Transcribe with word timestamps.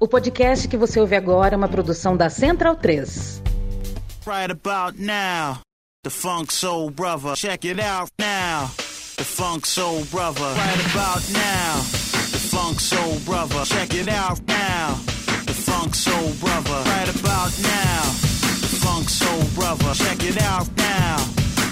O 0.00 0.06
podcast 0.06 0.68
que 0.68 0.76
você 0.76 1.00
ouve 1.00 1.16
agora 1.16 1.54
é 1.54 1.56
uma 1.56 1.68
produção 1.68 2.16
da 2.16 2.30
Central 2.30 2.76
3. 2.76 3.42
Right 4.24 4.52
about 4.52 4.96
now, 4.96 5.58
the 6.04 6.10
Funk 6.10 6.52
Soul 6.52 6.90
Brother. 6.90 7.34
Check 7.34 7.66
it 7.66 7.80
out 7.80 8.08
now. 8.16 8.70
The 9.16 9.24
Funk 9.24 9.66
Soul 9.66 10.04
Brother. 10.04 10.54
Right 10.54 10.80
about 10.92 11.28
now, 11.32 11.82
the 12.30 12.38
Funk 12.38 12.80
Soul 12.80 13.18
Brother. 13.24 13.64
Check 13.64 13.94
it 13.94 14.08
out 14.08 14.40
now. 14.46 14.94
The 15.46 15.54
Funk 15.54 15.96
Soul 15.96 16.32
Brother. 16.38 16.78
Right 16.86 17.08
about 17.08 17.58
now, 17.58 18.02
the 18.60 18.70
Funk 18.78 19.08
Soul 19.08 19.42
Brother. 19.56 19.94
Check 19.94 20.22
it 20.22 20.40
out 20.42 20.68
now. 20.76 21.16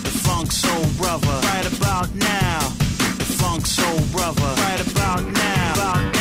The 0.02 0.10
Funk 0.26 0.50
Soul 0.50 0.84
Brother. 0.98 1.38
Right 1.46 1.66
about 1.78 2.12
now, 2.16 2.58
the 3.18 3.24
Funk 3.38 3.66
Soul 3.66 4.00
Brother. 4.10 4.50
Right 4.62 4.80
about 4.90 5.22
now. 5.22 5.72
About 5.74 6.15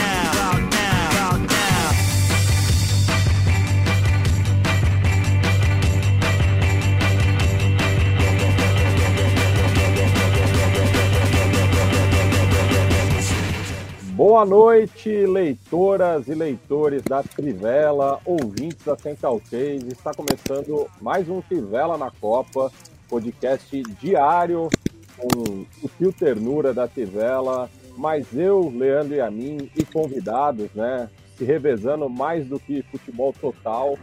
Boa 14.16 14.46
noite, 14.46 15.10
leitoras 15.10 16.30
e 16.30 16.34
leitores 16.34 17.02
da 17.02 17.22
Trivela, 17.22 18.18
ouvintes 18.24 18.86
da 18.86 18.96
Central 18.96 19.42
3. 19.50 19.88
Está 19.88 20.14
começando 20.14 20.88
mais 21.02 21.28
um 21.28 21.42
Trivela 21.42 21.98
na 21.98 22.10
Copa, 22.10 22.72
podcast 23.10 23.84
diário 24.00 24.70
com 25.18 25.66
o 25.84 25.90
Tio 25.98 26.14
Ternura 26.14 26.74
da 26.74 26.88
Trivela, 26.88 27.70
mais 27.98 28.34
eu, 28.34 28.72
Leandro 28.74 29.16
e 29.16 29.20
a 29.20 29.30
mim, 29.30 29.70
e 29.76 29.84
convidados, 29.84 30.70
né? 30.74 31.10
Se 31.38 31.44
revezando 31.44 32.10
mais 32.10 32.48
do 32.48 32.58
que 32.58 32.84
futebol 32.84 33.34
total, 33.34 34.00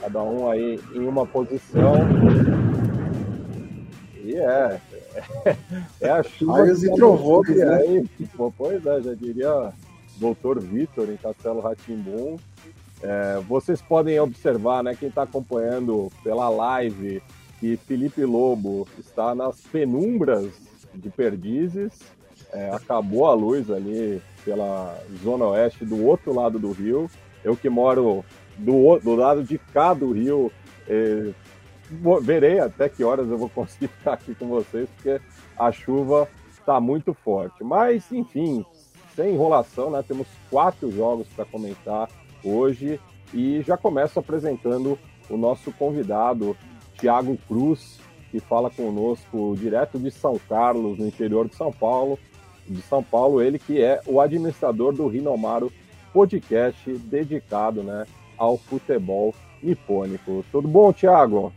cada 0.00 0.24
um 0.24 0.50
aí 0.50 0.80
em 0.92 1.06
uma 1.06 1.24
posição. 1.24 1.94
E 4.22 4.36
é, 4.36 4.80
é 6.00 6.10
a 6.10 6.22
chuva. 6.22 6.58
Raios 6.58 6.80
que 6.80 6.86
e 6.86 6.88
tá 6.90 6.94
trovões, 6.94 7.56
né? 7.56 7.74
aí, 7.74 8.08
pô, 8.36 8.52
Pois 8.56 8.86
é, 8.86 9.00
já 9.00 9.14
diria 9.14 9.72
Doutor 10.16 10.60
Vitor 10.60 11.10
em 11.10 11.16
Castelo 11.16 11.60
Ratimbum. 11.60 12.36
É, 13.02 13.40
vocês 13.48 13.82
podem 13.82 14.20
observar, 14.20 14.84
né, 14.84 14.94
quem 14.94 15.08
está 15.08 15.24
acompanhando 15.24 16.08
pela 16.22 16.48
live, 16.48 17.20
que 17.58 17.76
Felipe 17.76 18.24
Lobo 18.24 18.86
está 18.96 19.34
nas 19.34 19.60
penumbras 19.60 20.52
de 20.94 21.10
Perdizes. 21.10 21.92
É, 22.52 22.70
acabou 22.70 23.26
a 23.26 23.34
luz 23.34 23.70
ali 23.70 24.22
pela 24.44 24.96
zona 25.22 25.46
oeste 25.46 25.84
do 25.84 26.04
outro 26.04 26.32
lado 26.32 26.58
do 26.58 26.70
rio. 26.70 27.10
Eu 27.42 27.56
que 27.56 27.68
moro 27.68 28.24
do, 28.56 28.98
do 28.98 29.14
lado 29.16 29.42
de 29.42 29.58
cá 29.58 29.94
do 29.94 30.12
rio, 30.12 30.52
eh, 30.88 31.32
verei 32.22 32.58
até 32.58 32.88
que 32.88 33.04
horas 33.04 33.28
eu 33.28 33.38
vou 33.38 33.48
conseguir 33.48 33.88
ficar 33.98 34.14
aqui 34.14 34.34
com 34.34 34.48
vocês, 34.48 34.88
porque 34.96 35.20
a 35.58 35.70
chuva 35.70 36.28
está 36.50 36.80
muito 36.80 37.12
forte. 37.14 37.62
Mas, 37.62 38.10
enfim, 38.12 38.64
sem 39.14 39.34
enrolação, 39.34 39.90
né? 39.90 40.02
Temos 40.06 40.26
quatro 40.50 40.90
jogos 40.90 41.26
para 41.28 41.44
comentar 41.44 42.08
hoje 42.42 43.00
e 43.32 43.62
já 43.62 43.76
começo 43.76 44.18
apresentando 44.18 44.98
o 45.28 45.36
nosso 45.36 45.72
convidado, 45.72 46.56
Tiago 46.98 47.36
Cruz, 47.48 47.98
que 48.30 48.40
fala 48.40 48.70
conosco 48.70 49.54
direto 49.58 49.98
de 49.98 50.10
São 50.10 50.38
Carlos, 50.48 50.98
no 50.98 51.06
interior 51.06 51.48
de 51.48 51.54
São 51.54 51.72
Paulo. 51.72 52.18
De 52.66 52.80
São 52.82 53.02
Paulo, 53.02 53.42
ele 53.42 53.58
que 53.58 53.82
é 53.82 54.00
o 54.06 54.20
administrador 54.20 54.92
do 54.92 55.08
Rinomaro 55.08 55.72
Podcast, 56.12 56.92
dedicado 56.92 57.82
né, 57.82 58.06
ao 58.36 58.56
futebol 58.56 59.34
nipônico. 59.62 60.44
Tudo 60.52 60.68
bom, 60.68 60.92
Tiago? 60.92 61.52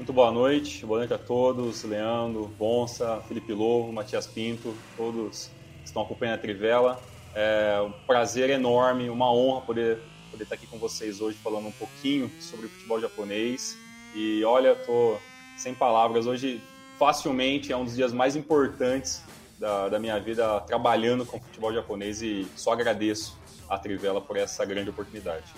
Muito 0.00 0.14
boa 0.14 0.30
noite, 0.32 0.86
boa 0.86 1.00
noite 1.00 1.12
a 1.12 1.18
todos, 1.18 1.84
Leandro, 1.84 2.46
Bonsa, 2.58 3.22
Felipe 3.28 3.52
Lobo, 3.52 3.92
Matias 3.92 4.26
Pinto, 4.26 4.74
todos 4.96 5.50
que 5.80 5.84
estão 5.84 6.00
acompanhando 6.00 6.36
a 6.36 6.38
Trivela. 6.38 6.98
É 7.34 7.78
um 7.82 7.92
prazer 8.06 8.48
enorme, 8.48 9.10
uma 9.10 9.30
honra 9.30 9.60
poder, 9.60 9.98
poder 10.30 10.44
estar 10.44 10.54
aqui 10.54 10.66
com 10.66 10.78
vocês 10.78 11.20
hoje 11.20 11.36
falando 11.36 11.68
um 11.68 11.72
pouquinho 11.72 12.30
sobre 12.40 12.64
o 12.64 12.68
futebol 12.70 12.98
japonês. 12.98 13.76
E 14.14 14.42
olha, 14.42 14.74
tô 14.74 15.18
sem 15.58 15.74
palavras, 15.74 16.26
hoje 16.26 16.62
facilmente 16.98 17.70
é 17.70 17.76
um 17.76 17.84
dos 17.84 17.94
dias 17.94 18.10
mais 18.10 18.34
importantes 18.34 19.22
da, 19.58 19.90
da 19.90 19.98
minha 19.98 20.18
vida 20.18 20.60
trabalhando 20.62 21.26
com 21.26 21.38
futebol 21.38 21.74
japonês 21.74 22.22
e 22.22 22.48
só 22.56 22.72
agradeço 22.72 23.38
a 23.68 23.76
Trivela 23.76 24.22
por 24.22 24.38
essa 24.38 24.64
grande 24.64 24.88
oportunidade. 24.88 25.52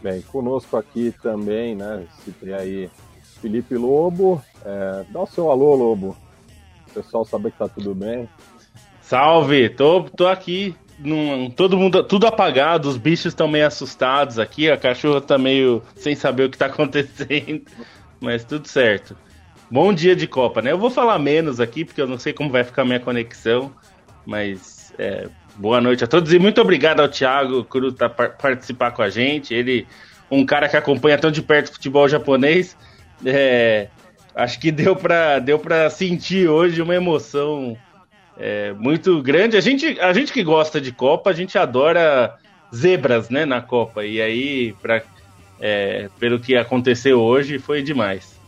Bem, 0.00 0.22
conosco 0.22 0.76
aqui 0.76 1.12
também, 1.20 1.74
né? 1.74 2.06
Citei 2.24 2.54
aí 2.54 2.90
Felipe 3.40 3.74
Lobo. 3.76 4.42
É, 4.64 5.04
dá 5.08 5.20
o 5.20 5.26
seu 5.26 5.50
alô, 5.50 5.74
Lobo. 5.74 6.16
O 6.88 6.92
pessoal 6.94 7.24
saber 7.24 7.52
que 7.52 7.58
tá 7.58 7.68
tudo 7.68 7.94
bem. 7.94 8.28
Salve, 9.02 9.68
tô, 9.70 10.04
tô 10.04 10.26
aqui. 10.26 10.74
num- 10.98 11.50
todo 11.50 11.76
mundo, 11.78 12.04
tudo 12.04 12.26
apagado, 12.26 12.88
os 12.88 12.96
bichos 12.98 13.26
estão 13.26 13.48
meio 13.48 13.66
assustados 13.66 14.38
aqui, 14.38 14.70
a 14.70 14.76
cachorra 14.76 15.20
tá 15.20 15.38
meio 15.38 15.82
sem 15.96 16.14
saber 16.14 16.44
o 16.44 16.50
que 16.50 16.58
tá 16.58 16.66
acontecendo, 16.66 17.62
mas 18.20 18.44
tudo 18.44 18.68
certo. 18.68 19.16
Bom 19.70 19.92
dia 19.94 20.14
de 20.14 20.26
Copa, 20.26 20.60
né? 20.60 20.72
Eu 20.72 20.78
vou 20.78 20.90
falar 20.90 21.18
menos 21.18 21.58
aqui, 21.60 21.84
porque 21.84 22.02
eu 22.02 22.06
não 22.06 22.18
sei 22.18 22.32
como 22.34 22.50
vai 22.50 22.64
ficar 22.64 22.82
a 22.82 22.84
minha 22.84 23.00
conexão, 23.00 23.72
mas 24.26 24.92
é, 24.98 25.28
boa 25.56 25.80
noite 25.80 26.04
a 26.04 26.06
todos 26.06 26.32
e 26.32 26.38
muito 26.38 26.60
obrigado 26.60 27.00
ao 27.00 27.08
Thiago 27.08 27.64
Cruz 27.64 27.94
por 27.94 28.30
participar 28.36 28.90
com 28.90 29.00
a 29.02 29.08
gente. 29.08 29.54
Ele, 29.54 29.86
um 30.30 30.44
cara 30.44 30.68
que 30.68 30.76
acompanha 30.76 31.16
tão 31.18 31.30
de 31.30 31.40
perto 31.40 31.68
o 31.70 31.72
futebol 31.72 32.08
japonês, 32.08 32.76
é, 33.24 33.88
acho 34.34 34.58
que 34.60 34.70
deu 34.70 34.96
pra, 34.96 35.38
deu 35.38 35.58
pra 35.58 35.90
sentir 35.90 36.48
hoje 36.48 36.82
uma 36.82 36.94
emoção 36.94 37.76
é, 38.36 38.72
muito 38.72 39.22
grande. 39.22 39.56
A 39.56 39.60
gente, 39.60 39.98
a 40.00 40.12
gente 40.12 40.32
que 40.32 40.42
gosta 40.42 40.80
de 40.80 40.92
Copa, 40.92 41.30
a 41.30 41.32
gente 41.32 41.58
adora 41.58 42.36
zebras, 42.74 43.28
né, 43.28 43.44
na 43.44 43.60
Copa. 43.60 44.04
E 44.04 44.20
aí, 44.20 44.72
pra, 44.80 45.02
é, 45.60 46.08
pelo 46.18 46.40
que 46.40 46.56
aconteceu 46.56 47.20
hoje, 47.20 47.58
foi 47.58 47.82
demais. 47.82 48.38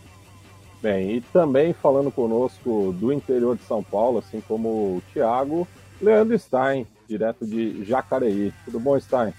Bem, 0.80 1.16
e 1.16 1.20
também 1.20 1.72
falando 1.72 2.10
conosco 2.10 2.92
do 2.98 3.12
interior 3.12 3.56
de 3.56 3.62
São 3.62 3.84
Paulo, 3.84 4.18
assim 4.18 4.40
como 4.40 4.68
o 4.68 5.02
Thiago, 5.12 5.68
Leandro 6.00 6.36
Stein, 6.36 6.86
direto 7.08 7.46
de 7.46 7.84
Jacareí. 7.84 8.52
Tudo 8.64 8.80
bom, 8.80 8.98
Stein? 8.98 9.32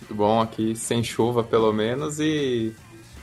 Tudo 0.00 0.14
bom 0.14 0.40
aqui, 0.40 0.74
sem 0.74 1.02
chuva 1.04 1.44
pelo 1.44 1.70
menos. 1.70 2.18
E, 2.18 2.72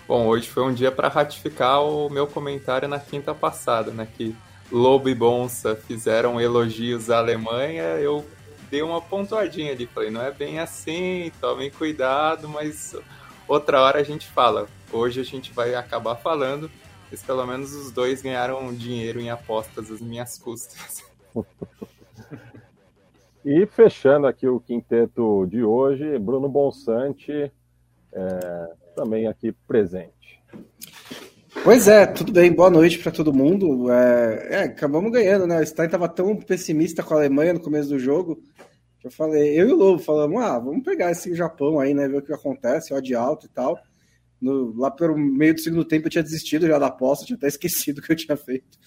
bom, 0.07 0.27
hoje 0.27 0.49
foi 0.49 0.63
um 0.63 0.73
dia 0.73 0.91
para 0.91 1.07
ratificar 1.07 1.83
o 1.83 2.09
meu 2.09 2.27
comentário 2.27 2.87
na 2.87 2.99
quinta 2.99 3.33
passada, 3.33 3.91
né? 3.91 4.07
Que 4.17 4.35
Lobo 4.71 5.09
e 5.09 5.15
Bonsa 5.15 5.75
fizeram 5.75 6.39
elogios 6.39 7.09
à 7.09 7.17
Alemanha. 7.17 7.83
Eu 7.99 8.25
dei 8.69 8.81
uma 8.81 9.01
pontuadinha 9.01 9.71
ali, 9.71 9.85
falei, 9.85 10.09
não 10.09 10.21
é 10.21 10.31
bem 10.31 10.59
assim, 10.59 11.31
tomem 11.39 11.69
cuidado, 11.69 12.49
mas 12.49 12.95
outra 13.47 13.81
hora 13.81 13.99
a 13.99 14.03
gente 14.03 14.27
fala. 14.27 14.67
Hoje 14.91 15.21
a 15.21 15.23
gente 15.23 15.51
vai 15.51 15.75
acabar 15.75 16.15
falando, 16.15 16.69
mas 17.11 17.21
pelo 17.21 17.45
menos 17.45 17.73
os 17.73 17.91
dois 17.91 18.21
ganharam 18.21 18.73
dinheiro 18.73 19.19
em 19.19 19.29
apostas 19.29 19.91
às 19.91 20.01
minhas 20.01 20.37
custas. 20.37 21.03
E 23.45 23.65
fechando 23.65 24.25
aqui 24.25 24.47
o 24.47 24.57
quinteto 24.57 25.45
de 25.47 25.65
hoje, 25.65 26.17
Bruno 26.17 26.47
Bonsante, 26.47 27.51
é, 28.13 28.67
também 28.95 29.27
aqui 29.27 29.51
presente. 29.67 30.41
Pois 31.63 31.87
é, 31.87 32.05
tudo 32.05 32.31
bem, 32.31 32.51
boa 32.51 32.69
noite 32.69 32.99
para 32.99 33.11
todo 33.11 33.33
mundo. 33.33 33.91
É, 33.91 34.47
é, 34.51 34.59
acabamos 34.63 35.11
ganhando, 35.11 35.45
né? 35.47 35.59
O 35.61 35.65
Stein 35.65 35.87
tava 35.89 36.09
tão 36.09 36.35
pessimista 36.35 37.03
com 37.03 37.13
a 37.13 37.17
Alemanha 37.17 37.53
no 37.53 37.59
começo 37.59 37.89
do 37.89 37.99
jogo. 37.99 38.41
que 38.99 39.07
Eu 39.07 39.11
falei, 39.11 39.59
eu 39.59 39.69
e 39.69 39.71
o 39.71 39.75
Lobo 39.75 39.99
falamos, 39.99 40.41
ah, 40.41 40.57
vamos 40.59 40.83
pegar 40.83 41.11
esse 41.11 41.33
Japão 41.35 41.79
aí, 41.79 41.93
né? 41.93 42.07
Ver 42.07 42.17
o 42.17 42.21
que 42.21 42.33
acontece, 42.33 42.93
ó, 42.93 42.99
de 42.99 43.13
alto 43.15 43.45
e 43.45 43.49
tal. 43.49 43.77
No- 44.41 44.75
lá 44.75 44.91
pelo 44.91 45.17
meio 45.17 45.53
do 45.53 45.61
segundo 45.61 45.85
tempo 45.85 46.07
eu 46.07 46.11
tinha 46.11 46.23
desistido 46.23 46.67
já 46.67 46.77
da 46.77 46.87
aposta, 46.87 47.25
tinha 47.25 47.37
até 47.37 47.47
esquecido 47.47 47.99
o 47.99 48.01
que 48.01 48.11
eu 48.11 48.15
tinha 48.15 48.35
feito. 48.35 48.77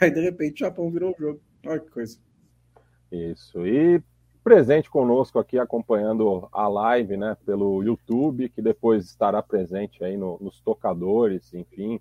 Aí 0.00 0.10
de 0.10 0.20
repente 0.20 0.62
o 0.62 0.66
Japão 0.66 0.90
virou 0.90 1.14
o 1.16 1.20
jogo. 1.20 1.40
Olha 1.64 1.80
que 1.80 1.90
coisa. 1.90 2.18
Isso. 3.10 3.64
E 3.66 4.02
presente 4.46 4.88
conosco 4.88 5.40
aqui 5.40 5.58
acompanhando 5.58 6.48
a 6.52 6.68
live, 6.68 7.16
né, 7.16 7.36
pelo 7.44 7.82
YouTube, 7.82 8.48
que 8.48 8.62
depois 8.62 9.04
estará 9.04 9.42
presente 9.42 10.04
aí 10.04 10.16
no- 10.16 10.38
nos 10.40 10.60
tocadores, 10.60 11.52
enfim, 11.52 11.98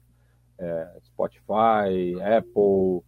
é, 0.60 0.88
Spotify, 1.04 2.22
Apple, 2.38 3.02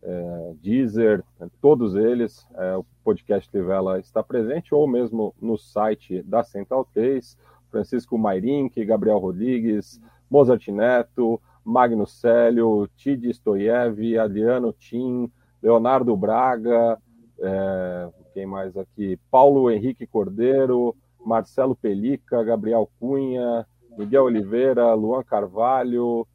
é, 0.00 0.54
Deezer, 0.62 1.24
todos 1.60 1.96
eles. 1.96 2.46
é, 2.54 2.76
o 2.76 2.86
podcast 3.02 3.50
Livela 3.52 3.98
está 3.98 4.22
presente, 4.22 4.72
ou 4.72 4.86
mesmo 4.86 5.34
no 5.42 5.58
site 5.58 6.22
da 6.22 6.44
Central 6.44 6.88
3. 6.94 7.36
Francisco 7.72 8.16
Mairink, 8.16 8.84
Gabriel 8.84 9.18
Rodrigues, 9.18 10.00
Mozart 10.30 10.68
Neto, 10.68 11.42
Magno 11.64 12.06
Célio, 12.06 12.88
Tid 12.96 13.28
Stoiev, 13.32 14.16
Adriano 14.16 14.72
Tim, 14.72 15.28
Leonardo 15.60 16.16
Braga, 16.16 16.96
é, 17.40 18.08
quem 18.34 18.44
mais 18.44 18.76
aqui? 18.76 19.16
Paulo 19.30 19.70
Henrique 19.70 20.08
Cordeiro, 20.08 20.94
Marcelo 21.24 21.76
Pelica, 21.76 22.42
Gabriel 22.42 22.90
Cunha, 22.98 23.64
Miguel 23.96 24.24
Oliveira, 24.24 24.92
Luan 24.92 25.22
Carvalho, 25.22 26.26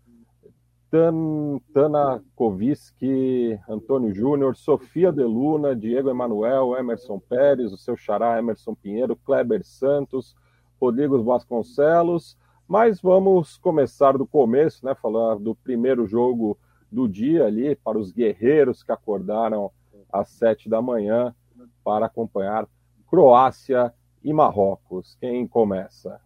Tan, 0.89 1.59
Tana 1.73 2.23
Koviski, 2.35 3.59
Antônio 3.67 4.15
Júnior, 4.15 4.55
Sofia 4.55 5.11
Deluna, 5.11 5.75
Diego 5.75 6.09
Emanuel, 6.09 6.77
Emerson 6.77 7.19
Pérez, 7.19 7.73
o 7.73 7.77
seu 7.77 7.97
xará 7.97 8.39
Emerson 8.39 8.73
Pinheiro, 8.73 9.17
Kleber 9.17 9.63
Santos, 9.65 10.35
Rodrigo 10.79 11.21
Vasconcelos. 11.21 12.37
Mas 12.65 13.01
vamos 13.01 13.57
começar 13.57 14.17
do 14.17 14.25
começo, 14.25 14.85
né? 14.85 14.95
Falar 14.95 15.35
do 15.35 15.53
primeiro 15.53 16.07
jogo 16.07 16.57
do 16.89 17.09
dia 17.09 17.45
ali 17.45 17.75
para 17.75 17.99
os 17.99 18.11
guerreiros 18.11 18.83
que 18.83 18.91
acordaram 18.91 19.69
às 20.11 20.29
sete 20.29 20.69
da 20.69 20.81
manhã 20.81 21.35
para 21.83 22.05
acompanhar 22.05 22.67
Croácia 23.09 23.93
e 24.23 24.31
Marrocos. 24.31 25.17
Quem 25.19 25.47
começa? 25.47 26.19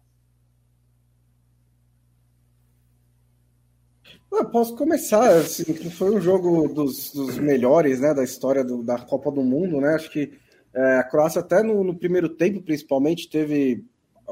Eu 4.30 4.50
posso 4.50 4.74
começar, 4.74 5.30
assim, 5.30 5.64
foi 5.90 6.10
um 6.10 6.20
jogo 6.20 6.68
dos, 6.68 7.12
dos 7.12 7.38
melhores, 7.38 8.00
né, 8.00 8.12
da 8.12 8.24
história 8.24 8.64
do, 8.64 8.82
da 8.82 8.98
Copa 8.98 9.30
do 9.30 9.42
Mundo, 9.42 9.80
né, 9.80 9.94
acho 9.94 10.10
que 10.10 10.32
é, 10.74 10.96
a 10.98 11.04
Croácia 11.04 11.40
até 11.40 11.62
no, 11.62 11.84
no, 11.84 11.96
primeiro 11.96 12.28
tempo, 12.28 12.60
principalmente, 12.60 13.30
teve, 13.30 13.84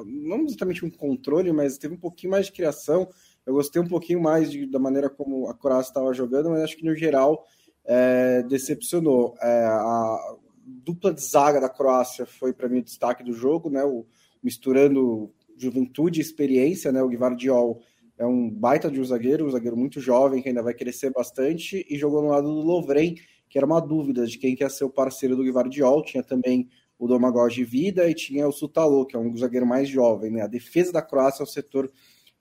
não 0.04 0.44
exatamente 0.44 0.84
um 0.84 0.90
controle, 0.90 1.52
mas 1.52 1.78
teve 1.78 1.94
um 1.94 1.98
pouquinho 1.98 2.32
mais 2.32 2.46
de 2.46 2.52
criação, 2.52 3.08
eu 3.46 3.54
gostei 3.54 3.80
um 3.80 3.86
pouquinho 3.86 4.20
mais 4.20 4.50
de, 4.50 4.66
da 4.66 4.78
maneira 4.78 5.08
como 5.08 5.48
a 5.48 5.54
Croácia 5.54 5.90
estava 5.90 6.12
jogando, 6.12 6.50
mas 6.50 6.62
acho 6.62 6.76
que 6.76 6.84
no 6.84 6.96
geral 6.96 7.46
é, 7.84 8.42
decepcionou. 8.42 9.36
É, 9.40 9.64
a 9.64 10.36
dupla 10.64 11.12
de 11.12 11.22
zaga 11.22 11.60
da 11.60 11.68
Croácia 11.68 12.26
foi 12.26 12.52
para 12.52 12.68
mim 12.68 12.78
o 12.78 12.84
destaque 12.84 13.22
do 13.22 13.32
jogo, 13.32 13.70
né, 13.70 13.84
o, 13.84 14.06
misturando 14.42 15.32
juventude 15.56 16.20
e 16.20 16.22
experiência, 16.22 16.90
né, 16.90 17.02
o 17.02 17.08
Gvardiol 17.08 17.80
é 18.18 18.26
um 18.26 18.48
baita 18.48 18.90
de 18.90 19.00
um 19.00 19.04
zagueiro, 19.04 19.46
um 19.46 19.50
zagueiro 19.50 19.76
muito 19.76 20.00
jovem, 20.00 20.42
que 20.42 20.48
ainda 20.48 20.62
vai 20.62 20.74
crescer 20.74 21.10
bastante, 21.10 21.84
e 21.88 21.98
jogou 21.98 22.22
no 22.22 22.28
lado 22.28 22.48
do 22.48 22.60
Lovren, 22.60 23.16
que 23.48 23.58
era 23.58 23.66
uma 23.66 23.80
dúvida 23.80 24.26
de 24.26 24.38
quem 24.38 24.54
quer 24.54 24.70
ser 24.70 24.84
o 24.84 24.90
parceiro 24.90 25.36
do 25.36 25.42
Guivardiol. 25.42 26.02
Tinha 26.02 26.22
também 26.22 26.68
o 26.98 27.06
Domagoj 27.06 27.52
de 27.52 27.64
vida 27.64 28.08
e 28.08 28.14
tinha 28.14 28.46
o 28.46 28.52
Sutalo, 28.52 29.04
que 29.04 29.16
é 29.16 29.18
um 29.18 29.36
zagueiro 29.36 29.66
mais 29.66 29.88
jovem. 29.88 30.30
Né? 30.30 30.40
A 30.40 30.46
defesa 30.46 30.92
da 30.92 31.02
Croácia 31.02 31.42
é 31.42 31.44
o 31.44 31.46
setor 31.46 31.90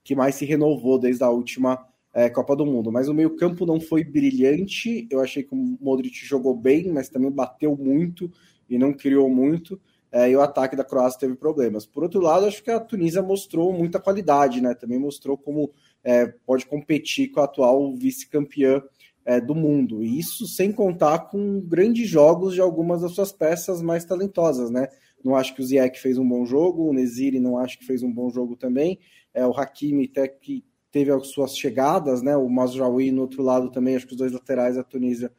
que 0.04 0.14
mais 0.14 0.36
se 0.36 0.44
renovou 0.44 0.98
desde 0.98 1.22
a 1.24 1.30
última 1.30 1.84
é, 2.12 2.28
Copa 2.28 2.54
do 2.54 2.66
Mundo. 2.66 2.92
Mas 2.92 3.08
o 3.08 3.14
meio-campo 3.14 3.64
não 3.64 3.80
foi 3.80 4.04
brilhante. 4.04 5.06
Eu 5.10 5.20
achei 5.20 5.42
que 5.42 5.54
o 5.54 5.76
Modric 5.80 6.24
jogou 6.24 6.56
bem, 6.56 6.92
mas 6.92 7.08
também 7.08 7.30
bateu 7.30 7.76
muito 7.76 8.30
e 8.68 8.78
não 8.78 8.92
criou 8.92 9.28
muito 9.28 9.80
é, 10.12 10.30
e 10.30 10.36
o 10.36 10.42
ataque 10.42 10.76
da 10.76 10.84
Croácia 10.84 11.20
teve 11.20 11.34
problemas. 11.34 11.86
Por 11.86 12.02
outro 12.02 12.20
lado, 12.20 12.44
acho 12.44 12.62
que 12.62 12.70
a 12.70 12.78
Tunísia 12.78 13.22
mostrou 13.22 13.72
muita 13.72 13.98
qualidade, 13.98 14.60
né? 14.60 14.74
Também 14.74 14.98
mostrou 14.98 15.38
como 15.38 15.72
é, 16.04 16.26
pode 16.26 16.66
competir 16.66 17.30
com 17.30 17.40
a 17.40 17.44
atual 17.44 17.96
vice-campeã 17.96 18.82
é, 19.24 19.40
do 19.40 19.54
mundo. 19.54 20.02
E 20.02 20.18
isso 20.18 20.46
sem 20.46 20.70
contar 20.70 21.30
com 21.30 21.60
grandes 21.60 22.06
jogos 22.06 22.52
de 22.52 22.60
algumas 22.60 23.00
das 23.00 23.12
suas 23.12 23.32
peças 23.32 23.80
mais 23.80 24.04
talentosas, 24.04 24.70
né? 24.70 24.86
Não 25.24 25.34
acho 25.34 25.54
que 25.54 25.62
o 25.62 25.64
Ziyech 25.64 25.98
fez 25.98 26.18
um 26.18 26.28
bom 26.28 26.44
jogo, 26.44 26.90
o 26.90 26.92
Neziri 26.92 27.40
não 27.40 27.56
acho 27.56 27.78
que 27.78 27.86
fez 27.86 28.02
um 28.02 28.12
bom 28.12 28.28
jogo 28.28 28.54
também. 28.54 28.98
É, 29.32 29.46
o 29.46 29.52
Hakimi 29.52 30.10
até 30.10 30.28
que 30.28 30.62
teve 30.92 31.10
as 31.10 31.28
suas 31.28 31.56
chegadas, 31.56 32.22
né? 32.22 32.36
O 32.36 32.48
Mazraoui 32.48 33.10
no 33.10 33.22
outro 33.22 33.42
lado 33.42 33.70
também, 33.70 33.96
acho 33.96 34.06
que 34.06 34.12
os 34.12 34.18
dois 34.18 34.32
laterais 34.32 34.76
da 34.76 34.84
Tunísia 34.84 35.32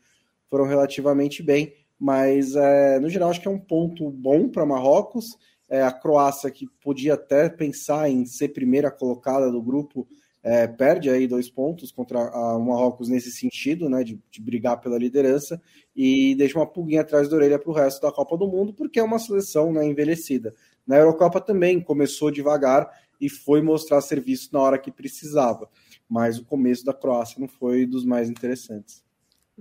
foram 0.49 0.65
relativamente 0.65 1.41
bem 1.41 1.73
mas 2.03 2.53
é, 2.57 2.99
no 2.99 3.09
geral 3.09 3.29
acho 3.29 3.39
que 3.39 3.47
é 3.47 3.51
um 3.51 3.57
ponto 3.57 4.09
bom 4.11 4.49
para 4.49 4.65
Marrocos. 4.65 5.37
É, 5.69 5.81
a 5.81 5.91
Croácia, 5.91 6.51
que 6.51 6.67
podia 6.83 7.13
até 7.13 7.47
pensar 7.47 8.09
em 8.09 8.25
ser 8.25 8.49
primeira 8.49 8.91
colocada 8.91 9.49
do 9.49 9.61
grupo, 9.61 10.05
é, 10.43 10.67
perde 10.67 11.09
aí 11.09 11.25
dois 11.25 11.49
pontos 11.49 11.93
contra 11.93 12.19
o 12.19 12.59
Marrocos 12.59 13.07
nesse 13.07 13.31
sentido, 13.31 13.89
né, 13.89 14.03
de, 14.03 14.19
de, 14.29 14.41
brigar 14.41 14.81
pela 14.81 14.97
liderança, 14.97 15.61
e 15.95 16.35
deixa 16.35 16.59
uma 16.59 16.67
pulguinha 16.67 16.99
atrás 16.99 17.29
da 17.29 17.37
orelha 17.37 17.57
para 17.57 17.71
o 17.71 17.73
resto 17.73 18.01
da 18.01 18.11
Copa 18.11 18.37
do 18.37 18.49
Mundo, 18.49 18.73
porque 18.73 18.99
é 18.99 19.03
uma 19.03 19.17
seleção 19.17 19.71
né, 19.71 19.85
envelhecida. 19.85 20.53
Na 20.85 20.97
Eurocopa 20.97 21.39
também 21.39 21.79
começou 21.79 22.29
devagar 22.29 22.89
e 23.23 23.29
foi 23.29 23.61
mostrar 23.61 24.01
serviço 24.01 24.49
na 24.51 24.59
hora 24.59 24.77
que 24.77 24.91
precisava, 24.91 25.69
mas 26.09 26.37
o 26.37 26.43
começo 26.43 26.83
da 26.83 26.93
Croácia 26.93 27.39
não 27.39 27.47
foi 27.47 27.85
dos 27.85 28.03
mais 28.03 28.29
interessantes. 28.29 29.01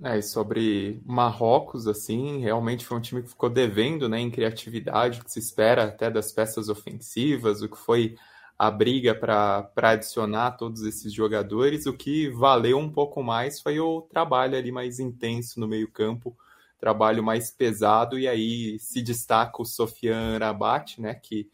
É, 0.02 0.18
e 0.18 0.22
sobre 0.22 1.00
Marrocos, 1.04 1.86
assim, 1.86 2.40
realmente 2.40 2.84
foi 2.84 2.96
um 2.96 3.00
time 3.00 3.22
que 3.22 3.28
ficou 3.28 3.48
devendo, 3.48 4.08
né, 4.08 4.18
em 4.18 4.30
criatividade, 4.32 5.22
que 5.22 5.30
se 5.30 5.38
espera 5.38 5.84
até 5.84 6.10
das 6.10 6.32
peças 6.32 6.68
ofensivas, 6.68 7.62
o 7.62 7.68
que 7.68 7.78
foi 7.78 8.16
a 8.58 8.68
briga 8.68 9.14
para 9.14 9.70
adicionar 9.76 10.52
todos 10.52 10.82
esses 10.82 11.12
jogadores. 11.12 11.86
O 11.86 11.92
que 11.92 12.28
valeu 12.30 12.78
um 12.78 12.90
pouco 12.90 13.22
mais 13.22 13.60
foi 13.60 13.78
o 13.78 14.02
trabalho 14.02 14.56
ali 14.56 14.72
mais 14.72 14.98
intenso 14.98 15.60
no 15.60 15.68
meio-campo, 15.68 16.36
trabalho 16.80 17.22
mais 17.22 17.50
pesado, 17.50 18.18
e 18.18 18.26
aí 18.26 18.76
se 18.80 19.02
destaca 19.02 19.62
o 19.62 19.64
Sofian 19.64 20.38
Rabat, 20.38 21.00
né, 21.00 21.14
que 21.14 21.48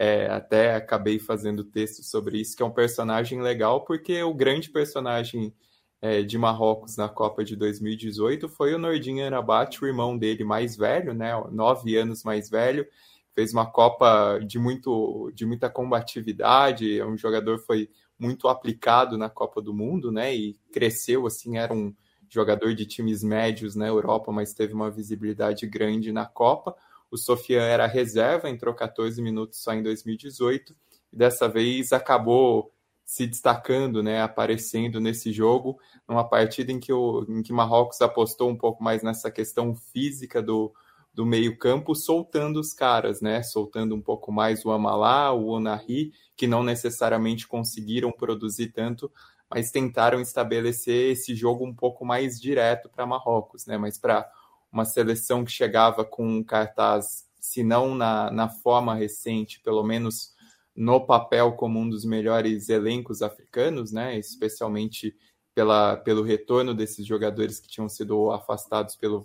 é, 0.00 0.28
até 0.30 0.76
acabei 0.76 1.18
fazendo 1.18 1.62
texto 1.62 2.02
sobre 2.02 2.40
isso, 2.40 2.56
que 2.56 2.62
é 2.62 2.66
um 2.66 2.70
personagem 2.70 3.42
legal, 3.42 3.84
porque 3.84 4.22
o 4.22 4.32
grande 4.32 4.70
personagem 4.70 5.52
é, 6.00 6.22
de 6.22 6.38
Marrocos 6.38 6.96
na 6.96 7.06
Copa 7.06 7.44
de 7.44 7.54
2018 7.54 8.48
foi 8.48 8.72
o 8.72 8.78
Nordin 8.78 9.20
Arabat, 9.20 9.84
o 9.84 9.86
irmão 9.86 10.16
dele 10.16 10.42
mais 10.42 10.74
velho, 10.74 11.12
né, 11.12 11.32
nove 11.52 11.98
anos 11.98 12.24
mais 12.24 12.48
velho, 12.48 12.86
fez 13.34 13.52
uma 13.52 13.70
Copa 13.70 14.38
de, 14.38 14.58
muito, 14.58 15.30
de 15.34 15.44
muita 15.44 15.68
combatividade, 15.68 16.98
é 16.98 17.04
um 17.04 17.18
jogador 17.18 17.58
foi 17.58 17.90
muito 18.18 18.48
aplicado 18.48 19.18
na 19.18 19.28
Copa 19.28 19.60
do 19.60 19.74
Mundo, 19.74 20.10
né, 20.10 20.34
e 20.34 20.58
cresceu, 20.72 21.26
assim, 21.26 21.58
era 21.58 21.74
um 21.74 21.94
jogador 22.26 22.74
de 22.74 22.86
times 22.86 23.22
médios 23.22 23.76
na 23.76 23.86
Europa, 23.86 24.32
mas 24.32 24.54
teve 24.54 24.72
uma 24.72 24.90
visibilidade 24.90 25.66
grande 25.66 26.10
na 26.10 26.24
Copa. 26.24 26.74
O 27.10 27.16
Sofian 27.16 27.62
era 27.62 27.86
reserva, 27.86 28.48
entrou 28.48 28.74
14 28.74 29.20
minutos 29.20 29.62
só 29.62 29.72
em 29.72 29.82
2018, 29.82 30.74
e 31.12 31.16
dessa 31.16 31.48
vez 31.48 31.92
acabou 31.92 32.72
se 33.04 33.26
destacando, 33.26 34.04
né, 34.04 34.22
aparecendo 34.22 35.00
nesse 35.00 35.32
jogo, 35.32 35.80
numa 36.08 36.22
partida 36.22 36.70
em 36.70 36.78
que 36.78 36.92
o 36.92 37.26
em 37.28 37.42
que 37.42 37.52
Marrocos 37.52 38.00
apostou 38.00 38.48
um 38.48 38.56
pouco 38.56 38.84
mais 38.84 39.02
nessa 39.02 39.32
questão 39.32 39.74
física 39.74 40.40
do, 40.40 40.72
do 41.12 41.26
meio-campo, 41.26 41.92
soltando 41.96 42.60
os 42.60 42.72
caras, 42.72 43.20
né, 43.20 43.42
soltando 43.42 43.96
um 43.96 44.00
pouco 44.00 44.30
mais 44.30 44.64
o 44.64 44.70
Amalá, 44.70 45.32
o 45.32 45.48
Onari, 45.48 46.12
que 46.36 46.46
não 46.46 46.62
necessariamente 46.62 47.48
conseguiram 47.48 48.12
produzir 48.12 48.68
tanto, 48.68 49.10
mas 49.52 49.72
tentaram 49.72 50.20
estabelecer 50.20 51.10
esse 51.10 51.34
jogo 51.34 51.66
um 51.66 51.74
pouco 51.74 52.04
mais 52.04 52.40
direto 52.40 52.88
para 52.88 53.04
Marrocos, 53.04 53.66
né, 53.66 53.76
mas 53.76 53.98
para 53.98 54.30
uma 54.72 54.84
seleção 54.84 55.44
que 55.44 55.50
chegava 55.50 56.04
com 56.04 56.26
um 56.26 56.42
cartaz, 56.42 57.26
se 57.38 57.62
não 57.62 57.94
na, 57.94 58.30
na 58.30 58.48
forma 58.48 58.94
recente, 58.94 59.60
pelo 59.60 59.82
menos 59.82 60.34
no 60.74 61.04
papel 61.04 61.52
como 61.52 61.78
um 61.78 61.88
dos 61.88 62.04
melhores 62.04 62.68
elencos 62.68 63.22
africanos, 63.22 63.92
né? 63.92 64.18
especialmente 64.18 65.14
pela, 65.54 65.96
pelo 65.96 66.22
retorno 66.22 66.74
desses 66.74 67.06
jogadores 67.06 67.58
que 67.58 67.68
tinham 67.68 67.88
sido 67.88 68.30
afastados 68.30 68.96
pelo, 68.96 69.24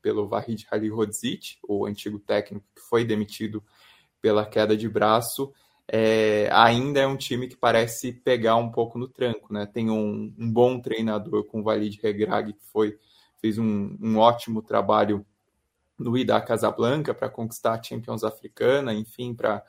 pelo 0.00 0.26
Vahid 0.26 0.66
Halilhodzic, 0.70 1.58
o 1.62 1.86
antigo 1.86 2.18
técnico 2.18 2.66
que 2.74 2.82
foi 2.82 3.04
demitido 3.04 3.62
pela 4.20 4.46
queda 4.46 4.76
de 4.76 4.88
braço, 4.88 5.52
é, 5.88 6.48
ainda 6.50 7.00
é 7.00 7.06
um 7.06 7.16
time 7.16 7.46
que 7.46 7.56
parece 7.56 8.12
pegar 8.12 8.56
um 8.56 8.70
pouco 8.70 8.98
no 8.98 9.06
tranco. 9.06 9.52
Né? 9.52 9.66
Tem 9.66 9.90
um, 9.90 10.34
um 10.36 10.50
bom 10.50 10.80
treinador 10.80 11.44
com 11.44 11.60
o 11.60 11.64
Walid 11.64 12.00
Regrag, 12.02 12.52
que 12.52 12.64
foi, 12.72 12.98
fez 13.40 13.58
um, 13.58 13.96
um 14.00 14.18
ótimo 14.18 14.62
trabalho 14.62 15.24
no 15.98 16.16
Ida 16.16 16.40
Casablanca 16.40 17.14
para 17.14 17.28
conquistar 17.28 17.74
a 17.74 17.82
Champions 17.82 18.22
Africana, 18.22 18.92
enfim, 18.92 19.34
para 19.34 19.62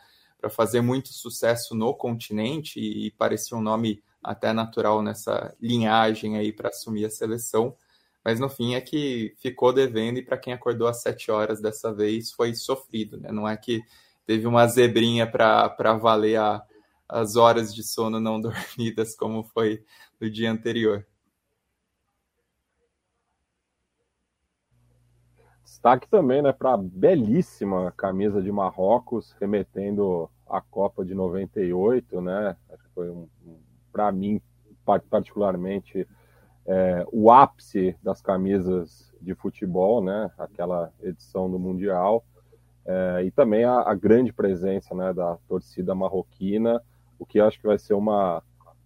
fazer 0.49 0.81
muito 0.81 1.09
sucesso 1.09 1.73
no 1.73 1.93
continente 1.93 2.79
e, 2.79 3.11
parecia 3.11 3.57
um 3.57 3.61
nome 3.61 4.03
até 4.21 4.51
natural 4.51 5.01
nessa 5.01 5.55
linhagem 5.61 6.37
aí 6.37 6.51
para 6.51 6.69
assumir 6.69 7.05
a 7.05 7.09
seleção. 7.09 7.75
Mas 8.23 8.39
no 8.41 8.49
fim 8.49 8.75
é 8.75 8.81
que 8.81 9.33
ficou 9.39 9.71
devendo 9.71 10.17
e 10.17 10.21
para 10.21 10.37
quem 10.37 10.51
acordou 10.51 10.87
às 10.87 11.01
sete 11.01 11.31
horas 11.31 11.61
dessa 11.61 11.93
vez 11.93 12.31
foi 12.31 12.53
sofrido, 12.53 13.17
né? 13.17 13.31
Não 13.31 13.47
é 13.47 13.55
que 13.55 13.81
teve 14.25 14.45
uma 14.45 14.67
zebrinha 14.67 15.25
para 15.25 15.93
valer 15.93 16.37
a, 16.37 16.61
as 17.07 17.37
horas 17.37 17.73
de 17.73 17.83
sono 17.83 18.19
não 18.19 18.39
dormidas 18.41 19.15
como 19.15 19.43
foi 19.43 19.81
no 20.19 20.29
dia 20.29 20.51
anterior. 20.51 21.07
Destaque 25.77 26.09
também 26.09 26.41
né, 26.41 26.51
para 26.51 26.73
a 26.73 26.77
belíssima 26.77 27.93
camisa 27.95 28.41
de 28.41 28.51
Marrocos, 28.51 29.35
remetendo 29.39 30.27
à 30.49 30.59
Copa 30.59 31.05
de 31.05 31.13
98, 31.13 32.19
né? 32.19 32.57
Foi, 32.95 33.11
um, 33.11 33.27
para 33.91 34.11
mim, 34.11 34.41
particularmente, 34.83 36.07
é, 36.65 37.05
o 37.11 37.31
ápice 37.31 37.95
das 38.01 38.23
camisas 38.23 39.13
de 39.21 39.35
futebol, 39.35 40.03
né? 40.03 40.31
Aquela 40.35 40.91
edição 40.99 41.47
do 41.47 41.59
Mundial. 41.59 42.25
é, 42.83 43.25
e 43.25 43.29
também 43.29 43.63
a, 43.63 43.81
a, 43.81 43.93
grande 43.93 44.33
presença 44.33 44.95
né, 44.95 45.13
da 45.13 45.37
torcida 45.47 45.93
marroquina, 45.93 46.81
o 47.19 47.25
que 47.25 47.39
acho 47.39 47.61
que 47.61 47.67
vai 47.67 47.77
ser 47.77 47.93
uma 47.93 48.41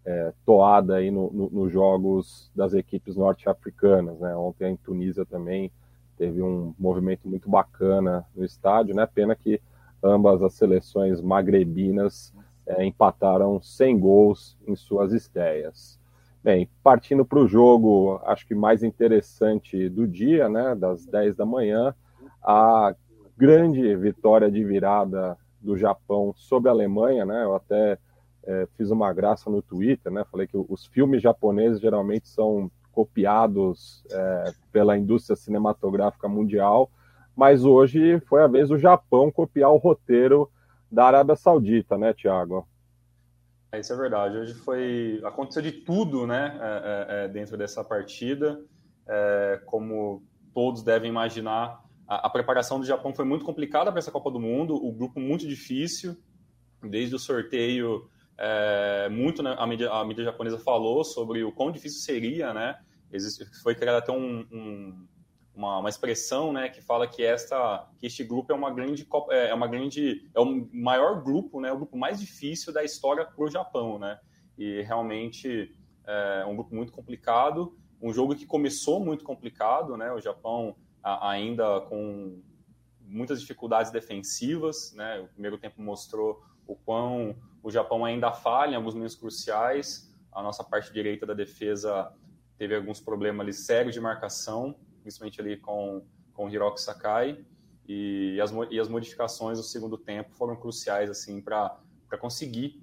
é, 0.05 0.33
toada 0.45 0.95
aí 0.95 1.09
nos 1.09 1.31
no, 1.31 1.49
no 1.51 1.69
jogos 1.69 2.51
das 2.53 2.73
equipes 2.73 3.15
norte-africanas. 3.15 4.19
Né? 4.19 4.35
Ontem 4.35 4.73
em 4.73 4.75
Tunísia 4.75 5.25
também 5.25 5.71
teve 6.21 6.39
um 6.39 6.75
movimento 6.77 7.27
muito 7.27 7.49
bacana 7.49 8.23
no 8.35 8.45
estádio, 8.45 8.93
né? 8.93 9.07
Pena 9.07 9.35
que 9.35 9.59
ambas 10.03 10.43
as 10.43 10.53
seleções 10.53 11.19
magrebinas 11.19 12.31
é, 12.63 12.85
empataram 12.85 13.59
sem 13.59 13.99
gols 13.99 14.55
em 14.67 14.75
suas 14.75 15.13
estreias. 15.13 15.99
Bem, 16.43 16.69
partindo 16.83 17.25
para 17.25 17.39
o 17.39 17.47
jogo, 17.47 18.21
acho 18.23 18.45
que 18.45 18.53
mais 18.53 18.83
interessante 18.83 19.89
do 19.89 20.07
dia, 20.07 20.47
né, 20.47 20.75
das 20.75 21.07
10 21.07 21.35
da 21.35 21.45
manhã, 21.45 21.95
a 22.43 22.95
grande 23.35 23.95
vitória 23.95 24.51
de 24.51 24.63
virada 24.63 25.35
do 25.59 25.75
Japão 25.75 26.35
sobre 26.35 26.69
a 26.69 26.71
Alemanha, 26.71 27.25
né? 27.25 27.43
Eu 27.43 27.55
até 27.55 27.97
é, 28.43 28.67
fiz 28.77 28.91
uma 28.91 29.11
graça 29.11 29.49
no 29.49 29.63
Twitter, 29.63 30.11
né? 30.11 30.23
Falei 30.31 30.45
que 30.45 30.55
os 30.55 30.85
filmes 30.85 31.19
japoneses 31.19 31.81
geralmente 31.81 32.29
são 32.29 32.69
copiados 32.91 34.03
é, 34.11 34.53
pela 34.71 34.97
indústria 34.97 35.35
cinematográfica 35.35 36.27
mundial, 36.27 36.91
mas 37.35 37.63
hoje 37.63 38.19
foi 38.21 38.43
a 38.43 38.47
vez 38.47 38.69
do 38.69 38.77
Japão 38.77 39.31
copiar 39.31 39.71
o 39.71 39.77
roteiro 39.77 40.49
da 40.91 41.05
Arábia 41.05 41.35
Saudita, 41.35 41.97
né, 41.97 42.13
Tiago? 42.13 42.67
É, 43.71 43.79
isso 43.79 43.93
é 43.93 43.95
verdade. 43.95 44.37
Hoje 44.37 44.53
foi 44.53 45.21
aconteceu 45.23 45.61
de 45.61 45.71
tudo, 45.71 46.27
né, 46.27 46.59
é, 46.61 47.23
é, 47.23 47.25
é 47.25 47.27
dentro 47.29 47.57
dessa 47.57 47.83
partida. 47.83 48.61
É, 49.07 49.61
como 49.65 50.23
todos 50.53 50.83
devem 50.83 51.09
imaginar, 51.09 51.81
a, 52.07 52.27
a, 52.27 52.29
preparação 52.29 52.79
do 52.79 52.85
Japão 52.85 53.13
foi 53.13 53.25
muito 53.25 53.45
complicada 53.45 53.89
para 53.89 53.99
essa 53.99 54.11
Copa 54.11 54.29
do 54.29 54.39
Mundo. 54.39 54.75
O 54.75 54.91
grupo 54.91 55.19
muito 55.19 55.47
difícil, 55.47 56.17
desde 56.83 57.15
o 57.15 57.19
sorteio. 57.19 58.09
É, 58.37 59.09
muito 59.09 59.43
né, 59.43 59.55
a, 59.57 59.67
mídia, 59.67 59.91
a 59.91 60.03
mídia 60.03 60.23
japonesa 60.23 60.57
falou 60.57 61.03
sobre 61.03 61.43
o 61.43 61.51
quão 61.51 61.71
difícil 61.71 62.01
seria, 62.01 62.53
né? 62.53 62.79
Existe, 63.11 63.45
foi 63.61 63.75
criado 63.75 63.97
até 63.97 64.11
um, 64.11 64.45
um 64.51 65.07
uma, 65.53 65.79
uma 65.79 65.89
expressão 65.89 66.53
né, 66.53 66.69
que 66.69 66.81
fala 66.81 67.07
que 67.07 67.23
esta 67.23 67.87
que 67.99 68.07
este 68.07 68.23
grupo 68.23 68.51
é 68.51 68.55
uma 68.55 68.71
grande 68.71 69.07
é, 69.29 69.49
é 69.49 69.53
uma 69.53 69.67
grande 69.67 70.29
é 70.33 70.39
o 70.39 70.67
maior 70.73 71.21
grupo 71.21 71.59
né 71.59 71.71
o 71.71 71.77
grupo 71.77 71.97
mais 71.97 72.19
difícil 72.19 72.73
da 72.73 72.83
história 72.83 73.25
para 73.25 73.43
o 73.43 73.49
Japão 73.49 73.99
né 73.99 74.19
e 74.57 74.81
realmente 74.81 75.75
é 76.05 76.45
um 76.45 76.55
grupo 76.55 76.73
muito 76.73 76.91
complicado 76.91 77.77
um 78.01 78.13
jogo 78.13 78.35
que 78.35 78.45
começou 78.45 79.03
muito 79.03 79.23
complicado 79.23 79.97
né 79.97 80.11
o 80.11 80.21
Japão 80.21 80.75
a, 81.03 81.31
ainda 81.31 81.81
com 81.81 82.41
muitas 83.01 83.41
dificuldades 83.41 83.91
defensivas 83.91 84.93
né 84.95 85.19
o 85.19 85.27
primeiro 85.27 85.57
tempo 85.57 85.81
mostrou 85.81 86.41
o 86.65 86.75
quão 86.75 87.35
o 87.63 87.71
Japão 87.71 88.03
ainda 88.05 88.31
falha 88.31 88.73
em 88.73 88.75
alguns 88.75 88.93
momentos 88.93 89.15
cruciais 89.15 90.11
a 90.31 90.41
nossa 90.41 90.63
parte 90.63 90.91
direita 90.93 91.25
da 91.25 91.33
defesa 91.33 92.11
teve 92.57 92.75
alguns 92.75 92.99
problemas 92.99 93.41
ali 93.41 93.53
sérios 93.53 93.93
de 93.93 93.99
marcação 93.99 94.75
principalmente 95.01 95.41
ali 95.41 95.57
com, 95.57 96.03
com 96.33 96.49
Hiroki 96.49 96.79
Sakai, 96.79 97.43
e 97.87 98.39
as, 98.39 98.51
e 98.69 98.79
as 98.79 98.87
modificações 98.87 99.57
do 99.57 99.63
segundo 99.63 99.97
tempo 99.97 100.31
foram 100.31 100.55
cruciais 100.55 101.09
assim 101.09 101.41
para 101.41 101.77
conseguir 102.19 102.81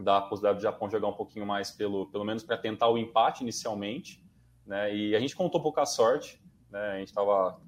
dar 0.00 0.18
a 0.18 0.22
possibilidade 0.22 0.60
do 0.60 0.62
Japão 0.62 0.88
jogar 0.88 1.08
um 1.08 1.12
pouquinho 1.12 1.44
mais 1.44 1.70
pelo 1.70 2.06
pelo 2.06 2.24
menos 2.24 2.44
para 2.44 2.56
tentar 2.56 2.88
o 2.88 2.96
empate 2.96 3.42
inicialmente, 3.42 4.24
né? 4.64 4.94
E 4.94 5.14
a 5.16 5.20
gente 5.20 5.34
contou 5.34 5.60
pouca 5.60 5.84
sorte, 5.84 6.40
né? 6.70 6.92
A 6.92 6.98
gente 6.98 7.08
estava 7.08 7.60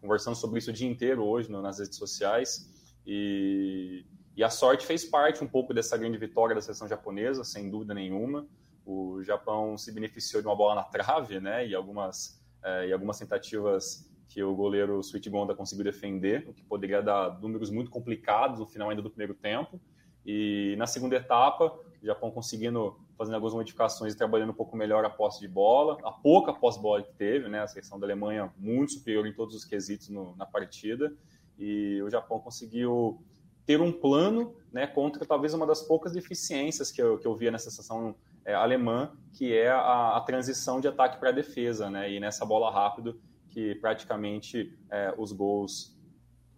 conversando 0.00 0.34
sobre 0.34 0.58
isso 0.58 0.70
o 0.70 0.72
dia 0.72 0.88
inteiro 0.88 1.24
hoje 1.24 1.50
no, 1.50 1.62
nas 1.62 1.78
redes 1.78 1.96
sociais 1.96 2.98
e, 3.06 4.04
e 4.38 4.44
a 4.44 4.48
sorte 4.48 4.86
fez 4.86 5.04
parte 5.04 5.42
um 5.42 5.48
pouco 5.48 5.74
dessa 5.74 5.96
grande 5.96 6.16
vitória 6.16 6.54
da 6.54 6.60
seleção 6.60 6.86
japonesa, 6.86 7.42
sem 7.42 7.68
dúvida 7.68 7.92
nenhuma. 7.92 8.46
O 8.86 9.20
Japão 9.24 9.76
se 9.76 9.90
beneficiou 9.90 10.40
de 10.40 10.46
uma 10.46 10.54
bola 10.54 10.76
na 10.76 10.84
trave, 10.84 11.40
né? 11.40 11.66
E 11.66 11.74
algumas 11.74 12.40
é, 12.62 12.86
e 12.86 12.92
algumas 12.92 13.18
tentativas 13.18 14.08
que 14.28 14.40
o 14.40 14.54
goleiro 14.54 15.00
Sweet 15.00 15.28
Gonda 15.28 15.56
conseguiu 15.56 15.84
defender, 15.84 16.48
o 16.48 16.52
que 16.52 16.62
poderia 16.62 17.02
dar 17.02 17.40
números 17.40 17.68
muito 17.68 17.90
complicados 17.90 18.60
no 18.60 18.66
final 18.66 18.90
ainda 18.90 19.02
do 19.02 19.10
primeiro 19.10 19.34
tempo. 19.34 19.80
E 20.24 20.76
na 20.78 20.86
segunda 20.86 21.16
etapa, 21.16 21.76
o 22.00 22.06
Japão 22.06 22.30
conseguindo 22.30 22.96
fazendo 23.16 23.34
algumas 23.34 23.54
modificações 23.54 24.14
e 24.14 24.16
trabalhando 24.16 24.50
um 24.50 24.54
pouco 24.54 24.76
melhor 24.76 25.04
a 25.04 25.10
posse 25.10 25.40
de 25.40 25.48
bola, 25.48 25.98
a 26.04 26.12
pouca 26.12 26.52
posse 26.52 26.78
de 26.78 26.82
bola 26.84 27.02
que 27.02 27.12
teve, 27.14 27.48
né? 27.48 27.62
A 27.62 27.66
seleção 27.66 27.98
da 27.98 28.06
Alemanha 28.06 28.52
muito 28.56 28.92
superior 28.92 29.26
em 29.26 29.32
todos 29.32 29.56
os 29.56 29.64
quesitos 29.64 30.08
no, 30.08 30.36
na 30.36 30.46
partida 30.46 31.12
e 31.58 32.00
o 32.02 32.08
Japão 32.08 32.38
conseguiu 32.38 33.20
ter 33.68 33.82
um 33.82 33.92
plano, 33.92 34.56
né, 34.72 34.86
contra 34.86 35.26
talvez 35.26 35.52
uma 35.52 35.66
das 35.66 35.82
poucas 35.82 36.12
deficiências 36.12 36.90
que 36.90 37.02
eu, 37.02 37.18
que 37.18 37.26
eu 37.26 37.36
via 37.36 37.50
nessa 37.50 37.70
sessão 37.70 38.14
é, 38.42 38.54
alemã, 38.54 39.12
que 39.34 39.54
é 39.54 39.68
a, 39.68 40.16
a 40.16 40.20
transição 40.22 40.80
de 40.80 40.88
ataque 40.88 41.20
para 41.20 41.30
defesa, 41.30 41.90
né? 41.90 42.10
E 42.10 42.18
nessa 42.18 42.46
bola 42.46 42.72
rápido 42.72 43.20
que 43.50 43.74
praticamente 43.74 44.74
é, 44.90 45.14
os 45.18 45.32
gols 45.32 45.94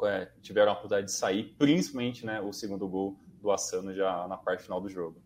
é, 0.05 0.29
tiveram 0.41 0.71
a 0.71 0.75
oportunidade 0.75 1.09
de 1.09 1.13
sair, 1.13 1.53
principalmente 1.59 2.25
né, 2.25 2.41
o 2.41 2.53
segundo 2.53 2.87
gol 2.87 3.19
do 3.43 3.51
Asano 3.51 3.93
já 3.93 4.29
na 4.29 4.37
parte 4.37 4.63
final 4.63 4.81
do 4.81 4.89
jogo. 4.89 5.21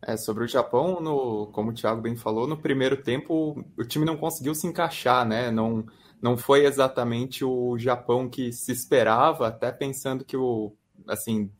É, 0.00 0.16
sobre 0.16 0.44
o 0.44 0.48
Japão, 0.48 0.98
no, 0.98 1.48
como 1.48 1.72
o 1.72 1.74
Thiago 1.74 2.00
bem 2.00 2.16
falou, 2.16 2.46
no 2.46 2.56
primeiro 2.56 3.02
tempo 3.02 3.62
o 3.76 3.84
time 3.84 4.06
não 4.06 4.16
conseguiu 4.16 4.54
se 4.54 4.66
encaixar, 4.66 5.28
né? 5.28 5.50
Não, 5.50 5.84
não 6.22 6.36
foi 6.36 6.66
exatamente 6.66 7.44
o 7.44 7.78
Japão 7.78 8.28
que 8.28 8.52
se 8.52 8.72
esperava, 8.72 9.48
até 9.48 9.72
pensando 9.72 10.24
que 10.24 10.36
o, 10.36 10.72
assim, 11.08 11.50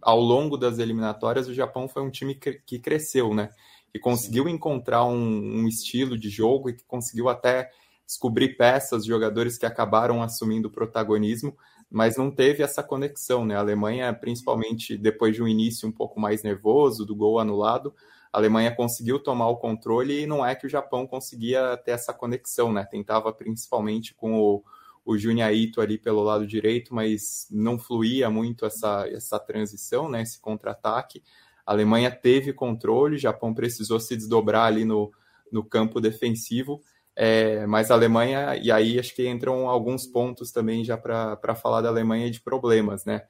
ao 0.00 0.20
longo 0.20 0.56
das 0.56 0.78
eliminatórias, 0.78 1.48
o 1.48 1.54
Japão 1.54 1.88
foi 1.88 2.02
um 2.02 2.10
time 2.10 2.34
que 2.34 2.78
cresceu, 2.78 3.34
né? 3.34 3.50
Que 3.92 3.98
conseguiu 3.98 4.44
Sim. 4.44 4.50
encontrar 4.50 5.04
um, 5.04 5.60
um, 5.60 5.68
estilo 5.68 6.16
de 6.16 6.30
jogo 6.30 6.70
e 6.70 6.74
que 6.74 6.84
conseguiu 6.84 7.28
até 7.28 7.70
descobrir 8.06 8.56
peças, 8.56 9.04
jogadores 9.04 9.58
que 9.58 9.66
acabaram 9.66 10.22
assumindo 10.22 10.68
o 10.68 10.70
protagonismo, 10.70 11.56
mas 11.90 12.16
não 12.16 12.30
teve 12.30 12.62
essa 12.62 12.82
conexão, 12.82 13.44
né? 13.44 13.56
A 13.56 13.60
Alemanha, 13.60 14.12
principalmente 14.14 14.96
depois 14.96 15.34
de 15.34 15.42
um 15.42 15.48
início 15.48 15.88
um 15.88 15.92
pouco 15.92 16.20
mais 16.20 16.42
nervoso, 16.42 17.04
do 17.04 17.16
gol 17.16 17.38
anulado, 17.38 17.94
Alemanha 18.38 18.74
conseguiu 18.74 19.18
tomar 19.18 19.48
o 19.48 19.56
controle 19.56 20.22
e 20.22 20.26
não 20.26 20.44
é 20.44 20.54
que 20.54 20.66
o 20.66 20.70
Japão 20.70 21.06
conseguia 21.06 21.76
ter 21.78 21.92
essa 21.92 22.12
conexão, 22.12 22.72
né? 22.72 22.84
Tentava 22.84 23.32
principalmente 23.32 24.14
com 24.14 24.38
o 24.38 24.64
o 25.06 25.16
Juniaito 25.16 25.80
ali 25.80 25.96
pelo 25.96 26.24
lado 26.24 26.44
direito, 26.44 26.92
mas 26.92 27.46
não 27.48 27.78
fluía 27.78 28.28
muito 28.28 28.66
essa, 28.66 29.06
essa 29.08 29.38
transição, 29.38 30.08
né, 30.10 30.22
esse 30.22 30.40
contra-ataque. 30.40 31.22
A 31.64 31.70
Alemanha 31.70 32.10
teve 32.10 32.52
controle, 32.52 33.14
o 33.14 33.18
Japão 33.18 33.54
precisou 33.54 34.00
se 34.00 34.16
desdobrar 34.16 34.64
ali 34.64 34.84
no, 34.84 35.12
no 35.50 35.64
campo 35.64 36.00
defensivo, 36.00 36.82
é, 37.14 37.64
mas 37.68 37.92
a 37.92 37.94
Alemanha, 37.94 38.56
e 38.56 38.72
aí 38.72 38.98
acho 38.98 39.14
que 39.14 39.28
entram 39.28 39.68
alguns 39.68 40.08
pontos 40.08 40.50
também 40.50 40.84
já 40.84 40.98
para 40.98 41.54
falar 41.54 41.82
da 41.82 41.88
Alemanha 41.88 42.28
de 42.28 42.40
problemas, 42.40 43.04
né? 43.04 43.22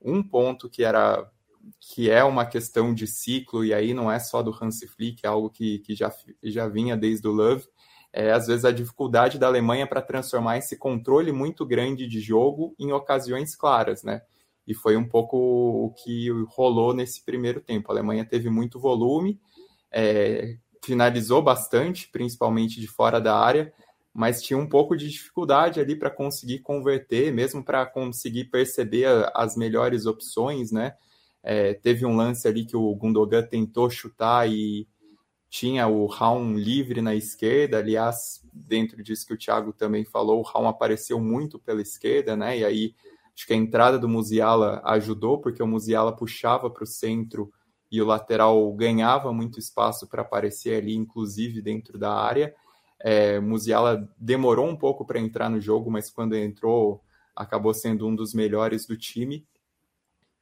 Um 0.00 0.22
ponto 0.22 0.70
que 0.70 0.82
era 0.82 1.30
que 1.80 2.10
é 2.10 2.22
uma 2.24 2.44
questão 2.44 2.94
de 2.94 3.06
ciclo, 3.06 3.64
e 3.64 3.72
aí 3.72 3.94
não 3.94 4.10
é 4.10 4.18
só 4.18 4.42
do 4.42 4.56
Hansi 4.60 4.86
Flick, 4.86 5.24
é 5.24 5.28
algo 5.28 5.50
que, 5.50 5.78
que 5.80 5.94
já, 5.94 6.12
já 6.42 6.68
vinha 6.68 6.96
desde 6.96 7.26
o 7.26 7.32
Love, 7.32 7.66
é, 8.12 8.30
às 8.30 8.46
vezes 8.46 8.64
a 8.64 8.70
dificuldade 8.70 9.38
da 9.38 9.48
Alemanha 9.48 9.86
para 9.86 10.00
transformar 10.00 10.58
esse 10.58 10.76
controle 10.76 11.32
muito 11.32 11.66
grande 11.66 12.06
de 12.06 12.20
jogo 12.20 12.74
em 12.78 12.92
ocasiões 12.92 13.56
claras, 13.56 14.04
né? 14.04 14.22
E 14.66 14.72
foi 14.72 14.96
um 14.96 15.06
pouco 15.06 15.36
o 15.36 15.90
que 15.90 16.30
rolou 16.48 16.94
nesse 16.94 17.22
primeiro 17.24 17.60
tempo. 17.60 17.90
A 17.90 17.94
Alemanha 17.94 18.24
teve 18.24 18.48
muito 18.48 18.78
volume, 18.78 19.40
é, 19.90 20.56
finalizou 20.82 21.42
bastante, 21.42 22.08
principalmente 22.10 22.80
de 22.80 22.86
fora 22.86 23.20
da 23.20 23.36
área, 23.36 23.72
mas 24.12 24.40
tinha 24.40 24.56
um 24.56 24.68
pouco 24.68 24.96
de 24.96 25.10
dificuldade 25.10 25.80
ali 25.80 25.96
para 25.96 26.08
conseguir 26.08 26.60
converter, 26.60 27.32
mesmo 27.32 27.64
para 27.64 27.84
conseguir 27.84 28.44
perceber 28.44 29.08
as 29.34 29.56
melhores 29.56 30.06
opções, 30.06 30.70
né? 30.70 30.94
É, 31.44 31.74
teve 31.74 32.06
um 32.06 32.16
lance 32.16 32.48
ali 32.48 32.64
que 32.64 32.76
o 32.76 32.94
Gundogan 32.94 33.42
tentou 33.42 33.90
chutar 33.90 34.50
e 34.50 34.88
tinha 35.50 35.86
o 35.86 36.06
Raum 36.06 36.56
livre 36.56 37.02
na 37.02 37.14
esquerda, 37.14 37.78
aliás, 37.78 38.42
dentro 38.52 39.02
disso 39.02 39.26
que 39.26 39.34
o 39.34 39.38
Thiago 39.38 39.72
também 39.72 40.04
falou, 40.04 40.40
o 40.40 40.42
Raum 40.42 40.66
apareceu 40.66 41.20
muito 41.20 41.58
pela 41.58 41.82
esquerda, 41.82 42.34
né? 42.34 42.58
E 42.58 42.64
aí 42.64 42.94
acho 43.36 43.46
que 43.46 43.52
a 43.52 43.56
entrada 43.56 43.98
do 43.98 44.08
Musiala 44.08 44.80
ajudou, 44.84 45.38
porque 45.38 45.62
o 45.62 45.66
Musiala 45.66 46.16
puxava 46.16 46.70
para 46.70 46.82
o 46.82 46.86
centro 46.86 47.52
e 47.92 48.00
o 48.02 48.06
lateral 48.06 48.72
ganhava 48.72 49.32
muito 49.32 49.58
espaço 49.58 50.08
para 50.08 50.22
aparecer 50.22 50.82
ali, 50.82 50.94
inclusive 50.94 51.62
dentro 51.62 51.98
da 51.98 52.12
área. 52.12 52.52
É, 52.98 53.38
Musiala 53.38 54.08
demorou 54.18 54.66
um 54.66 54.76
pouco 54.76 55.04
para 55.04 55.20
entrar 55.20 55.50
no 55.50 55.60
jogo, 55.60 55.90
mas 55.90 56.10
quando 56.10 56.34
entrou, 56.34 57.00
acabou 57.36 57.74
sendo 57.74 58.08
um 58.08 58.16
dos 58.16 58.32
melhores 58.32 58.86
do 58.86 58.96
time. 58.96 59.46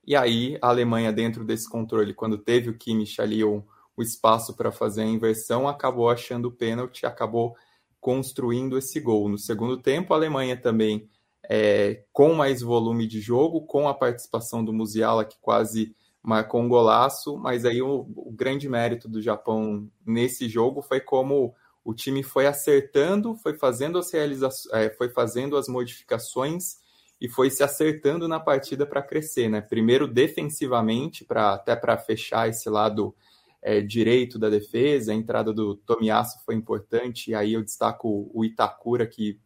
E 0.05 0.17
aí, 0.17 0.59
a 0.61 0.69
Alemanha, 0.69 1.13
dentro 1.13 1.45
desse 1.45 1.69
controle, 1.69 2.13
quando 2.13 2.37
teve 2.37 2.71
o 2.71 2.77
Kimmich 2.77 3.21
ali, 3.21 3.45
um, 3.45 3.63
o 3.97 4.03
espaço 4.03 4.57
para 4.57 4.73
fazer 4.73 5.03
a 5.03 5.07
inversão, 5.07 5.69
acabou 5.69 6.09
achando 6.11 6.49
o 6.49 6.53
pênalti, 6.53 7.07
acabou 7.07 7.55
construindo 8.01 8.77
esse 8.77 8.99
gol. 8.99 9.29
No 9.29 9.39
segundo 9.39 9.77
tempo, 9.77 10.13
a 10.13 10.17
Alemanha 10.17 10.57
também 10.57 11.09
é, 11.49 12.05
com 12.13 12.35
mais 12.35 12.61
volume 12.61 13.07
de 13.07 13.21
jogo, 13.21 13.63
com 13.63 13.89
a 13.89 13.95
participação 13.95 14.65
do 14.65 14.73
Musiala, 14.73 15.25
que 15.25 15.39
quase 15.41 15.95
marcou 16.23 16.61
um 16.61 16.69
golaço, 16.69 17.37
mas 17.37 17.65
aí 17.65 17.83
o, 17.83 18.07
o 18.17 18.33
grande 18.33 18.69
mérito 18.69 19.09
do 19.09 19.21
Japão 19.21 19.89
nesse 20.07 20.49
jogo 20.49 20.81
foi 20.81 21.01
como 21.01 21.55
o 21.85 21.93
time 21.93 22.23
foi 22.23 22.47
acertando, 22.47 23.37
foi 23.37 23.55
fazendo 23.55 23.99
as 23.99 24.13
realizações, 24.13 24.73
é, 24.73 24.91
foi 24.91 25.09
fazendo 25.09 25.57
as 25.57 25.67
modificações 25.67 26.77
e 27.23 27.29
foi 27.29 27.51
se 27.51 27.63
acertando 27.63 28.27
na 28.27 28.41
partida 28.41 28.85
para 28.85 29.01
crescer, 29.01 29.49
né? 29.49 29.61
Primeiro 29.61 30.09
defensivamente, 30.09 31.25
para 31.25 31.55
até 31.55 31.77
para 31.77 31.97
fechar 31.97 32.49
esse 32.49 32.69
lado 32.69 33.15
é, 33.63 33.81
direito 33.81 34.41
da 34.41 34.51
defesa, 34.51 35.13
a 35.13 35.15
entrada 35.15 35.53
do 35.53 35.77
Tomiyasu 35.77 36.41
foi 36.45 36.57
importante, 36.57 37.31
e 37.31 37.35
aí 37.37 37.53
eu 37.53 37.63
destaco 37.63 38.29
o 38.35 38.45
Itakura, 38.45 39.07
que 39.07 39.39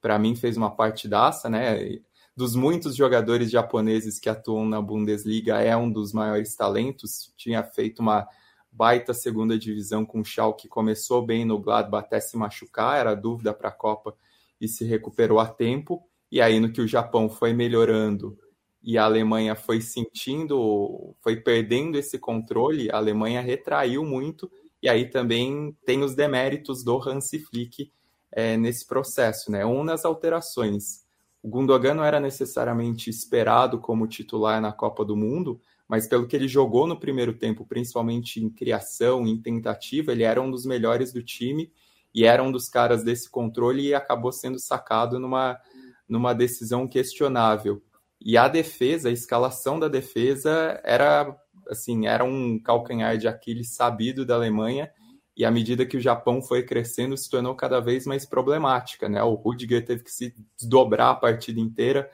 para 0.00 0.16
mim 0.16 0.36
fez 0.36 0.56
uma 0.56 0.76
partidaça, 0.76 1.50
né? 1.50 1.98
Dos 2.36 2.54
muitos 2.54 2.94
jogadores 2.94 3.50
japoneses 3.50 4.20
que 4.20 4.28
atuam 4.28 4.64
na 4.64 4.80
Bundesliga, 4.80 5.60
é 5.60 5.76
um 5.76 5.90
dos 5.90 6.12
maiores 6.12 6.54
talentos, 6.54 7.34
tinha 7.36 7.64
feito 7.64 7.98
uma 7.98 8.28
baita 8.70 9.12
segunda 9.12 9.58
divisão 9.58 10.06
com 10.06 10.20
o 10.20 10.24
Schalke, 10.24 10.62
que 10.62 10.68
começou 10.68 11.20
bem 11.20 11.44
no 11.44 11.58
Gladbach 11.58 12.06
até 12.06 12.20
se 12.20 12.36
machucar, 12.36 13.00
era 13.00 13.16
dúvida 13.16 13.52
para 13.52 13.70
a 13.70 13.72
Copa 13.72 14.16
e 14.60 14.68
se 14.68 14.84
recuperou 14.84 15.40
a 15.40 15.48
tempo. 15.48 16.08
E 16.34 16.40
aí 16.40 16.58
no 16.58 16.72
que 16.72 16.80
o 16.80 16.88
Japão 16.88 17.30
foi 17.30 17.52
melhorando 17.52 18.36
e 18.82 18.98
a 18.98 19.04
Alemanha 19.04 19.54
foi 19.54 19.80
sentindo, 19.80 21.14
foi 21.22 21.36
perdendo 21.36 21.96
esse 21.96 22.18
controle, 22.18 22.90
a 22.90 22.96
Alemanha 22.96 23.40
retraiu 23.40 24.04
muito 24.04 24.50
e 24.82 24.88
aí 24.88 25.08
também 25.08 25.78
tem 25.86 26.02
os 26.02 26.16
deméritos 26.16 26.82
do 26.82 27.00
Hansi 27.00 27.38
Flick 27.38 27.88
é, 28.32 28.56
nesse 28.56 28.84
processo, 28.84 29.48
né? 29.48 29.64
Um 29.64 29.84
nas 29.84 30.04
alterações. 30.04 31.04
O 31.40 31.48
Gundogan 31.48 31.94
não 31.94 32.04
era 32.04 32.18
necessariamente 32.18 33.08
esperado 33.08 33.78
como 33.78 34.08
titular 34.08 34.60
na 34.60 34.72
Copa 34.72 35.04
do 35.04 35.14
Mundo, 35.14 35.60
mas 35.86 36.08
pelo 36.08 36.26
que 36.26 36.34
ele 36.34 36.48
jogou 36.48 36.84
no 36.84 36.98
primeiro 36.98 37.34
tempo, 37.34 37.64
principalmente 37.64 38.42
em 38.42 38.50
criação, 38.50 39.24
em 39.24 39.40
tentativa, 39.40 40.10
ele 40.10 40.24
era 40.24 40.42
um 40.42 40.50
dos 40.50 40.66
melhores 40.66 41.12
do 41.12 41.22
time 41.22 41.70
e 42.12 42.24
era 42.24 42.42
um 42.42 42.50
dos 42.50 42.68
caras 42.68 43.04
desse 43.04 43.30
controle 43.30 43.86
e 43.86 43.94
acabou 43.94 44.32
sendo 44.32 44.58
sacado 44.58 45.20
numa, 45.20 45.60
numa 46.08 46.34
decisão 46.34 46.86
questionável. 46.86 47.82
E 48.20 48.36
a 48.36 48.48
defesa, 48.48 49.08
a 49.08 49.12
escalação 49.12 49.78
da 49.78 49.88
defesa 49.88 50.80
era 50.84 51.36
assim, 51.68 52.06
era 52.06 52.24
um 52.24 52.58
calcanhar 52.58 53.16
de 53.16 53.26
Aquiles 53.26 53.74
sabido 53.74 54.24
da 54.24 54.34
Alemanha 54.34 54.90
e 55.36 55.44
à 55.44 55.50
medida 55.50 55.86
que 55.86 55.96
o 55.96 56.00
Japão 56.00 56.42
foi 56.42 56.62
crescendo 56.62 57.16
se 57.16 57.28
tornou 57.28 57.54
cada 57.54 57.80
vez 57.80 58.06
mais 58.06 58.24
problemática, 58.26 59.08
né? 59.08 59.22
O 59.22 59.34
Rudiger 59.34 59.84
teve 59.84 60.04
que 60.04 60.12
se 60.12 60.34
desdobrar 60.56 61.10
a 61.10 61.14
partida 61.14 61.60
inteira 61.60 62.10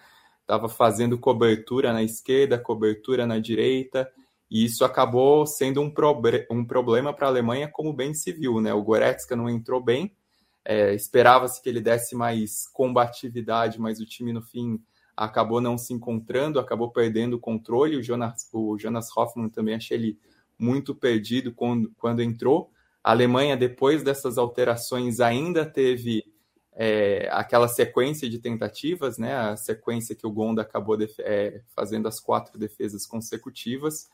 estava 0.51 0.69
fazendo 0.69 1.17
cobertura 1.17 1.93
na 1.93 2.03
esquerda, 2.03 2.59
cobertura 2.59 3.25
na 3.25 3.39
direita, 3.39 4.11
e 4.51 4.65
isso 4.65 4.85
acabou 4.85 5.47
sendo 5.47 5.81
um, 5.81 5.93
um 6.51 6.65
problema 6.65 7.15
para 7.15 7.29
a 7.29 7.31
Alemanha, 7.31 7.71
como 7.73 7.93
bem 7.93 8.13
se 8.13 8.33
viu. 8.33 8.61
Né? 8.61 8.75
O 8.75 8.83
Goretzka 8.83 9.37
não 9.37 9.49
entrou 9.49 9.81
bem, 9.81 10.13
é, 10.65 10.95
esperava-se 10.95 11.63
que 11.63 11.69
ele 11.69 11.81
desse 11.81 12.15
mais 12.15 12.67
combatividade, 12.69 13.81
mas 13.81 14.01
o 14.01 14.07
time 14.07 14.33
no 14.33 14.43
fim 14.43 14.83
acabou 15.17 15.61
não 15.61 15.77
se 15.77 15.93
encontrando, 15.93 16.59
acabou 16.59 16.91
perdendo 16.91 17.35
o 17.35 17.41
controle. 17.41 17.97
O 17.97 18.03
Jonas, 18.03 18.49
o 18.53 18.79
Jonas 18.79 19.15
Hoffmann 19.17 19.49
também 19.49 19.75
achei 19.75 19.97
ele 19.97 20.19
muito 20.59 20.95
perdido 20.95 21.53
quando, 21.53 21.93
quando 21.97 22.23
entrou. 22.23 22.71
A 23.03 23.11
Alemanha, 23.11 23.57
depois 23.57 24.03
dessas 24.03 24.37
alterações, 24.39 25.21
ainda 25.21 25.65
teve 25.65 26.25
é, 26.73 27.29
aquela 27.33 27.69
sequência 27.69 28.29
de 28.29 28.39
tentativas, 28.39 29.19
né, 29.19 29.35
a 29.35 29.57
sequência 29.57 30.15
que 30.15 30.27
o 30.27 30.31
Gonda 30.31 30.63
acabou 30.63 30.97
é, 31.19 31.63
fazendo 31.75 32.09
as 32.09 32.21
quatro 32.21 32.59
defesas 32.59 33.07
consecutivas, 33.07 34.09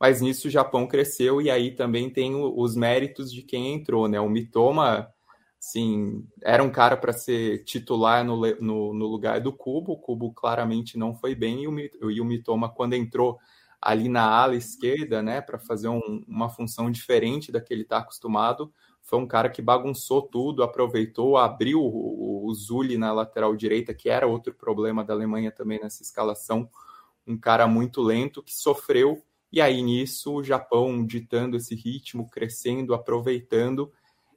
mas 0.00 0.20
nisso 0.20 0.48
o 0.48 0.50
Japão 0.50 0.86
cresceu 0.86 1.40
e 1.40 1.50
aí 1.50 1.70
também 1.72 2.10
tem 2.10 2.34
o, 2.34 2.58
os 2.58 2.74
méritos 2.74 3.32
de 3.32 3.42
quem 3.42 3.74
entrou, 3.74 4.08
né, 4.08 4.18
o 4.20 4.28
Mitoma, 4.28 5.12
sim, 5.62 6.26
era 6.42 6.60
um 6.60 6.70
cara 6.70 6.96
para 6.96 7.12
ser 7.12 7.62
titular 7.62 8.24
no, 8.24 8.36
no, 8.60 8.92
no, 8.92 9.06
lugar 9.06 9.40
do 9.40 9.52
Cubo, 9.52 9.92
o 9.92 9.96
Cubo 9.96 10.32
claramente 10.32 10.98
não 10.98 11.14
foi 11.14 11.36
bem 11.36 11.62
e 11.62 11.68
o, 11.68 12.10
e 12.10 12.20
o 12.20 12.24
Mitoma 12.24 12.68
quando 12.68 12.94
entrou 12.94 13.38
ali 13.80 14.08
na 14.08 14.24
ala 14.24 14.56
esquerda, 14.56 15.22
né, 15.22 15.40
para 15.40 15.60
fazer 15.60 15.86
um, 15.86 16.24
uma 16.26 16.48
função 16.50 16.90
diferente 16.90 17.52
da 17.52 17.60
que 17.60 17.72
ele 17.72 17.82
está 17.82 17.98
acostumado, 17.98 18.72
foi 19.02 19.20
um 19.20 19.26
cara 19.26 19.48
que 19.48 19.62
bagunçou 19.62 20.22
tudo, 20.22 20.64
aproveitou, 20.64 21.36
abriu 21.36 21.80
o, 21.80 22.50
o 22.50 22.98
na 22.98 23.12
lateral 23.12 23.54
direita, 23.54 23.94
que 23.94 24.08
era 24.08 24.26
outro 24.26 24.52
problema 24.52 25.04
da 25.04 25.14
Alemanha 25.14 25.52
também 25.52 25.80
nessa 25.80 26.02
escalação. 26.02 26.68
Um 27.24 27.38
cara 27.38 27.68
muito 27.68 28.02
lento 28.02 28.42
que 28.42 28.52
sofreu, 28.52 29.22
e 29.52 29.60
aí 29.60 29.80
nisso 29.80 30.34
o 30.34 30.42
Japão, 30.42 31.06
ditando 31.06 31.56
esse 31.56 31.76
ritmo, 31.76 32.28
crescendo, 32.28 32.94
aproveitando, 32.94 33.92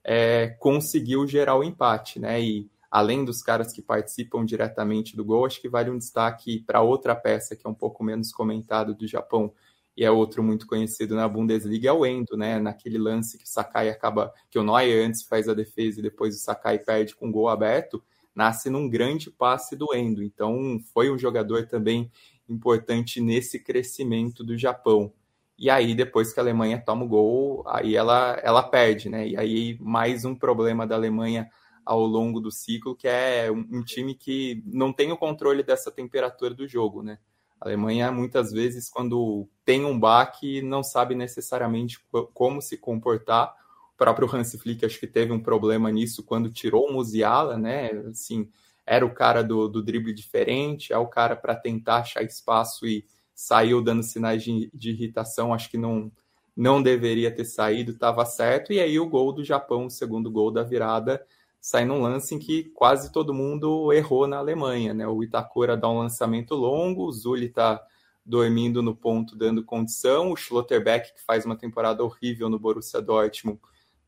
é, 0.05 0.49
conseguiu 0.59 1.27
gerar 1.27 1.55
o 1.55 1.63
empate, 1.63 2.19
né? 2.19 2.39
E 2.39 2.69
além 2.91 3.25
dos 3.25 3.41
caras 3.41 3.73
que 3.73 3.81
participam 3.81 4.45
diretamente 4.45 5.15
do 5.15 5.25
gol, 5.25 5.45
acho 5.45 5.59
que 5.59 5.67
vale 5.67 5.89
um 5.89 5.97
destaque 5.97 6.59
para 6.59 6.81
outra 6.81 7.15
peça 7.15 7.55
que 7.55 7.65
é 7.65 7.69
um 7.69 7.73
pouco 7.73 8.03
menos 8.03 8.31
comentado 8.31 8.93
do 8.93 9.07
Japão, 9.07 9.51
e 9.97 10.03
é 10.03 10.11
outro 10.11 10.43
muito 10.43 10.67
conhecido 10.67 11.15
na 11.15 11.27
Bundesliga, 11.27 11.89
é 11.89 11.91
o 11.91 12.05
Endo, 12.05 12.37
né? 12.37 12.59
Naquele 12.59 12.97
lance 12.97 13.37
que 13.37 13.45
o 13.45 13.47
Sakai 13.47 13.89
acaba, 13.89 14.31
que 14.49 14.59
o 14.59 14.63
Neuer 14.63 15.07
antes 15.07 15.23
faz 15.23 15.49
a 15.49 15.53
defesa 15.53 15.99
e 15.99 16.03
depois 16.03 16.35
o 16.35 16.39
Sakai 16.39 16.77
perde 16.77 17.15
com 17.15 17.31
gol 17.31 17.49
aberto, 17.49 18.03
nasce 18.35 18.69
num 18.69 18.89
grande 18.89 19.31
passe 19.31 19.75
do 19.75 19.95
Endo. 19.95 20.21
Então 20.21 20.79
foi 20.93 21.09
um 21.09 21.17
jogador 21.17 21.65
também 21.67 22.11
importante 22.47 23.21
nesse 23.21 23.57
crescimento 23.57 24.43
do 24.43 24.57
Japão. 24.57 25.11
E 25.57 25.69
aí, 25.69 25.95
depois 25.95 26.33
que 26.33 26.39
a 26.39 26.43
Alemanha 26.43 26.81
toma 26.85 27.05
o 27.05 27.07
gol, 27.07 27.63
aí 27.67 27.95
ela, 27.95 28.37
ela 28.43 28.61
perde, 28.61 29.09
né? 29.09 29.27
E 29.27 29.37
aí, 29.37 29.77
mais 29.79 30.25
um 30.25 30.35
problema 30.35 30.85
da 30.85 30.95
Alemanha 30.95 31.49
ao 31.85 32.01
longo 32.05 32.41
do 32.41 32.51
ciclo, 32.51 32.95
que 32.95 33.07
é 33.07 33.49
um, 33.51 33.65
um 33.71 33.83
time 33.83 34.15
que 34.15 34.61
não 34.65 34.91
tem 34.91 35.11
o 35.11 35.17
controle 35.17 35.63
dessa 35.63 35.91
temperatura 35.91 36.53
do 36.53 36.67
jogo, 36.67 37.01
né? 37.01 37.19
A 37.61 37.67
Alemanha, 37.67 38.11
muitas 38.11 38.51
vezes, 38.51 38.89
quando 38.89 39.47
tem 39.63 39.85
um 39.85 39.97
baque, 39.97 40.61
não 40.61 40.83
sabe 40.83 41.15
necessariamente 41.15 41.99
como 42.33 42.61
se 42.61 42.77
comportar. 42.77 43.53
O 43.93 43.97
próprio 43.97 44.29
Hans 44.35 44.53
Flick, 44.61 44.85
acho 44.85 44.99
que 44.99 45.07
teve 45.07 45.31
um 45.31 45.39
problema 45.39 45.89
nisso 45.89 46.21
quando 46.23 46.51
tirou 46.51 46.89
o 46.89 46.93
Musiala, 46.93 47.57
né? 47.57 47.91
Assim, 48.09 48.49
era 48.85 49.05
o 49.05 49.13
cara 49.13 49.41
do, 49.41 49.69
do 49.69 49.81
drible 49.81 50.13
diferente, 50.13 50.91
é 50.91 50.97
o 50.97 51.07
cara 51.07 51.35
para 51.35 51.55
tentar 51.55 51.97
achar 51.97 52.23
espaço 52.23 52.85
e 52.85 53.05
saiu 53.35 53.83
dando 53.83 54.01
sinais 54.01 54.43
de, 54.43 54.71
de 54.73 54.89
irritação. 54.91 55.53
Acho 55.53 55.69
que 55.69 55.77
não, 55.77 56.11
não 56.55 56.81
deveria 56.81 57.29
ter 57.29 57.45
saído, 57.45 57.91
estava 57.91 58.25
certo. 58.25 58.71
E 58.71 58.79
aí 58.79 58.99
o 58.99 59.09
gol 59.09 59.33
do 59.33 59.43
Japão, 59.43 59.87
o 59.87 59.91
segundo 59.91 60.31
gol 60.31 60.49
da 60.49 60.63
virada, 60.63 61.23
sai 61.59 61.83
num 61.83 62.01
lance 62.01 62.33
em 62.33 62.39
que 62.39 62.63
quase 62.75 63.11
todo 63.11 63.33
mundo 63.33 63.91
errou 63.91 64.25
na 64.25 64.37
Alemanha, 64.37 64.93
né? 64.93 65.07
O 65.07 65.21
Itakura 65.21 65.75
dá 65.75 65.89
um 65.89 65.99
lançamento 65.99 66.55
longo, 66.55 67.05
o 67.05 67.11
Zulli 67.11 67.47
está 67.47 67.83
dormindo 68.25 68.81
no 68.81 68.95
ponto, 68.95 69.35
dando 69.35 69.63
condição, 69.63 70.31
o 70.31 70.35
Schlotterbeck, 70.35 71.13
que 71.13 71.21
faz 71.21 71.45
uma 71.45 71.55
temporada 71.55 72.03
horrível 72.03 72.49
no 72.49 72.57
Borussia 72.57 73.01
Dortmund, 73.01 73.59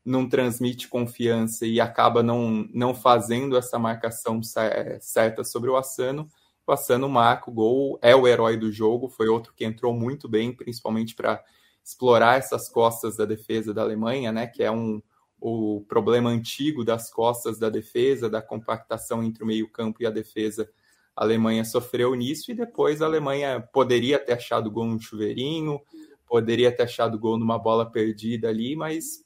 não 0.04 0.28
transmite 0.28 0.88
confiança 0.88 1.66
e 1.66 1.80
acaba 1.80 2.22
não, 2.22 2.66
não 2.72 2.94
fazendo 2.94 3.56
essa 3.56 3.78
marcação 3.78 4.40
certa 5.00 5.44
sobre 5.44 5.70
o 5.70 5.76
Assano. 5.76 6.28
O 6.68 6.72
Assano 6.72 7.08
marca 7.08 7.50
o 7.50 7.52
gol, 7.52 7.98
é 8.02 8.14
o 8.14 8.28
herói 8.28 8.58
do 8.58 8.70
jogo, 8.70 9.08
foi 9.08 9.26
outro 9.26 9.54
que 9.56 9.64
entrou 9.64 9.94
muito 9.94 10.28
bem, 10.28 10.54
principalmente 10.54 11.14
para 11.14 11.42
explorar 11.82 12.36
essas 12.36 12.68
costas 12.68 13.16
da 13.16 13.24
defesa 13.24 13.72
da 13.72 13.80
Alemanha, 13.80 14.30
né? 14.30 14.46
Que 14.46 14.62
é 14.62 14.70
um, 14.70 15.00
o 15.40 15.82
problema 15.88 16.28
antigo 16.28 16.84
das 16.84 17.10
costas 17.10 17.58
da 17.58 17.70
defesa, 17.70 18.28
da 18.28 18.42
compactação 18.42 19.24
entre 19.24 19.42
o 19.42 19.46
meio-campo 19.46 20.02
e 20.02 20.06
a 20.06 20.10
defesa. 20.10 20.68
A 21.16 21.24
Alemanha 21.24 21.64
sofreu 21.64 22.14
nisso 22.14 22.50
e 22.50 22.54
depois 22.54 23.00
a 23.00 23.06
Alemanha 23.06 23.66
poderia 23.72 24.18
ter 24.18 24.34
achado 24.34 24.70
gol 24.70 24.84
no 24.84 25.00
chuveirinho, 25.00 25.80
poderia 26.26 26.70
ter 26.70 26.82
achado 26.82 27.18
gol 27.18 27.38
numa 27.38 27.58
bola 27.58 27.90
perdida 27.90 28.50
ali, 28.50 28.76
mas 28.76 29.24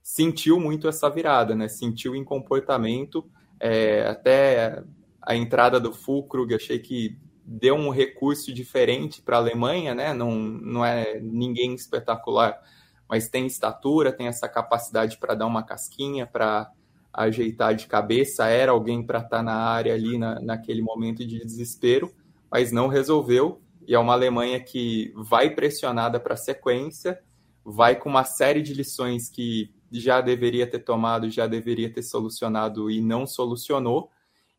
sentiu 0.00 0.60
muito 0.60 0.86
essa 0.86 1.10
virada, 1.10 1.56
né? 1.56 1.66
Sentiu 1.66 2.14
em 2.14 2.22
comportamento, 2.22 3.28
é, 3.58 4.06
até 4.06 4.84
a 5.26 5.34
entrada 5.34 5.80
do 5.80 5.92
Fulkrug, 5.92 6.54
achei 6.54 6.78
que 6.78 7.18
deu 7.44 7.74
um 7.74 7.90
recurso 7.90 8.52
diferente 8.52 9.20
para 9.22 9.36
a 9.36 9.40
Alemanha, 9.40 9.94
né? 9.94 10.12
Não, 10.12 10.32
não 10.32 10.84
é 10.84 11.18
ninguém 11.20 11.74
espetacular 11.74 12.60
mas 13.08 13.28
tem 13.28 13.46
estatura, 13.46 14.12
tem 14.12 14.26
essa 14.26 14.48
capacidade 14.48 15.18
para 15.18 15.34
dar 15.34 15.46
uma 15.46 15.62
casquinha, 15.62 16.26
para 16.26 16.70
ajeitar 17.12 17.74
de 17.74 17.86
cabeça, 17.86 18.48
era 18.48 18.72
alguém 18.72 19.04
para 19.04 19.20
estar 19.20 19.36
tá 19.36 19.42
na 19.42 19.54
área 19.54 19.94
ali 19.94 20.18
na, 20.18 20.40
naquele 20.40 20.82
momento 20.82 21.24
de 21.24 21.38
desespero, 21.44 22.12
mas 22.50 22.72
não 22.72 22.88
resolveu. 22.88 23.60
E 23.86 23.94
é 23.94 23.98
uma 23.98 24.14
Alemanha 24.14 24.58
que 24.58 25.12
vai 25.14 25.50
pressionada 25.50 26.18
para 26.18 26.34
a 26.34 26.38
sequência, 26.38 27.20
vai 27.64 27.96
com 27.96 28.08
uma 28.08 28.24
série 28.24 28.62
de 28.62 28.74
lições 28.74 29.28
que 29.28 29.72
já 29.92 30.20
deveria 30.20 30.66
ter 30.66 30.80
tomado, 30.80 31.30
já 31.30 31.46
deveria 31.46 31.92
ter 31.92 32.02
solucionado 32.02 32.90
e 32.90 33.00
não 33.00 33.26
solucionou. 33.26 34.10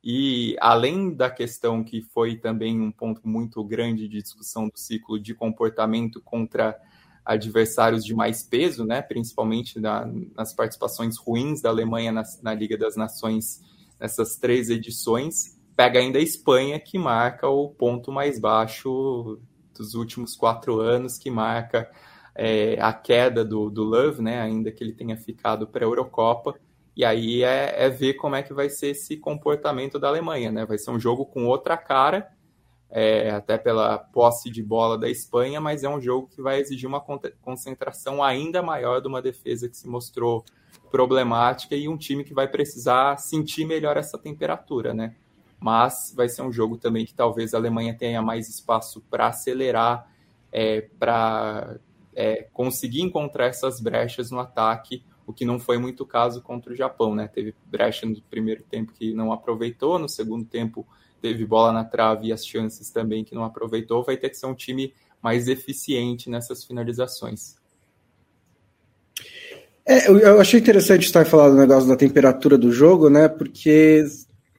E 0.08 0.56
além 0.62 1.12
da 1.16 1.32
questão 1.32 1.84
que 1.84 2.00
foi 2.00 2.36
também 2.36 2.80
um 2.80 2.92
ponto 2.92 3.28
muito 3.28 3.64
grande 3.64 4.08
de 4.08 4.22
discussão 4.22 4.70
do 4.70 4.78
ciclo 4.78 5.20
de 5.20 5.34
comportamento 5.34 6.22
contra 6.22 6.80
adversários 7.26 8.06
de 8.06 8.14
mais 8.14 8.44
peso, 8.44 8.86
né, 8.86 9.02
principalmente 9.02 9.80
na, 9.80 10.08
nas 10.36 10.54
participações 10.54 11.18
ruins 11.18 11.60
da 11.60 11.70
Alemanha 11.70 12.12
na, 12.12 12.22
na, 12.44 12.54
Liga 12.54 12.78
das 12.78 12.96
Nações 12.96 13.64
nessas 14.00 14.36
três 14.36 14.70
edições, 14.70 15.60
pega 15.76 16.00
ainda 16.00 16.20
a 16.20 16.22
Espanha, 16.22 16.80
que 16.80 17.00
marca 17.00 17.50
o 17.50 17.70
ponto 17.70 18.12
mais 18.12 18.40
baixo 18.40 19.40
dos 19.76 19.96
últimos 19.96 20.36
quatro 20.36 20.80
anos, 20.82 21.18
que 21.18 21.32
marca 21.32 21.90
é, 22.36 22.80
a 22.80 22.94
queda 22.94 23.44
do, 23.44 23.72
do 23.72 23.84
Love, 23.84 24.22
né, 24.22 24.40
ainda 24.40 24.72
que 24.72 24.84
ele 24.84 24.94
tenha 24.94 25.18
ficado 25.18 25.66
para 25.66 25.84
a 25.84 25.88
Eurocopa, 25.88 26.54
e 26.96 27.04
aí 27.04 27.44
é, 27.44 27.86
é, 27.86 27.90
ver 27.90 28.14
como 28.14 28.36
é 28.36 28.44
que 28.44 28.54
vai 28.54 28.70
ser 28.70 28.88
esse 28.88 29.18
comportamento 29.18 30.00
da 30.00 30.08
Alemanha, 30.08 30.52
né? 30.52 30.66
Vai 30.66 30.78
ser 30.78 30.92
um 30.92 31.00
jogo 31.00 31.26
com 31.26 31.46
outra 31.46 31.76
cara, 31.76 32.32
é, 32.90 33.32
até 33.32 33.58
pela 33.58 33.98
posse 33.98 34.50
de 34.50 34.64
bola 34.64 34.98
da 34.98 35.10
Espanha, 35.10 35.60
mas 35.60 35.84
é 35.84 35.90
um 35.90 36.00
jogo 36.00 36.30
que 36.34 36.42
vai 36.42 36.60
exigir 36.62 36.88
uma 36.88 37.04
concentração 37.42 38.24
ainda 38.24 38.62
maior 38.62 39.02
de 39.02 39.08
uma 39.10 39.22
defesa 39.22 39.68
que 39.68 39.76
se 39.76 39.90
mostrou 39.90 40.46
problemática 40.90 41.76
e 41.76 41.90
um 41.90 41.98
time 41.98 42.24
que 42.24 42.34
vai 42.34 42.48
precisar 42.48 43.18
sentir 43.18 43.66
melhor 43.66 43.98
essa 43.98 44.18
temperatura, 44.18 44.94
né? 44.94 45.16
Mas 45.60 46.14
vai 46.16 46.30
ser 46.30 46.44
um 46.44 46.52
jogo 46.52 46.78
também 46.78 47.06
que 47.06 47.14
talvez 47.14 47.54
a 47.54 47.58
Alemanha 47.58 47.94
tenha 47.94 48.22
mais 48.22 48.48
espaço 48.48 49.02
para 49.10 49.28
acelerar, 49.28 50.10
é, 50.50 50.82
para 50.98 51.78
é, 52.16 52.48
conseguir 52.54 53.02
encontrar 53.02 53.48
essas 53.48 53.82
brechas 53.82 54.32
no 54.32 54.40
ataque 54.40 55.04
o 55.26 55.34
que 55.34 55.46
não 55.46 55.60
foi 55.60 55.78
muito 55.78 56.04
o 56.04 56.06
caso 56.06 56.42
contra 56.42 56.72
o 56.72 56.76
Japão, 56.76 57.16
né? 57.16 57.28
Teve 57.28 57.54
brecha 57.66 58.06
no 58.06 58.22
primeiro 58.24 58.64
tempo 58.64 58.94
que 58.94 59.14
não 59.14 59.32
aproveitou, 59.32 59.98
no 59.98 60.08
segundo 60.08 60.46
tempo 60.46 60.86
teve 61.22 61.46
bola 61.46 61.72
na 61.72 61.84
trave 61.84 62.28
e 62.28 62.34
as 62.34 62.46
chances 62.46 62.92
também 62.92 63.24
que 63.24 63.34
não 63.34 63.44
aproveitou. 63.44 64.04
Vai 64.04 64.18
ter 64.18 64.30
que 64.30 64.38
ser 64.38 64.46
um 64.46 64.54
time 64.54 64.94
mais 65.22 65.48
eficiente 65.48 66.30
nessas 66.30 66.64
finalizações. 66.64 67.56
É, 69.88 70.10
eu 70.10 70.40
achei 70.40 70.60
interessante 70.60 71.06
estar 71.06 71.26
falando 71.26 71.54
do 71.54 71.60
negócio 71.60 71.88
da 71.88 71.96
temperatura 71.96 72.58
do 72.58 72.72
jogo, 72.72 73.10
né? 73.10 73.28
Porque 73.28 74.04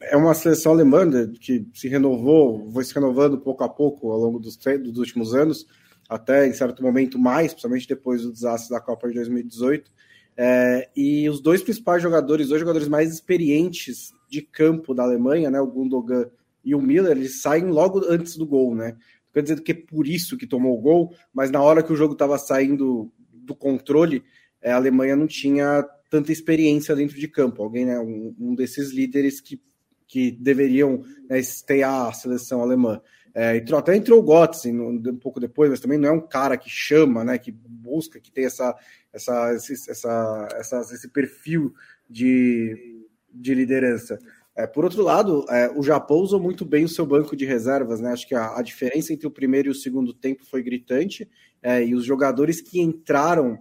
é 0.00 0.16
uma 0.16 0.35
seleção 0.35 0.72
alemã 0.72 1.05
né, 1.05 1.31
que 1.40 1.66
se 1.74 1.88
renovou, 1.88 2.70
foi 2.72 2.85
se 2.85 2.94
renovando 2.94 3.38
pouco 3.38 3.64
a 3.64 3.68
pouco 3.68 4.11
ao 4.12 4.18
longo 4.18 4.38
dos, 4.38 4.57
dos 4.57 4.98
últimos 4.98 5.35
anos, 5.35 5.66
até 6.09 6.46
em 6.46 6.52
certo 6.52 6.83
momento 6.83 7.18
mais, 7.18 7.52
principalmente 7.52 7.88
depois 7.88 8.22
do 8.22 8.33
desastre 8.33 8.70
da 8.70 8.81
Copa 8.81 9.09
de 9.09 9.14
2018. 9.14 9.90
É, 10.37 10.88
e 10.94 11.29
os 11.29 11.40
dois 11.40 11.62
principais 11.62 12.03
jogadores, 12.03 12.49
dois 12.49 12.61
jogadores 12.61 12.88
mais 12.88 13.12
experientes 13.12 14.12
de 14.29 14.42
campo 14.42 14.94
da 14.94 15.03
Alemanha, 15.03 15.51
né, 15.51 15.61
o 15.61 15.66
Gundogan 15.66 16.27
e 16.64 16.75
o 16.75 16.83
Miller, 16.83 17.16
eles 17.16 17.40
saem 17.40 17.66
logo 17.66 18.05
antes 18.07 18.37
do 18.37 18.46
gol, 18.46 18.75
né? 18.75 18.96
Quer 19.33 19.42
dizer 19.42 19.61
que 19.62 19.72
é 19.72 19.75
por 19.75 20.07
isso 20.07 20.37
que 20.37 20.46
tomou 20.46 20.77
o 20.77 20.81
gol, 20.81 21.14
mas 21.33 21.51
na 21.51 21.62
hora 21.62 21.83
que 21.83 21.92
o 21.92 21.96
jogo 21.96 22.14
estava 22.14 22.38
saindo 22.38 23.12
do 23.33 23.55
controle, 23.55 24.25
é, 24.61 24.72
a 24.72 24.77
Alemanha 24.77 25.14
não 25.14 25.27
tinha 25.27 25.87
tanta 26.11 26.33
experiência 26.33 26.96
dentro 26.96 27.18
de 27.18 27.29
campo. 27.29 27.62
Alguém, 27.62 27.85
né, 27.85 27.99
um, 27.99 28.35
um 28.38 28.55
desses 28.55 28.90
líderes 28.90 29.40
que, 29.40 29.61
que 30.07 30.31
deveriam 30.31 31.05
né, 31.29 31.38
estear 31.38 32.09
a 32.09 32.12
seleção 32.12 32.62
alemã. 32.62 33.01
É, 33.35 33.59
entrou, 33.59 33.79
até 33.79 33.94
entrou 33.94 34.20
o 34.20 34.25
Götze 34.25 34.72
um 34.72 35.18
pouco 35.18 35.38
depois, 35.38 35.68
mas 35.68 35.81
também 35.81 35.99
não 35.99 36.09
é 36.09 36.12
um 36.12 36.27
cara 36.27 36.57
que 36.57 36.70
chama, 36.70 37.22
né, 37.22 37.37
que 37.37 37.53
busca, 37.53 38.18
que 38.18 38.33
tem 38.33 38.46
essa, 38.46 38.75
essa, 39.16 39.55
esse, 39.55 39.90
essa, 39.90 40.48
esse 40.92 41.09
perfil 41.09 41.74
de, 42.09 43.02
de 43.33 43.55
liderança. 43.55 44.18
É, 44.55 44.66
por 44.66 44.85
outro 44.85 45.02
lado, 45.02 45.44
é, 45.48 45.70
o 45.70 45.83
Japão 45.83 46.18
usou 46.18 46.40
muito 46.40 46.64
bem 46.64 46.85
o 46.85 46.88
seu 46.88 47.05
banco 47.05 47.35
de 47.35 47.44
reservas, 47.44 48.00
né? 48.00 48.12
Acho 48.12 48.29
que 48.29 48.35
a, 48.35 48.57
a 48.57 48.62
diferença 48.62 49.12
entre 49.12 49.26
o 49.26 49.31
primeiro 49.31 49.68
e 49.68 49.70
o 49.70 49.74
segundo 49.74 50.14
tempo 50.14 50.44
foi 50.44 50.62
gritante, 50.62 51.29
é, 51.62 51.85
e 51.85 51.94
os 51.94 52.05
jogadores 52.05 52.61
que 52.61 52.81
entraram 52.81 53.59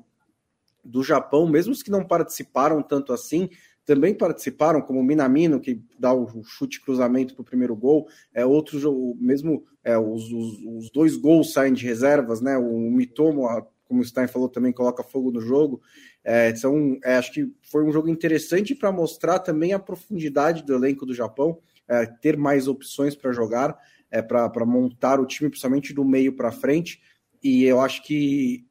do 0.83 1.03
Japão, 1.03 1.47
mesmo 1.47 1.73
os 1.73 1.81
que 1.81 1.89
não 1.89 2.05
participaram 2.05 2.81
tanto 2.83 3.11
assim, 3.11 3.49
também 3.85 4.13
participaram, 4.13 4.81
como 4.81 4.99
o 4.99 5.03
Minamino, 5.03 5.59
que 5.59 5.81
dá 5.97 6.13
o 6.13 6.43
chute 6.43 6.81
cruzamento 6.81 7.35
para 7.35 7.41
o 7.41 7.45
primeiro 7.45 7.75
gol, 7.75 8.07
é, 8.33 8.45
outros, 8.45 8.83
mesmo 9.19 9.63
é, 9.83 9.97
os, 9.97 10.31
os, 10.31 10.59
os, 10.77 10.91
dois 10.91 11.15
gols 11.15 11.53
saem 11.53 11.73
de 11.73 11.85
reservas, 11.85 12.41
né? 12.41 12.57
O 12.57 12.89
Mitomo, 12.91 13.47
como 13.85 14.01
o 14.01 14.05
Stein 14.05 14.27
falou, 14.27 14.49
também 14.49 14.73
coloca 14.73 15.03
fogo 15.03 15.31
no 15.31 15.39
jogo. 15.39 15.81
É, 16.23 16.53
são, 16.55 16.97
é, 17.03 17.15
acho 17.15 17.31
que 17.31 17.51
foi 17.61 17.83
um 17.83 17.91
jogo 17.91 18.09
interessante 18.09 18.75
para 18.75 18.91
mostrar 18.91 19.39
também 19.39 19.73
a 19.73 19.79
profundidade 19.79 20.63
do 20.63 20.73
elenco 20.73 21.05
do 21.05 21.13
Japão, 21.13 21.59
é, 21.87 22.05
ter 22.05 22.35
mais 22.35 22.67
opções 22.67 23.15
para 23.15 23.31
jogar, 23.31 23.77
é, 24.11 24.21
para 24.21 24.65
montar 24.65 25.19
o 25.19 25.25
time, 25.25 25.49
principalmente 25.49 25.93
do 25.93 26.03
meio 26.03 26.35
para 26.35 26.51
frente. 26.51 27.01
E 27.43 27.63
eu 27.63 27.79
acho 27.79 28.03
que, 28.03 28.65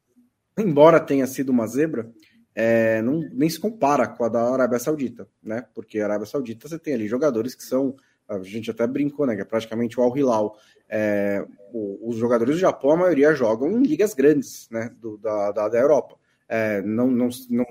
embora 0.57 0.99
tenha 0.99 1.25
sido 1.25 1.49
uma 1.49 1.65
zebra, 1.65 2.11
é, 2.53 3.01
não, 3.01 3.19
nem 3.33 3.49
se 3.49 3.59
compara 3.59 4.07
com 4.07 4.23
a 4.23 4.29
da 4.29 4.53
Arábia 4.53 4.79
Saudita, 4.79 5.27
né? 5.43 5.65
Porque 5.73 5.99
a 5.99 6.05
Arábia 6.05 6.25
Saudita 6.25 6.69
você 6.69 6.79
tem 6.79 6.93
ali 6.93 7.07
jogadores 7.07 7.53
que 7.53 7.63
são, 7.63 7.95
a 8.27 8.39
gente 8.39 8.71
até 8.71 8.85
brincou, 8.87 9.25
né? 9.25 9.35
Que 9.35 9.41
é 9.41 9.45
praticamente 9.45 9.99
o 9.99 10.03
Al 10.03 10.17
Hilal. 10.17 10.57
É, 10.89 11.45
os 11.73 12.15
jogadores 12.15 12.55
do 12.55 12.59
Japão, 12.59 12.91
a 12.91 12.97
maioria 12.97 13.33
jogam 13.33 13.71
em 13.71 13.83
ligas 13.83 14.13
grandes, 14.13 14.67
né? 14.71 14.91
Do, 14.99 15.17
da, 15.17 15.51
da, 15.51 15.69
da 15.69 15.77
Europa. 15.77 16.15
É, 16.47 16.81
não, 16.81 17.09
não, 17.09 17.29
não, 17.49 17.65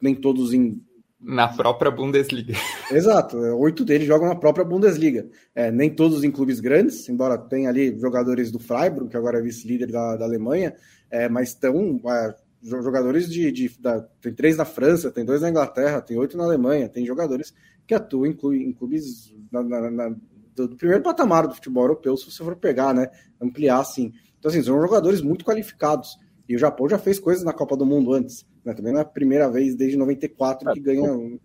nem 0.00 0.14
todos 0.14 0.52
em 0.52 0.82
na 1.20 1.48
própria 1.48 1.90
Bundesliga. 1.90 2.54
Exato, 2.92 3.36
oito 3.36 3.84
deles 3.84 4.06
jogam 4.06 4.28
na 4.28 4.36
própria 4.36 4.64
Bundesliga. 4.64 5.28
É, 5.52 5.70
nem 5.70 5.90
todos 5.90 6.22
em 6.22 6.30
clubes 6.30 6.60
grandes, 6.60 7.08
embora 7.08 7.36
tenha 7.36 7.68
ali 7.68 7.98
jogadores 7.98 8.52
do 8.52 8.60
Freiburg, 8.60 9.10
que 9.10 9.16
agora 9.16 9.38
é 9.38 9.42
vice-líder 9.42 9.90
da, 9.90 10.16
da 10.16 10.24
Alemanha, 10.24 10.76
é, 11.10 11.28
mas 11.28 11.48
estão 11.48 12.00
é, 12.06 12.34
jogadores 12.62 13.28
de, 13.28 13.50
de 13.50 13.68
da, 13.80 14.00
tem 14.20 14.32
três 14.32 14.56
na 14.56 14.64
França, 14.64 15.10
tem 15.10 15.24
dois 15.24 15.42
na 15.42 15.50
Inglaterra, 15.50 16.00
tem 16.00 16.16
oito 16.16 16.36
na 16.36 16.44
Alemanha, 16.44 16.88
tem 16.88 17.04
jogadores 17.04 17.52
que 17.88 17.94
atuam 17.94 18.26
em, 18.26 18.36
em 18.62 18.72
clubes 18.72 19.34
na, 19.50 19.62
na, 19.62 19.90
na, 19.90 20.16
do, 20.54 20.76
primeiro 20.76 21.02
patamar 21.02 21.48
do 21.48 21.54
futebol 21.54 21.84
europeu, 21.84 22.16
se 22.16 22.30
você 22.30 22.44
for 22.44 22.54
pegar, 22.54 22.92
né, 22.92 23.10
ampliar 23.40 23.80
assim. 23.80 24.12
Então, 24.38 24.50
assim, 24.50 24.62
são 24.62 24.80
jogadores 24.80 25.22
muito 25.22 25.44
qualificados. 25.44 26.18
E 26.46 26.54
o 26.54 26.58
Japão 26.58 26.88
já 26.88 26.98
fez 26.98 27.18
coisas 27.18 27.42
na 27.42 27.52
Copa 27.52 27.76
do 27.76 27.86
Mundo 27.86 28.12
antes, 28.12 28.46
né? 28.64 28.72
Também 28.72 28.92
não 28.92 29.00
é 29.00 29.02
a 29.02 29.06
primeira 29.06 29.50
vez 29.50 29.74
desde 29.74 29.96
94 29.96 30.72
que 30.72 30.80
ganha 30.80 31.12
um... 31.12 31.38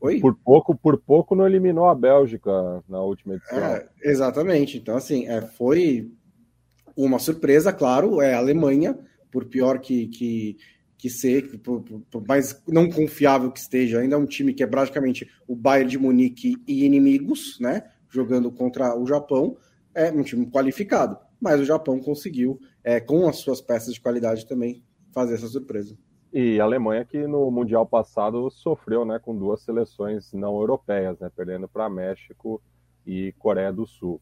Oi? 0.00 0.20
Por 0.20 0.34
pouco, 0.36 0.76
por 0.76 0.98
pouco 0.98 1.34
não 1.34 1.46
eliminou 1.46 1.88
a 1.88 1.94
Bélgica 1.94 2.50
na 2.88 3.00
última 3.00 3.34
edição. 3.34 3.58
É, 3.58 3.88
exatamente. 4.02 4.78
Então, 4.78 4.96
assim, 4.96 5.26
é, 5.26 5.40
foi 5.40 6.10
uma 6.96 7.18
surpresa, 7.18 7.72
claro, 7.72 8.20
é 8.20 8.34
a 8.34 8.38
Alemanha 8.38 8.98
por 9.30 9.46
pior 9.46 9.78
que, 9.78 10.08
que, 10.08 10.56
que 10.98 11.08
ser, 11.08 11.58
por, 11.60 11.80
por, 12.10 12.26
mais 12.26 12.60
não 12.66 12.90
confiável 12.90 13.52
que 13.52 13.60
esteja, 13.60 14.00
ainda 14.00 14.16
é 14.16 14.18
um 14.18 14.26
time 14.26 14.52
que 14.52 14.64
é 14.64 14.66
praticamente 14.66 15.30
o 15.46 15.54
Bayern 15.54 15.88
de 15.88 15.96
Munique 15.96 16.56
e 16.66 16.84
inimigos, 16.84 17.58
né? 17.60 17.84
Jogando 18.10 18.50
contra 18.50 18.98
o 18.98 19.06
Japão, 19.06 19.56
é 19.94 20.10
um 20.10 20.22
time 20.22 20.46
qualificado. 20.46 21.16
Mas 21.40 21.60
o 21.60 21.64
Japão 21.64 22.00
conseguiu, 22.00 22.58
é, 22.82 22.98
com 22.98 23.28
as 23.28 23.36
suas 23.36 23.60
peças 23.60 23.94
de 23.94 24.00
qualidade 24.00 24.44
também, 24.46 24.82
fazer 25.12 25.34
essa 25.34 25.46
surpresa. 25.46 25.96
E 26.32 26.60
a 26.60 26.64
Alemanha 26.64 27.04
que 27.04 27.26
no 27.26 27.50
Mundial 27.50 27.86
passado 27.86 28.50
sofreu 28.50 29.04
né, 29.04 29.18
com 29.18 29.36
duas 29.36 29.62
seleções 29.62 30.32
não 30.32 30.58
europeias, 30.58 31.18
né, 31.20 31.30
perdendo 31.34 31.68
para 31.68 31.88
México 31.88 32.60
e 33.06 33.32
Coreia 33.38 33.72
do 33.72 33.86
Sul. 33.86 34.20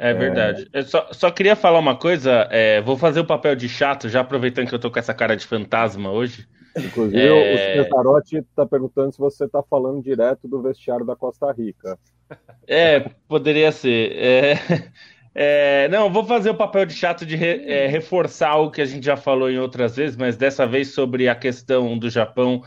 É 0.00 0.14
verdade. 0.14 0.66
É... 0.72 0.78
Eu 0.78 0.84
só, 0.84 1.08
só 1.12 1.30
queria 1.30 1.54
falar 1.54 1.78
uma 1.78 1.94
coisa. 1.94 2.48
É, 2.50 2.80
vou 2.80 2.96
fazer 2.96 3.20
o 3.20 3.26
papel 3.26 3.54
de 3.54 3.68
chato, 3.68 4.08
já 4.08 4.20
aproveitando 4.20 4.66
que 4.66 4.74
eu 4.74 4.78
tô 4.78 4.90
com 4.90 4.98
essa 4.98 5.12
cara 5.12 5.36
de 5.36 5.46
fantasma 5.46 6.10
hoje. 6.10 6.48
Inclusive, 6.74 7.20
é... 7.20 7.80
o 7.80 7.84
Cesarotti 7.84 8.38
está 8.38 8.64
perguntando 8.64 9.12
se 9.12 9.18
você 9.18 9.44
está 9.44 9.62
falando 9.62 10.02
direto 10.02 10.48
do 10.48 10.62
vestiário 10.62 11.04
da 11.04 11.14
Costa 11.14 11.52
Rica. 11.52 11.98
É, 12.66 13.10
poderia 13.28 13.70
ser. 13.72 14.12
É, 14.16 14.54
é, 15.84 15.88
não, 15.88 16.10
vou 16.10 16.24
fazer 16.24 16.48
o 16.48 16.56
papel 16.56 16.86
de 16.86 16.94
chato 16.94 17.26
de 17.26 17.36
re, 17.36 17.62
é, 17.66 17.86
reforçar 17.86 18.56
o 18.56 18.70
que 18.70 18.80
a 18.80 18.86
gente 18.86 19.04
já 19.04 19.18
falou 19.18 19.50
em 19.50 19.58
outras 19.58 19.96
vezes, 19.96 20.16
mas 20.16 20.34
dessa 20.34 20.66
vez 20.66 20.94
sobre 20.94 21.28
a 21.28 21.34
questão 21.34 21.98
do 21.98 22.08
Japão. 22.08 22.62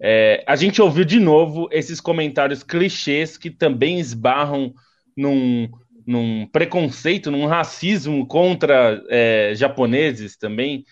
É, 0.00 0.42
a 0.48 0.56
gente 0.56 0.82
ouviu 0.82 1.04
de 1.04 1.20
novo 1.20 1.68
esses 1.70 2.00
comentários 2.00 2.64
clichês 2.64 3.38
que 3.38 3.50
também 3.50 4.00
esbarram 4.00 4.74
num 5.16 5.68
num 6.06 6.46
preconceito, 6.46 7.30
num 7.30 7.46
racismo 7.46 8.26
contra 8.26 9.02
é, 9.08 9.52
japoneses 9.54 10.36
também, 10.36 10.84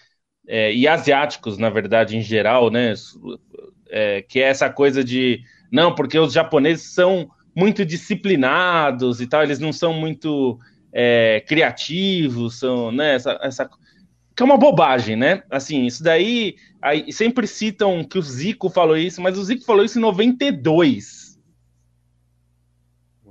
é, 0.46 0.72
e 0.74 0.88
asiáticos, 0.88 1.58
na 1.58 1.70
verdade, 1.70 2.16
em 2.16 2.22
geral, 2.22 2.70
né? 2.70 2.94
É, 3.88 4.22
que 4.22 4.40
é 4.40 4.44
essa 4.48 4.70
coisa 4.70 5.02
de 5.02 5.42
não, 5.70 5.94
porque 5.94 6.18
os 6.18 6.32
japoneses 6.32 6.92
são 6.92 7.30
muito 7.54 7.84
disciplinados 7.84 9.20
e 9.20 9.26
tal, 9.26 9.42
eles 9.42 9.58
não 9.58 9.72
são 9.72 9.92
muito 9.92 10.58
é, 10.92 11.40
criativos, 11.46 12.58
são, 12.58 12.90
né? 12.90 13.14
Essa, 13.14 13.38
essa, 13.42 13.70
que 14.36 14.42
é 14.42 14.44
uma 14.44 14.56
bobagem, 14.56 15.16
né? 15.16 15.42
Assim, 15.50 15.84
isso 15.86 16.02
daí 16.02 16.56
aí, 16.80 17.12
sempre 17.12 17.46
citam 17.46 18.04
que 18.04 18.18
o 18.18 18.22
Zico 18.22 18.68
falou 18.68 18.96
isso, 18.96 19.20
mas 19.20 19.38
o 19.38 19.44
Zico 19.44 19.64
falou 19.64 19.84
isso 19.84 19.98
em 19.98 20.02
92 20.02 21.19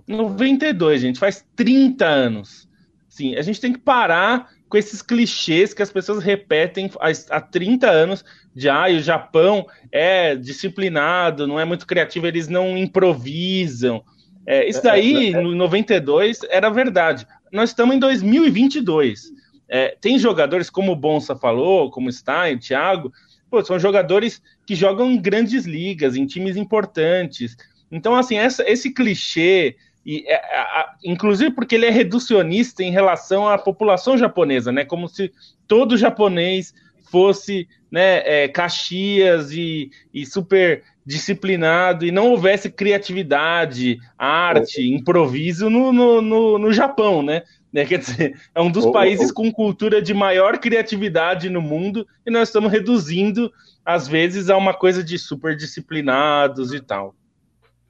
92, 0.09 1.01
gente, 1.01 1.19
faz 1.19 1.45
30 1.55 2.05
anos. 2.05 2.67
Sim, 3.07 3.35
a 3.35 3.41
gente 3.41 3.61
tem 3.61 3.71
que 3.71 3.79
parar 3.79 4.49
com 4.67 4.77
esses 4.77 5.01
clichês 5.01 5.73
que 5.73 5.81
as 5.81 5.91
pessoas 5.91 6.23
repetem 6.23 6.89
há 7.29 7.41
30 7.41 7.89
anos 7.89 8.25
de 8.55 8.69
ah, 8.69 8.87
o 8.87 8.99
Japão 8.99 9.65
é 9.91 10.35
disciplinado, 10.35 11.47
não 11.47 11.59
é 11.59 11.65
muito 11.65 11.87
criativo, 11.87 12.27
eles 12.27 12.47
não 12.47 12.77
improvisam. 12.77 14.03
É, 14.45 14.67
isso 14.67 14.81
daí, 14.81 15.31
no 15.31 15.55
92, 15.55 16.39
era 16.49 16.69
verdade. 16.69 17.27
Nós 17.51 17.69
estamos 17.69 17.95
em 17.95 17.99
2022. 17.99 19.31
É, 19.67 19.95
tem 20.01 20.17
jogadores, 20.17 20.69
como 20.69 20.91
o 20.91 20.95
Bonsa 20.95 21.35
falou, 21.35 21.91
como 21.91 22.11
Stein, 22.11 22.57
Thiago, 22.57 23.13
pô, 23.49 23.63
são 23.63 23.77
jogadores 23.77 24.41
que 24.65 24.73
jogam 24.73 25.11
em 25.11 25.21
grandes 25.21 25.65
ligas, 25.65 26.15
em 26.15 26.25
times 26.25 26.57
importantes. 26.57 27.55
Então, 27.91 28.15
assim, 28.15 28.37
essa, 28.37 28.67
esse 28.67 28.91
clichê 28.91 29.75
e, 30.05 30.25
é, 30.27 30.35
a, 30.35 30.95
inclusive 31.03 31.51
porque 31.51 31.75
ele 31.75 31.85
é 31.85 31.89
reducionista 31.89 32.83
em 32.83 32.91
relação 32.91 33.47
à 33.47 33.57
população 33.57 34.17
japonesa, 34.17 34.71
né? 34.71 34.85
Como 34.85 35.07
se 35.07 35.31
todo 35.67 35.97
japonês 35.97 36.73
fosse 37.12 37.67
né, 37.91 38.21
é, 38.25 38.47
Caxias 38.47 39.51
e, 39.51 39.89
e, 40.13 40.25
super 40.25 40.83
disciplinado 41.05 42.05
e 42.05 42.12
não 42.12 42.29
houvesse 42.29 42.69
criatividade, 42.69 43.97
arte, 44.17 44.88
improviso 44.88 45.69
no, 45.69 45.91
no, 45.91 46.21
no, 46.21 46.59
no 46.59 46.71
Japão, 46.71 47.23
né? 47.23 47.43
É, 47.73 47.85
quer 47.85 47.99
dizer, 47.99 48.39
é 48.53 48.62
um 48.62 48.71
dos 48.71 48.85
países 48.88 49.31
com 49.31 49.51
cultura 49.51 50.01
de 50.01 50.13
maior 50.13 50.57
criatividade 50.57 51.49
no 51.49 51.62
mundo 51.62 52.07
e 52.25 52.31
nós 52.31 52.49
estamos 52.49 52.71
reduzindo, 52.71 53.51
às 53.85 54.07
vezes, 54.07 54.49
a 54.49 54.57
uma 54.57 54.73
coisa 54.73 55.03
de 55.03 55.19
super 55.19 55.55
disciplinados 55.55 56.73
e 56.73 56.79
tal. 56.79 57.15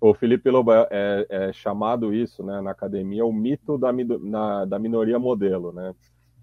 O 0.02 0.14
Felipe 0.14 0.50
Lobo 0.50 0.72
é, 0.72 0.88
é, 0.90 1.28
é, 1.30 1.54
chamado 1.54 2.14
isso, 2.14 2.44
né, 2.44 2.62
na 2.62 2.72
academia, 2.72 3.26
o 3.26 3.34
mito 3.34 3.78
da, 3.78 3.92
na, 3.92 4.66
da 4.66 4.80
minoria 4.80 5.20
modelo, 5.20 5.74
né? 5.74 5.94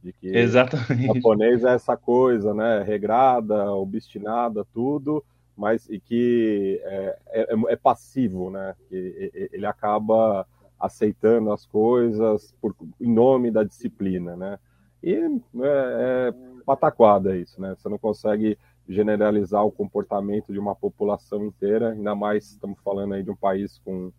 De 0.03 0.13
que 0.13 0.29
Exatamente. 0.29 1.11
o 1.11 1.15
japonês 1.15 1.65
é 1.65 1.73
essa 1.73 1.97
coisa, 1.97 2.53
né, 2.53 2.83
regrada, 2.83 3.73
obstinada, 3.73 4.65
tudo, 4.75 5.25
mas 5.57 5.89
e 5.89 5.99
que 5.99 6.81
é, 6.85 7.19
é, 7.29 7.47
é 7.69 7.77
passivo, 7.77 8.51
né? 8.51 8.75
Que 8.89 9.49
ele 9.53 9.65
acaba 9.65 10.47
aceitando 10.79 11.51
as 11.51 11.65
coisas 11.65 12.55
por, 12.61 12.77
em 13.01 13.11
nome 13.11 13.51
da 13.51 13.65
disciplina, 13.65 14.37
né? 14.37 14.59
E 15.03 15.15
é, 15.15 15.31
é 15.63 16.35
pataquada 16.67 17.37
isso, 17.37 17.59
né? 17.61 17.75
Você 17.75 17.89
não 17.89 17.99
consegue 17.99 18.59
generalizar 18.89 19.65
o 19.65 19.73
comportamento 19.73 20.53
de 20.53 20.59
uma 20.59 20.75
população 20.75 21.45
inteira, 21.45 21.93
ainda 21.93 22.15
mais 22.15 22.53
estamos 22.53 22.79
falando 22.83 23.15
aí 23.15 23.23
de 23.23 23.31
um 23.31 23.37
país 23.37 23.81
com 23.85 24.13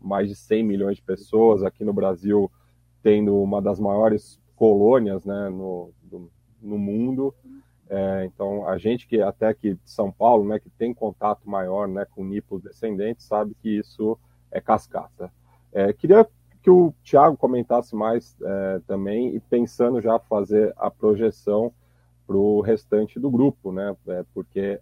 mais 0.00 0.28
de 0.28 0.36
100 0.36 0.64
milhões 0.64 0.96
de 0.96 1.02
pessoas, 1.02 1.62
aqui 1.62 1.84
no 1.84 1.92
Brasil 1.92 2.50
tendo 3.02 3.36
uma 3.36 3.60
das 3.60 3.78
maiores 3.78 4.40
colônias 4.56 5.24
né, 5.24 5.48
no, 5.50 5.90
do, 6.02 6.30
no 6.60 6.78
mundo. 6.78 7.34
É, 7.88 8.24
então, 8.24 8.66
a 8.66 8.78
gente 8.78 9.06
que 9.06 9.20
até 9.20 9.48
aqui 9.48 9.74
de 9.74 9.90
São 9.90 10.10
Paulo, 10.10 10.48
né, 10.48 10.58
que 10.58 10.70
tem 10.70 10.94
contato 10.94 11.48
maior 11.48 11.86
né, 11.86 12.06
com 12.06 12.24
nipos 12.24 12.62
descendentes, 12.62 13.26
sabe 13.26 13.54
que 13.60 13.78
isso 13.78 14.18
é 14.50 14.60
cascata. 14.60 15.30
É, 15.70 15.92
queria 15.92 16.26
que 16.62 16.70
o 16.70 16.94
Tiago 17.02 17.36
comentasse 17.36 17.94
mais 17.94 18.34
é, 18.40 18.80
também, 18.86 19.34
e 19.36 19.40
pensando 19.40 20.00
já 20.00 20.18
fazer 20.18 20.72
a 20.78 20.90
projeção 20.90 21.70
para 22.26 22.36
o 22.36 22.60
restante 22.60 23.18
do 23.18 23.30
grupo, 23.30 23.72
né? 23.72 23.96
É, 24.08 24.24
porque 24.32 24.80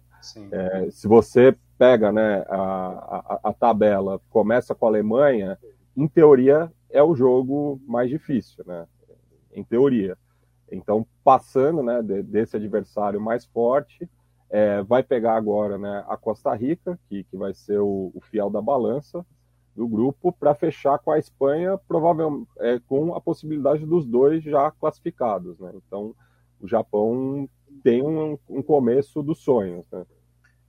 é, 0.51 0.87
se 0.91 1.07
você 1.07 1.55
pega 1.77 2.11
né, 2.11 2.45
a, 2.47 2.55
a, 2.55 3.39
a, 3.49 3.53
tabela, 3.53 4.21
começa 4.29 4.73
com 4.73 4.85
a 4.85 4.89
Alemanha, 4.89 5.57
em 5.95 6.07
teoria 6.07 6.71
é 6.89 7.03
o 7.03 7.15
jogo 7.15 7.81
mais 7.85 8.09
difícil, 8.09 8.63
né? 8.65 8.87
Em 9.53 9.63
teoria. 9.63 10.17
Então, 10.71 11.05
passando 11.23 11.83
né, 11.83 12.01
de, 12.01 12.23
desse 12.23 12.55
adversário 12.55 13.19
mais 13.19 13.45
forte, 13.45 14.09
é, 14.49 14.81
vai 14.83 15.03
pegar 15.03 15.35
agora 15.35 15.77
né, 15.77 16.03
a 16.07 16.15
Costa 16.15 16.53
Rica, 16.53 16.99
que, 17.09 17.23
que 17.23 17.37
vai 17.37 17.53
ser 17.53 17.79
o, 17.79 18.11
o 18.13 18.21
fiel 18.21 18.49
da 18.49 18.61
balança 18.61 19.25
do 19.75 19.87
grupo, 19.87 20.31
para 20.31 20.53
fechar 20.53 20.99
com 20.99 21.11
a 21.11 21.17
Espanha, 21.17 21.79
provavelmente 21.87 22.47
é, 22.59 22.79
com 22.87 23.15
a 23.15 23.21
possibilidade 23.21 23.85
dos 23.85 24.05
dois 24.05 24.43
já 24.43 24.69
classificados. 24.69 25.57
Né? 25.59 25.71
Então, 25.75 26.15
o 26.63 26.67
Japão 26.67 27.47
tem 27.83 28.01
um, 28.01 28.39
um 28.49 28.63
começo 28.63 29.21
dos 29.21 29.39
sonhos. 29.43 29.85
Né? 29.91 30.05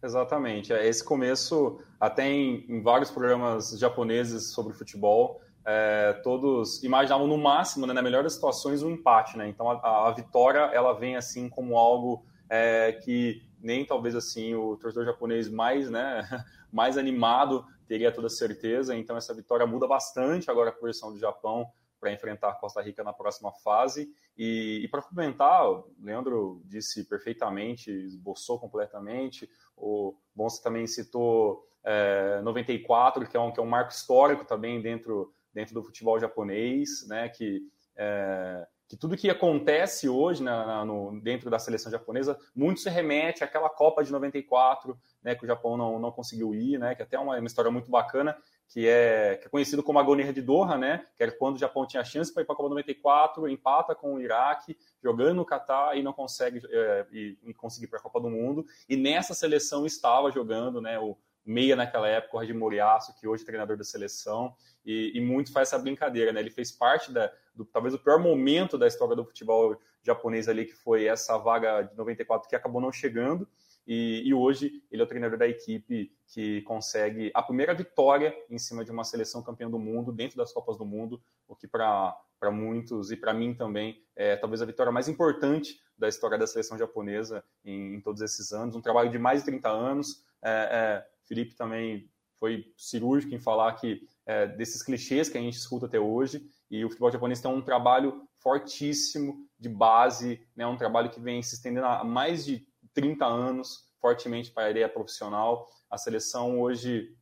Exatamente. 0.02 0.72
É, 0.72 0.86
esse 0.86 1.04
começo, 1.04 1.78
até 2.00 2.28
em, 2.28 2.66
em 2.68 2.82
vários 2.82 3.10
programas 3.10 3.78
japoneses 3.78 4.52
sobre 4.52 4.74
futebol, 4.74 5.40
é, 5.64 6.12
todos 6.24 6.82
imaginavam 6.82 7.28
no 7.28 7.38
máximo, 7.38 7.86
né, 7.86 7.92
na 7.92 8.02
melhor 8.02 8.24
das 8.24 8.34
situações, 8.34 8.82
um 8.82 8.90
empate. 8.90 9.38
Né? 9.38 9.48
Então 9.48 9.70
a, 9.70 10.08
a 10.08 10.10
vitória 10.10 10.58
ela 10.74 10.92
vem 10.92 11.16
assim 11.16 11.48
como 11.48 11.78
algo 11.78 12.26
é, 12.50 12.92
que 12.92 13.42
nem 13.62 13.84
talvez 13.84 14.14
assim 14.14 14.54
o 14.54 14.76
torcedor 14.76 15.06
japonês 15.06 15.48
mais, 15.48 15.88
né, 15.88 16.28
mais 16.70 16.98
animado 16.98 17.64
teria 17.86 18.10
toda 18.10 18.28
certeza. 18.28 18.96
Então 18.96 19.16
essa 19.16 19.32
vitória 19.32 19.64
muda 19.64 19.86
bastante 19.86 20.50
agora 20.50 20.70
a 20.70 20.72
posição 20.72 21.12
do 21.12 21.18
Japão 21.20 21.70
para 22.04 22.12
enfrentar 22.12 22.52
Costa 22.60 22.82
Rica 22.82 23.02
na 23.02 23.14
próxima 23.14 23.50
fase. 23.50 24.14
E, 24.36 24.82
e 24.84 24.88
para 24.88 25.00
complementar, 25.00 25.66
o 25.66 25.90
Leandro 25.98 26.60
disse 26.66 27.08
perfeitamente, 27.08 27.90
esboçou 27.90 28.58
completamente. 28.58 29.48
O 29.74 30.14
Bonsa 30.34 30.62
também 30.62 30.86
citou 30.86 31.66
é, 31.82 32.42
94, 32.42 33.26
que 33.26 33.36
é, 33.38 33.40
um, 33.40 33.50
que 33.50 33.58
é 33.58 33.62
um 33.62 33.66
marco 33.66 33.90
histórico 33.90 34.44
também 34.44 34.82
dentro, 34.82 35.32
dentro 35.54 35.72
do 35.72 35.82
futebol 35.82 36.20
japonês, 36.20 37.06
né? 37.08 37.30
Que 37.30 37.62
é, 37.96 38.66
que 38.86 38.96
tudo 38.96 39.16
que 39.16 39.30
acontece 39.30 40.08
hoje 40.08 40.42
na, 40.42 40.66
na, 40.66 40.84
no, 40.84 41.18
dentro 41.20 41.48
da 41.48 41.58
seleção 41.58 41.90
japonesa, 41.90 42.38
muito 42.54 42.80
se 42.80 42.90
remete 42.90 43.42
àquela 43.42 43.70
Copa 43.70 44.04
de 44.04 44.12
94, 44.12 44.98
né, 45.22 45.34
que 45.34 45.44
o 45.44 45.46
Japão 45.46 45.76
não, 45.76 45.98
não 45.98 46.12
conseguiu 46.12 46.54
ir, 46.54 46.78
né, 46.78 46.94
que 46.94 47.02
até 47.02 47.16
é 47.16 47.18
uma, 47.18 47.38
uma 47.38 47.46
história 47.46 47.70
muito 47.70 47.90
bacana, 47.90 48.36
que 48.68 48.88
é, 48.88 49.36
que 49.36 49.46
é 49.46 49.48
conhecido 49.48 49.82
como 49.82 49.98
Agonia 49.98 50.32
de 50.32 50.42
Doha, 50.42 50.76
né? 50.76 51.06
Que 51.16 51.22
era 51.22 51.32
quando 51.32 51.56
o 51.56 51.58
Japão 51.58 51.86
tinha 51.86 52.04
chance 52.04 52.32
para 52.32 52.42
ir 52.42 52.46
para 52.46 52.54
a 52.54 52.56
Copa 52.56 52.68
94, 52.70 53.48
empata 53.48 53.94
com 53.94 54.14
o 54.14 54.20
Iraque, 54.20 54.76
jogando 55.02 55.36
no 55.36 55.44
Catar 55.44 55.96
e 55.96 56.02
não 56.02 56.12
consegue 56.12 56.60
é, 56.68 57.06
e, 57.12 57.38
e 57.44 57.54
conseguir 57.54 57.86
para 57.86 57.98
a 57.98 58.02
Copa 58.02 58.20
do 58.20 58.30
Mundo. 58.30 58.64
E 58.88 58.96
nessa 58.96 59.34
seleção 59.34 59.86
estava 59.86 60.30
jogando, 60.30 60.80
né? 60.80 60.98
O 60.98 61.16
meia 61.44 61.76
naquela 61.76 62.08
época, 62.08 62.36
o 62.36 62.40
Regis 62.40 62.56
Moriaço, 62.56 63.14
que 63.20 63.28
hoje 63.28 63.42
é 63.42 63.46
treinador 63.46 63.76
da 63.76 63.84
seleção, 63.84 64.54
e, 64.84 65.12
e, 65.14 65.20
muito 65.20 65.52
faz 65.52 65.68
essa 65.68 65.78
brincadeira, 65.78 66.32
né? 66.32 66.40
Ele 66.40 66.50
fez 66.50 66.72
parte 66.72 67.12
da, 67.12 67.30
do 67.54 67.64
talvez 67.64 67.94
o 67.94 67.98
pior 67.98 68.18
momento 68.18 68.78
da 68.78 68.86
história 68.86 69.14
do 69.14 69.24
futebol 69.24 69.78
japonês 70.02 70.48
ali, 70.48 70.64
que 70.66 70.74
foi 70.74 71.06
essa 71.06 71.36
vaga 71.38 71.82
de 71.82 71.96
94 71.96 72.48
que 72.48 72.56
acabou 72.56 72.80
não 72.80 72.92
chegando. 72.92 73.48
E, 73.86 74.22
e, 74.24 74.32
hoje 74.32 74.82
ele 74.90 75.02
é 75.02 75.04
o 75.04 75.08
treinador 75.08 75.38
da 75.38 75.46
equipe 75.46 76.10
que 76.26 76.62
consegue 76.62 77.30
a 77.34 77.42
primeira 77.42 77.74
vitória 77.74 78.34
em 78.48 78.58
cima 78.58 78.84
de 78.84 78.90
uma 78.90 79.04
seleção 79.04 79.42
campeã 79.42 79.68
do 79.68 79.78
mundo, 79.78 80.10
dentro 80.10 80.38
das 80.38 80.52
Copas 80.52 80.78
do 80.78 80.86
Mundo, 80.86 81.22
o 81.46 81.54
que 81.54 81.68
para 81.68 82.16
muitos 82.50 83.10
e 83.10 83.16
para 83.16 83.34
mim 83.34 83.54
também 83.54 84.02
é 84.16 84.36
talvez 84.36 84.62
a 84.62 84.66
vitória 84.66 84.90
mais 84.90 85.08
importante 85.08 85.78
da 85.98 86.08
história 86.08 86.38
da 86.38 86.46
seleção 86.46 86.78
japonesa 86.78 87.44
em, 87.64 87.94
em 87.94 88.00
todos 88.00 88.20
esses 88.20 88.52
anos. 88.52 88.74
Um 88.74 88.80
trabalho 88.80 89.10
de 89.10 89.18
mais 89.18 89.40
de 89.40 89.46
30 89.46 89.68
anos. 89.68 90.24
É, 90.42 90.50
é, 90.50 91.06
Felipe 91.26 91.54
também 91.54 92.10
foi 92.34 92.72
cirúrgico 92.76 93.34
em 93.34 93.38
falar 93.38 93.72
que 93.74 94.06
é, 94.26 94.46
desses 94.46 94.82
clichês 94.82 95.28
que 95.28 95.38
a 95.38 95.40
gente 95.40 95.56
escuta 95.56 95.86
até 95.86 96.00
hoje. 96.00 96.46
E 96.70 96.84
o 96.84 96.88
futebol 96.88 97.10
japonês 97.10 97.40
tem 97.40 97.50
um 97.50 97.62
trabalho 97.62 98.26
fortíssimo 98.38 99.46
de 99.58 99.68
base, 99.68 100.40
né, 100.54 100.66
um 100.66 100.76
trabalho 100.76 101.10
que 101.10 101.20
vem 101.20 101.42
se 101.42 101.54
estendendo 101.54 101.86
há 101.86 102.04
mais 102.04 102.44
de 102.44 102.66
30 102.94 103.26
anos, 103.26 103.88
fortemente 104.00 104.50
para 104.50 104.66
a 104.66 104.70
ideia 104.70 104.88
profissional. 104.88 105.68
A 105.90 105.98
seleção 105.98 106.60
hoje 106.60 107.14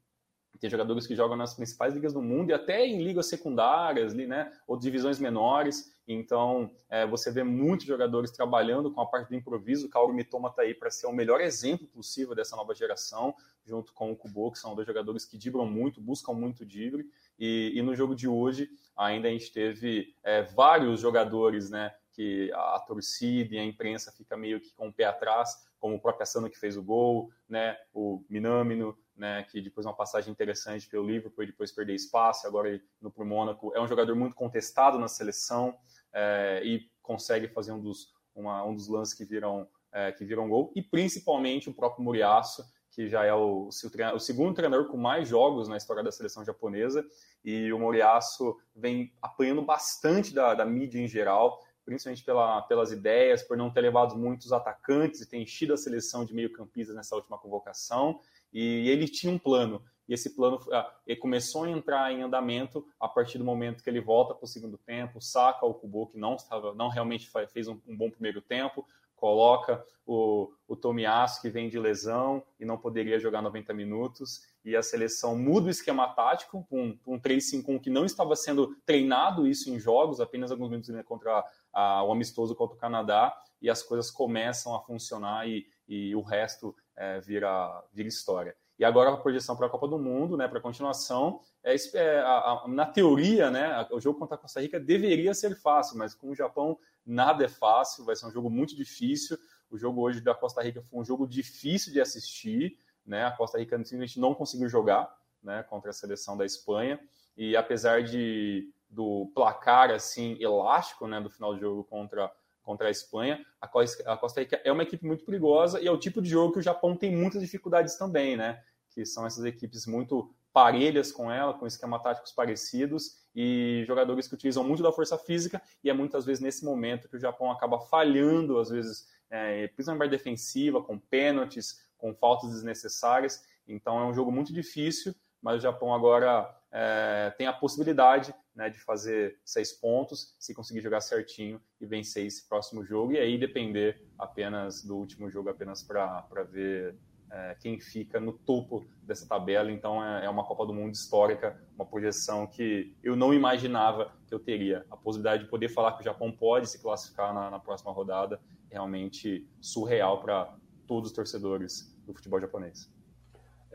tem 0.62 0.70
jogadores 0.70 1.08
que 1.08 1.16
jogam 1.16 1.36
nas 1.36 1.54
principais 1.54 1.92
ligas 1.92 2.12
do 2.12 2.22
mundo 2.22 2.50
e 2.50 2.52
até 2.52 2.86
em 2.86 3.02
ligas 3.02 3.26
secundárias, 3.26 4.14
né, 4.14 4.52
ou 4.64 4.78
divisões 4.78 5.18
menores. 5.18 5.92
Então, 6.06 6.70
é, 6.88 7.04
você 7.04 7.32
vê 7.32 7.42
muitos 7.42 7.84
jogadores 7.84 8.30
trabalhando 8.30 8.92
com 8.92 9.00
a 9.00 9.06
parte 9.06 9.28
do 9.28 9.34
improviso. 9.34 9.86
O 9.86 9.90
Kaoru 9.90 10.14
Mitoma 10.14 10.50
está 10.50 10.62
aí 10.62 10.72
para 10.72 10.88
ser 10.88 11.08
o 11.08 11.12
melhor 11.12 11.40
exemplo 11.40 11.88
possível 11.88 12.34
dessa 12.34 12.54
nova 12.54 12.74
geração, 12.74 13.34
junto 13.64 13.92
com 13.92 14.12
o 14.12 14.16
Kubo, 14.16 14.52
que 14.52 14.58
são 14.58 14.74
dois 14.76 14.86
jogadores 14.86 15.24
que 15.24 15.36
dibram 15.36 15.66
muito, 15.66 16.00
buscam 16.00 16.32
muito 16.32 16.64
drible. 16.64 17.10
E, 17.36 17.72
e 17.74 17.82
no 17.82 17.96
jogo 17.96 18.14
de 18.14 18.28
hoje, 18.28 18.70
ainda 18.96 19.26
a 19.26 19.30
gente 19.32 19.52
teve 19.52 20.14
é, 20.22 20.42
vários 20.42 21.00
jogadores 21.00 21.70
né, 21.70 21.92
que 22.12 22.50
a, 22.52 22.80
torcida 22.86 23.54
e 23.54 23.58
a 23.58 23.64
imprensa 23.64 24.12
fica 24.12 24.36
meio 24.36 24.60
que 24.60 24.72
com 24.74 24.88
o 24.88 24.92
pé 24.92 25.04
atrás, 25.04 25.66
como 25.78 25.96
o 25.96 26.00
próprio 26.00 26.22
Asano 26.22 26.48
que 26.48 26.58
fez 26.58 26.76
o 26.76 26.82
gol, 26.82 27.30
né, 27.48 27.76
o 27.92 28.24
Minamino, 28.28 28.96
né, 29.16 29.42
que 29.44 29.60
depois 29.60 29.84
uma 29.86 29.96
passagem 29.96 30.30
interessante 30.30 30.88
pelo 30.88 31.06
Liverpool 31.06 31.44
depois 31.44 31.72
perder 31.72 31.94
espaço, 31.94 32.46
agora 32.46 32.80
no 33.00 33.10
pro 33.10 33.26
Mônaco, 33.26 33.72
é 33.74 33.80
um 33.80 33.88
jogador 33.88 34.14
muito 34.14 34.34
contestado 34.34 34.98
na 34.98 35.08
seleção 35.08 35.76
é, 36.12 36.62
e 36.64 36.90
consegue 37.02 37.48
fazer 37.48 37.72
um 37.72 37.80
dos, 37.80 38.12
uma, 38.34 38.64
um 38.64 38.74
dos 38.74 38.88
lances 38.88 39.14
que 39.14 39.24
viram, 39.24 39.68
é, 39.92 40.12
que 40.12 40.24
viram 40.24 40.48
gol, 40.48 40.72
e 40.76 40.82
principalmente 40.82 41.68
o 41.68 41.74
próprio 41.74 42.04
Muriaço, 42.04 42.64
que 42.90 43.08
já 43.08 43.24
é 43.24 43.32
o, 43.32 43.68
o, 43.68 44.18
segundo 44.18 44.54
treinador 44.54 44.86
com 44.86 44.98
mais 44.98 45.26
jogos 45.26 45.66
na 45.66 45.78
história 45.78 46.02
da 46.02 46.12
seleção 46.12 46.44
japonesa, 46.44 47.04
e 47.44 47.72
o 47.72 47.78
Moriaço 47.78 48.56
vem 48.74 49.12
apanhando 49.20 49.62
bastante 49.62 50.34
da, 50.34 50.54
da 50.54 50.64
mídia 50.64 51.00
em 51.00 51.08
geral, 51.08 51.61
principalmente 51.84 52.24
pela, 52.24 52.62
pelas 52.62 52.92
ideias, 52.92 53.42
por 53.42 53.56
não 53.56 53.70
ter 53.70 53.80
levado 53.80 54.16
muitos 54.16 54.52
atacantes 54.52 55.20
e 55.20 55.28
ter 55.28 55.38
enchido 55.38 55.74
a 55.74 55.76
seleção 55.76 56.24
de 56.24 56.34
meio-campistas 56.34 56.94
nessa 56.94 57.14
última 57.14 57.38
convocação. 57.38 58.20
E 58.52 58.88
ele 58.88 59.08
tinha 59.08 59.32
um 59.32 59.38
plano, 59.38 59.82
e 60.08 60.14
esse 60.14 60.34
plano 60.34 60.60
ah, 60.72 60.92
ele 61.06 61.18
começou 61.18 61.64
a 61.64 61.70
entrar 61.70 62.12
em 62.12 62.22
andamento 62.22 62.86
a 63.00 63.08
partir 63.08 63.38
do 63.38 63.44
momento 63.44 63.82
que 63.82 63.88
ele 63.88 64.00
volta 64.00 64.34
para 64.34 64.44
o 64.44 64.48
segundo 64.48 64.76
tempo, 64.76 65.20
saca 65.20 65.64
o 65.64 65.74
Kubo, 65.74 66.08
que 66.08 66.18
não, 66.18 66.34
estava, 66.34 66.74
não 66.74 66.88
realmente 66.88 67.30
fez 67.48 67.68
um, 67.68 67.80
um 67.86 67.96
bom 67.96 68.10
primeiro 68.10 68.40
tempo, 68.40 68.86
coloca 69.16 69.84
o, 70.04 70.52
o 70.66 70.74
Tomiasso, 70.74 71.40
que 71.40 71.48
vem 71.48 71.68
de 71.68 71.78
lesão 71.78 72.42
e 72.58 72.64
não 72.64 72.76
poderia 72.76 73.20
jogar 73.20 73.40
90 73.40 73.72
minutos, 73.72 74.42
e 74.64 74.74
a 74.74 74.82
seleção 74.82 75.38
muda 75.38 75.68
o 75.68 75.70
esquema 75.70 76.08
tático 76.08 76.66
um, 76.70 76.98
um 77.06 77.20
3-5-1 77.20 77.80
que 77.80 77.88
não 77.88 78.04
estava 78.04 78.34
sendo 78.34 78.76
treinado 78.84 79.46
isso 79.46 79.70
em 79.70 79.78
jogos, 79.78 80.20
apenas 80.20 80.50
alguns 80.50 80.70
minutos 80.70 80.90
contra 81.04 81.44
a, 81.72 82.02
o 82.04 82.12
amistoso 82.12 82.54
contra 82.54 82.76
o 82.76 82.80
Canadá, 82.80 83.36
e 83.60 83.70
as 83.70 83.82
coisas 83.82 84.10
começam 84.10 84.74
a 84.74 84.80
funcionar 84.80 85.48
e, 85.48 85.66
e 85.86 86.14
o 86.16 86.20
resto 86.20 86.74
é, 86.96 87.20
vira, 87.20 87.84
vira 87.92 88.08
história. 88.08 88.56
E 88.78 88.84
agora 88.84 89.10
a 89.10 89.16
projeção 89.16 89.56
para 89.56 89.66
a 89.66 89.70
Copa 89.70 89.86
do 89.86 89.98
Mundo, 89.98 90.36
né, 90.36 90.48
para 90.48 90.58
a 90.58 90.62
continuação, 90.62 91.40
é, 91.62 91.76
é 91.94 92.18
a, 92.18 92.64
a, 92.64 92.68
na 92.68 92.84
teoria, 92.84 93.50
né, 93.50 93.86
o 93.92 94.00
jogo 94.00 94.18
contra 94.18 94.34
a 94.34 94.38
Costa 94.38 94.60
Rica 94.60 94.80
deveria 94.80 95.32
ser 95.34 95.54
fácil, 95.54 95.96
mas 95.96 96.14
com 96.14 96.30
o 96.30 96.34
Japão 96.34 96.76
nada 97.06 97.44
é 97.44 97.48
fácil, 97.48 98.04
vai 98.04 98.16
ser 98.16 98.26
um 98.26 98.30
jogo 98.32 98.50
muito 98.50 98.74
difícil. 98.74 99.38
O 99.70 99.78
jogo 99.78 100.00
hoje 100.00 100.20
da 100.20 100.34
Costa 100.34 100.62
Rica 100.62 100.82
foi 100.82 101.00
um 101.00 101.04
jogo 101.04 101.26
difícil 101.26 101.92
de 101.92 102.00
assistir, 102.00 102.76
né? 103.06 103.24
A 103.24 103.30
Costa 103.30 103.58
Rica 103.58 103.76
simplesmente 103.78 104.20
não 104.20 104.34
conseguiu 104.34 104.68
jogar, 104.68 105.12
né, 105.42 105.62
contra 105.62 105.90
a 105.90 105.92
seleção 105.92 106.36
da 106.36 106.44
Espanha. 106.44 107.00
E 107.36 107.56
apesar 107.56 108.02
de 108.02 108.68
do 108.92 109.32
placar 109.34 109.90
assim 109.90 110.36
elástico, 110.38 111.08
né, 111.08 111.20
do 111.20 111.30
final 111.30 111.54
do 111.54 111.58
jogo 111.58 111.82
contra 111.82 112.30
contra 112.62 112.86
a 112.86 112.90
Espanha, 112.92 113.44
a 113.60 113.66
Costa 113.66 114.40
Rica 114.40 114.60
é 114.64 114.70
uma 114.70 114.84
equipe 114.84 115.04
muito 115.04 115.24
perigosa 115.24 115.80
e 115.80 115.86
é 115.88 115.90
o 115.90 115.98
tipo 115.98 116.22
de 116.22 116.30
jogo 116.30 116.52
que 116.52 116.60
o 116.60 116.62
Japão 116.62 116.96
tem 116.96 117.14
muitas 117.14 117.42
dificuldades 117.42 117.96
também, 117.96 118.36
né? 118.36 118.62
Que 118.88 119.04
são 119.04 119.26
essas 119.26 119.44
equipes 119.44 119.84
muito 119.84 120.32
parelhas 120.52 121.10
com 121.10 121.30
ela, 121.30 121.54
com 121.54 121.66
esquema 121.66 121.98
táticos 121.98 122.30
parecidos 122.30 123.16
e 123.34 123.82
jogadores 123.86 124.28
que 124.28 124.34
utilizam 124.34 124.62
muito 124.62 124.82
da 124.82 124.92
força 124.92 125.18
física 125.18 125.60
e 125.82 125.90
é 125.90 125.92
muitas 125.92 126.24
vezes 126.24 126.42
nesse 126.42 126.64
momento 126.64 127.08
que 127.08 127.16
o 127.16 127.20
Japão 127.20 127.50
acaba 127.50 127.80
falhando, 127.80 128.58
às 128.58 128.68
vezes, 128.68 129.08
é, 129.30 129.66
principalmente 129.68 130.10
defensiva, 130.10 130.82
com 130.82 130.98
pênaltis, 130.98 131.84
com 131.96 132.14
faltas 132.14 132.50
desnecessárias. 132.50 133.42
Então 133.66 133.98
é 133.98 134.04
um 134.04 134.14
jogo 134.14 134.30
muito 134.30 134.52
difícil, 134.52 135.14
mas 135.40 135.56
o 135.56 135.60
Japão 135.60 135.94
agora 135.94 136.54
é, 136.70 137.32
tem 137.36 137.46
a 137.46 137.52
possibilidade 137.52 138.34
né, 138.54 138.68
de 138.68 138.78
fazer 138.78 139.38
seis 139.44 139.72
pontos, 139.72 140.34
se 140.38 140.54
conseguir 140.54 140.80
jogar 140.80 141.00
certinho 141.00 141.60
e 141.80 141.86
vencer 141.86 142.26
esse 142.26 142.48
próximo 142.48 142.84
jogo, 142.84 143.12
e 143.12 143.18
aí 143.18 143.38
depender 143.38 144.04
apenas 144.18 144.82
do 144.82 144.96
último 144.96 145.30
jogo, 145.30 145.48
apenas 145.48 145.82
para 145.82 146.44
ver 146.50 146.96
é, 147.32 147.56
quem 147.58 147.80
fica 147.80 148.20
no 148.20 148.32
topo 148.32 148.84
dessa 149.02 149.26
tabela. 149.26 149.72
Então 149.72 150.04
é, 150.04 150.26
é, 150.26 150.28
uma 150.28 150.44
Copa 150.44 150.66
do 150.66 150.74
Mundo 150.74 150.94
histórica, 150.94 151.58
uma 151.74 151.86
projeção 151.86 152.46
que 152.46 152.94
eu 153.02 153.16
não 153.16 153.32
imaginava 153.32 154.12
que 154.26 154.34
eu 154.34 154.38
teria. 154.38 154.84
A 154.90 154.96
possibilidade 154.96 155.44
de 155.44 155.50
poder 155.50 155.70
falar 155.70 155.92
que 155.92 156.02
o 156.02 156.04
Japão 156.04 156.30
pode 156.30 156.68
se 156.68 156.80
classificar 156.80 157.32
na, 157.32 157.50
na 157.50 157.58
próxima 157.58 157.90
rodada 157.90 158.38
é 158.70 158.74
realmente 158.74 159.48
surreal 159.60 160.20
para 160.20 160.54
todos 160.86 161.10
os 161.10 161.16
torcedores 161.16 161.96
do 162.06 162.12
futebol 162.12 162.38
japonês. 162.38 162.91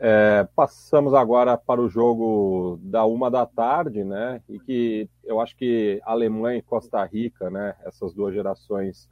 É, 0.00 0.46
passamos 0.54 1.12
agora 1.12 1.58
para 1.58 1.80
o 1.80 1.88
jogo 1.88 2.78
da 2.82 3.04
uma 3.04 3.28
da 3.28 3.44
tarde, 3.44 4.04
né? 4.04 4.40
E 4.48 4.60
que 4.60 5.10
eu 5.24 5.40
acho 5.40 5.56
que 5.56 6.00
Alemanha 6.04 6.58
e 6.58 6.62
Costa 6.62 7.04
Rica, 7.04 7.50
né? 7.50 7.74
Essas 7.84 8.14
duas 8.14 8.32
gerações 8.32 9.08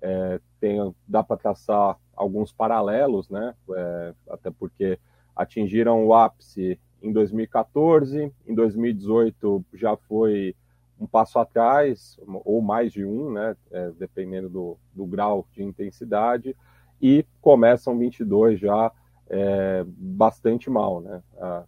é, 0.00 0.40
tem, 0.58 0.94
dá 1.06 1.22
para 1.22 1.36
traçar 1.36 1.98
alguns 2.16 2.52
paralelos, 2.52 3.28
né? 3.28 3.54
É, 3.76 4.14
até 4.30 4.50
porque 4.50 4.98
atingiram 5.36 6.06
o 6.06 6.14
ápice 6.14 6.80
em 7.02 7.12
2014, 7.12 8.32
em 8.46 8.54
2018 8.54 9.62
já 9.74 9.94
foi 9.94 10.56
um 10.98 11.06
passo 11.06 11.38
atrás, 11.38 12.18
ou 12.44 12.62
mais 12.62 12.92
de 12.92 13.04
um, 13.04 13.30
né? 13.30 13.54
É, 13.70 13.90
dependendo 13.90 14.48
do, 14.48 14.78
do 14.94 15.04
grau 15.04 15.46
de 15.52 15.62
intensidade, 15.62 16.56
e 17.00 17.26
começam 17.42 17.98
22 17.98 18.58
já 18.58 18.90
é, 19.30 19.84
bastante 19.86 20.68
mal, 20.68 21.00
né? 21.00 21.22
A 21.40 21.64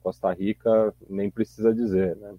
Costa, 0.00 0.32
Rica 0.32 0.94
nem 1.08 1.28
precisa 1.28 1.74
dizer, 1.74 2.16
né? 2.16 2.34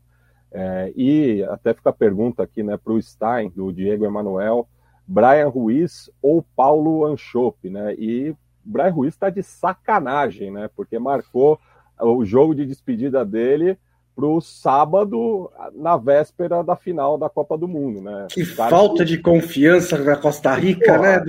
É, 0.54 0.94
e 0.96 1.44
até 1.44 1.74
fica 1.74 1.90
a 1.90 1.94
pergunta 1.94 2.44
aqui, 2.44 2.62
né, 2.62 2.76
para 2.76 2.92
o 2.92 3.02
Stein, 3.02 3.50
do 3.50 3.72
Diego 3.72 4.06
Emanuel, 4.06 4.68
Brian 5.08 5.48
Ruiz 5.48 6.10
ou 6.22 6.44
Paulo 6.56 7.06
Anchope, 7.06 7.70
né? 7.70 7.94
E 7.96 8.36
Brian 8.64 8.92
Ruiz 8.92 9.14
está 9.14 9.30
de 9.30 9.44
sacanagem, 9.44 10.52
né? 10.52 10.70
Porque 10.76 10.98
marcou 10.98 11.60
o 12.00 12.24
jogo 12.24 12.56
de 12.56 12.66
despedida 12.66 13.26
dele 13.26 13.78
para 14.16 14.26
o 14.26 14.42
sábado, 14.42 15.50
na 15.74 15.96
véspera 15.98 16.64
da 16.64 16.76
final 16.76 17.18
da 17.18 17.30
Copa 17.30 17.58
do 17.58 17.68
Mundo, 17.68 18.02
né? 18.02 18.28
Que 18.30 18.44
falta 18.44 19.04
que... 19.04 19.12
de 19.12 19.18
confiança 19.18 19.98
na 19.98 20.18
Costa 20.18 20.54
Rica, 20.54 20.96
Pô, 20.96 21.02
né? 21.02 21.24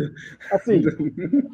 Assim, 0.50 0.82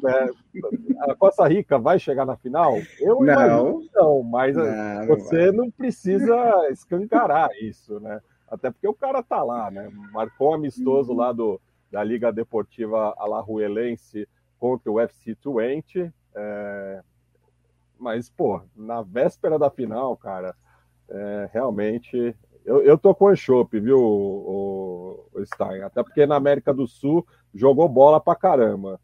é, 0.07 1.11
a 1.11 1.15
Costa 1.15 1.47
Rica 1.47 1.77
vai 1.77 1.99
chegar 1.99 2.25
na 2.25 2.35
final? 2.35 2.75
Eu 2.99 3.21
não, 3.21 3.81
não 3.93 4.23
mas 4.23 4.55
não, 4.55 5.07
você 5.07 5.51
não, 5.51 5.65
não 5.65 5.71
precisa 5.71 6.35
escancarar 6.71 7.49
isso, 7.61 7.99
né? 7.99 8.19
Até 8.49 8.71
porque 8.71 8.87
o 8.87 8.93
cara 8.93 9.21
tá 9.21 9.43
lá, 9.43 9.69
né? 9.69 9.89
Marcou 10.11 10.53
amistoso 10.53 11.13
lá 11.13 11.31
do, 11.31 11.61
da 11.91 12.03
Liga 12.03 12.33
Deportiva 12.33 13.13
Alajuelense 13.17 14.27
contra 14.59 14.91
o 14.91 14.99
FC 14.99 15.35
Twente. 15.35 16.11
É... 16.35 17.03
Mas, 17.99 18.29
pô, 18.29 18.61
na 18.75 19.01
véspera 19.01 19.59
da 19.59 19.69
final, 19.69 20.17
cara, 20.17 20.55
é, 21.09 21.49
realmente. 21.53 22.35
Eu, 22.65 22.81
eu 22.83 22.97
tô 22.97 23.15
com 23.15 23.25
o 23.25 23.33
Enxope, 23.33 23.79
viu, 23.79 23.99
o, 23.99 25.25
o 25.33 25.45
Stein? 25.45 25.81
Até 25.81 26.03
porque 26.03 26.25
na 26.25 26.35
América 26.35 26.73
do 26.73 26.87
Sul 26.87 27.25
jogou 27.53 27.89
bola 27.89 28.19
pra 28.19 28.35
caramba. 28.35 28.99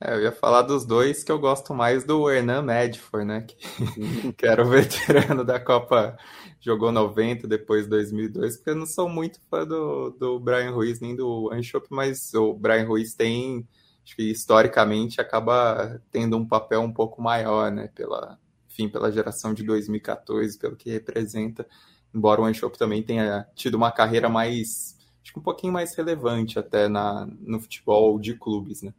É, 0.00 0.14
eu 0.14 0.22
ia 0.22 0.32
falar 0.32 0.62
dos 0.62 0.84
dois 0.84 1.22
que 1.22 1.30
eu 1.30 1.38
gosto 1.38 1.72
mais 1.72 2.04
do 2.04 2.28
Hernan 2.30 2.62
Medford, 2.62 3.26
né? 3.26 3.40
Que, 3.42 3.56
que, 4.36 4.46
era 4.46 4.62
o 4.62 4.68
veterano 4.68 5.44
da 5.44 5.58
Copa, 5.58 6.16
jogou 6.60 6.92
90, 6.92 7.46
depois 7.46 7.86
2002, 7.86 8.56
porque 8.56 8.70
eu 8.70 8.76
não 8.76 8.86
sou 8.86 9.08
muito 9.08 9.40
fã 9.48 9.66
do, 9.66 10.10
do 10.10 10.38
Brian 10.38 10.72
Ruiz 10.72 11.00
nem 11.00 11.14
do 11.14 11.50
Anchop, 11.52 11.86
mas 11.90 12.34
o 12.34 12.52
Brian 12.54 12.86
Ruiz 12.86 13.14
tem, 13.14 13.66
acho 14.04 14.16
que 14.16 14.30
historicamente 14.30 15.20
acaba 15.20 16.00
tendo 16.10 16.36
um 16.36 16.46
papel 16.46 16.80
um 16.82 16.92
pouco 16.92 17.22
maior, 17.22 17.70
né? 17.70 17.88
Pela, 17.94 18.38
enfim, 18.74 18.88
pela 18.88 19.10
geração 19.10 19.54
de 19.54 19.62
2014, 19.62 20.58
pelo 20.58 20.74
que 20.74 20.90
representa, 20.90 21.64
embora 22.12 22.40
o 22.40 22.44
Anchop 22.44 22.76
também 22.76 23.02
tenha 23.02 23.46
tido 23.54 23.76
uma 23.76 23.92
carreira 23.92 24.28
mais, 24.28 24.98
acho 25.22 25.32
que 25.32 25.38
um 25.38 25.42
pouquinho 25.42 25.72
mais 25.72 25.94
relevante 25.94 26.58
até 26.58 26.88
na, 26.88 27.26
no 27.40 27.60
futebol 27.60 28.18
de 28.18 28.34
clubes, 28.34 28.82
né? 28.82 28.92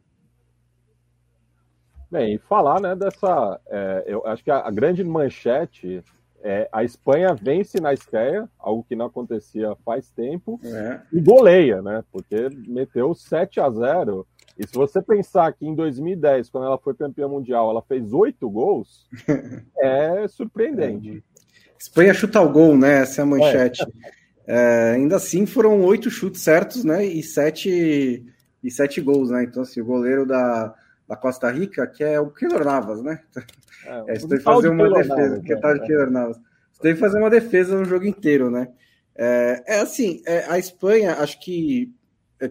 Bem, 2.10 2.36
e 2.36 2.38
falar 2.38 2.80
né, 2.80 2.94
dessa. 2.94 3.60
É, 3.66 4.04
eu 4.06 4.26
acho 4.26 4.42
que 4.42 4.50
a, 4.50 4.60
a, 4.60 4.70
grande 4.70 5.04
manchete 5.04 6.02
é 6.40 6.68
a 6.72 6.84
Espanha 6.84 7.34
vence 7.34 7.80
na 7.80 7.92
estreia, 7.92 8.48
algo 8.58 8.84
que 8.84 8.94
não 8.94 9.06
acontecia 9.06 9.76
faz 9.84 10.08
tempo, 10.10 10.58
é. 10.64 11.00
e 11.12 11.20
goleia, 11.20 11.82
né? 11.82 12.04
Porque 12.12 12.48
meteu 12.66 13.12
7 13.12 13.60
a 13.60 13.68
0 13.68 14.26
E 14.58 14.66
se 14.66 14.74
você 14.74 15.02
pensar 15.02 15.52
que 15.52 15.66
em 15.66 15.74
2010, 15.74 16.50
quando 16.50 16.66
ela 16.66 16.78
foi 16.78 16.94
campeã 16.94 17.28
mundial, 17.28 17.70
ela 17.70 17.82
fez 17.82 18.12
oito 18.12 18.48
gols, 18.48 19.06
é 19.78 20.26
surpreendente. 20.28 21.22
Espanha 21.78 22.14
chuta 22.14 22.40
o 22.40 22.48
gol, 22.50 22.76
né? 22.76 23.02
Essa 23.02 23.20
é 23.20 23.22
a 23.22 23.26
manchete. 23.26 23.82
É. 23.82 24.16
É, 24.48 24.92
ainda 24.92 25.16
assim, 25.16 25.44
foram 25.44 25.82
oito 25.82 26.08
chutes 26.10 26.40
certos, 26.40 26.84
né? 26.84 27.04
E 27.04 27.22
sete, 27.22 28.24
e 28.62 28.70
sete 28.70 29.00
gols, 29.00 29.30
né? 29.30 29.44
Então, 29.44 29.62
assim, 29.62 29.80
o 29.80 29.84
goleiro 29.84 30.24
da 30.24 30.74
da 31.08 31.16
Costa 31.16 31.50
Rica, 31.50 31.86
que 31.86 32.02
é 32.02 32.18
o 32.20 32.30
Keylor 32.30 32.64
Navas, 32.64 33.02
né? 33.02 33.20
É, 33.84 34.04
é 34.14 34.18
você 34.18 34.28
tem 34.28 34.38
que 34.38 34.44
fazer 34.44 34.68
uma 34.68 34.88
defesa, 34.90 35.16
Navas, 35.16 35.44
que 35.44 35.52
é 35.52 35.56
tal 35.56 35.74
de 35.74 35.80
é. 35.80 35.86
Keylor 35.86 36.10
Navas. 36.10 36.36
Você 36.72 36.82
tem 36.82 36.94
que 36.94 37.00
fazer 37.00 37.18
uma 37.18 37.30
defesa 37.30 37.76
no 37.76 37.84
jogo 37.84 38.04
inteiro, 38.04 38.50
né? 38.50 38.68
É, 39.14 39.62
é 39.66 39.80
assim, 39.80 40.20
é, 40.26 40.44
a 40.48 40.58
Espanha, 40.58 41.14
acho 41.14 41.40
que 41.40 41.92
é, 41.95 41.95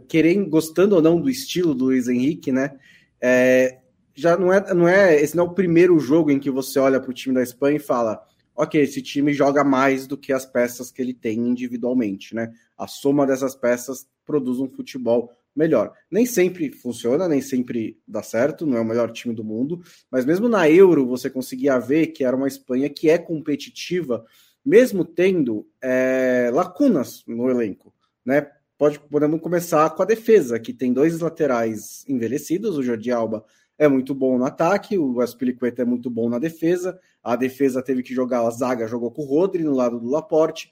querendo, 0.08 0.50
gostando 0.50 0.96
ou 0.96 1.02
não 1.02 1.20
do 1.20 1.30
estilo 1.30 1.74
do 1.74 1.86
Luiz 1.86 2.08
Henrique, 2.08 2.52
né? 2.52 2.78
É, 3.22 3.80
já 4.14 4.38
não 4.38 4.52
é, 4.52 4.74
não 4.74 4.88
é, 4.88 5.22
esse 5.22 5.36
não 5.36 5.46
é 5.46 5.48
o 5.48 5.54
primeiro 5.54 6.00
jogo 6.00 6.32
em 6.32 6.40
que 6.40 6.50
você 6.50 6.80
olha 6.80 7.00
para 7.00 7.12
o 7.12 7.14
time 7.14 7.36
da 7.36 7.44
Espanha 7.44 7.78
e 7.78 7.80
fala, 7.80 8.26
ok, 8.56 8.82
esse 8.82 9.02
time 9.02 9.34
joga 9.34 9.64
mais 9.64 10.08
do 10.08 10.18
que 10.18 10.32
as 10.32 10.46
peças 10.46 10.90
que 10.90 11.02
ele 11.02 11.14
tem 11.14 11.38
individualmente, 11.38 12.34
né? 12.34 12.54
A 12.78 12.88
soma 12.88 13.28
dessas 13.28 13.56
peças 13.56 14.08
produz 14.26 14.60
um 14.60 14.70
futebol 14.70 15.32
melhor. 15.56 15.94
Nem 16.10 16.26
sempre 16.26 16.72
funciona, 16.72 17.28
nem 17.28 17.42
sempre 17.42 17.98
dá 18.08 18.24
certo, 18.24 18.66
não 18.66 18.78
é 18.78 18.82
o 18.82 18.86
melhor 18.86 19.12
time 19.12 19.34
do 19.34 19.44
mundo, 19.44 19.82
mas 20.10 20.26
mesmo 20.26 20.50
na 20.50 20.70
Euro 20.70 21.06
você 21.06 21.30
conseguia 21.30 21.78
ver 21.80 22.08
que 22.08 22.24
era 22.24 22.36
uma 22.36 22.48
Espanha 22.48 22.90
que 22.90 23.10
é 23.10 23.18
competitiva, 23.18 24.26
mesmo 24.66 25.06
tendo 25.06 25.68
é, 25.82 26.50
lacunas 26.54 27.24
no 27.28 27.50
elenco, 27.50 27.94
né? 28.26 28.50
Pode, 28.78 29.00
podemos 29.00 29.40
começar 29.40 29.90
com 29.92 30.04
a 30.04 30.06
defesa, 30.06 30.60
que 30.60 30.74
tem 30.74 30.92
dois 30.92 31.20
laterais 31.20 32.04
envelhecidos, 32.10 32.78
o 32.78 32.84
Jordi 32.84 33.12
Alba 33.12 33.46
é 33.78 33.88
muito 33.88 34.14
bom 34.14 34.38
no 34.38 34.46
ataque, 34.46 34.98
o 34.98 35.22
Aspilicueta 35.22 35.82
é 35.82 35.86
muito 35.86 36.10
bom 36.10 36.30
na 36.30 36.40
defesa, 36.40 37.00
a 37.24 37.36
defesa 37.36 37.82
teve 37.82 38.04
que 38.04 38.14
jogar, 38.14 38.46
a 38.46 38.50
zaga 38.50 38.88
jogou 38.88 39.12
com 39.12 39.22
o 39.22 39.26
Rodri 39.26 39.64
no 39.64 39.74
lado 39.74 40.00
do 40.00 40.10
Laporte, 40.10 40.70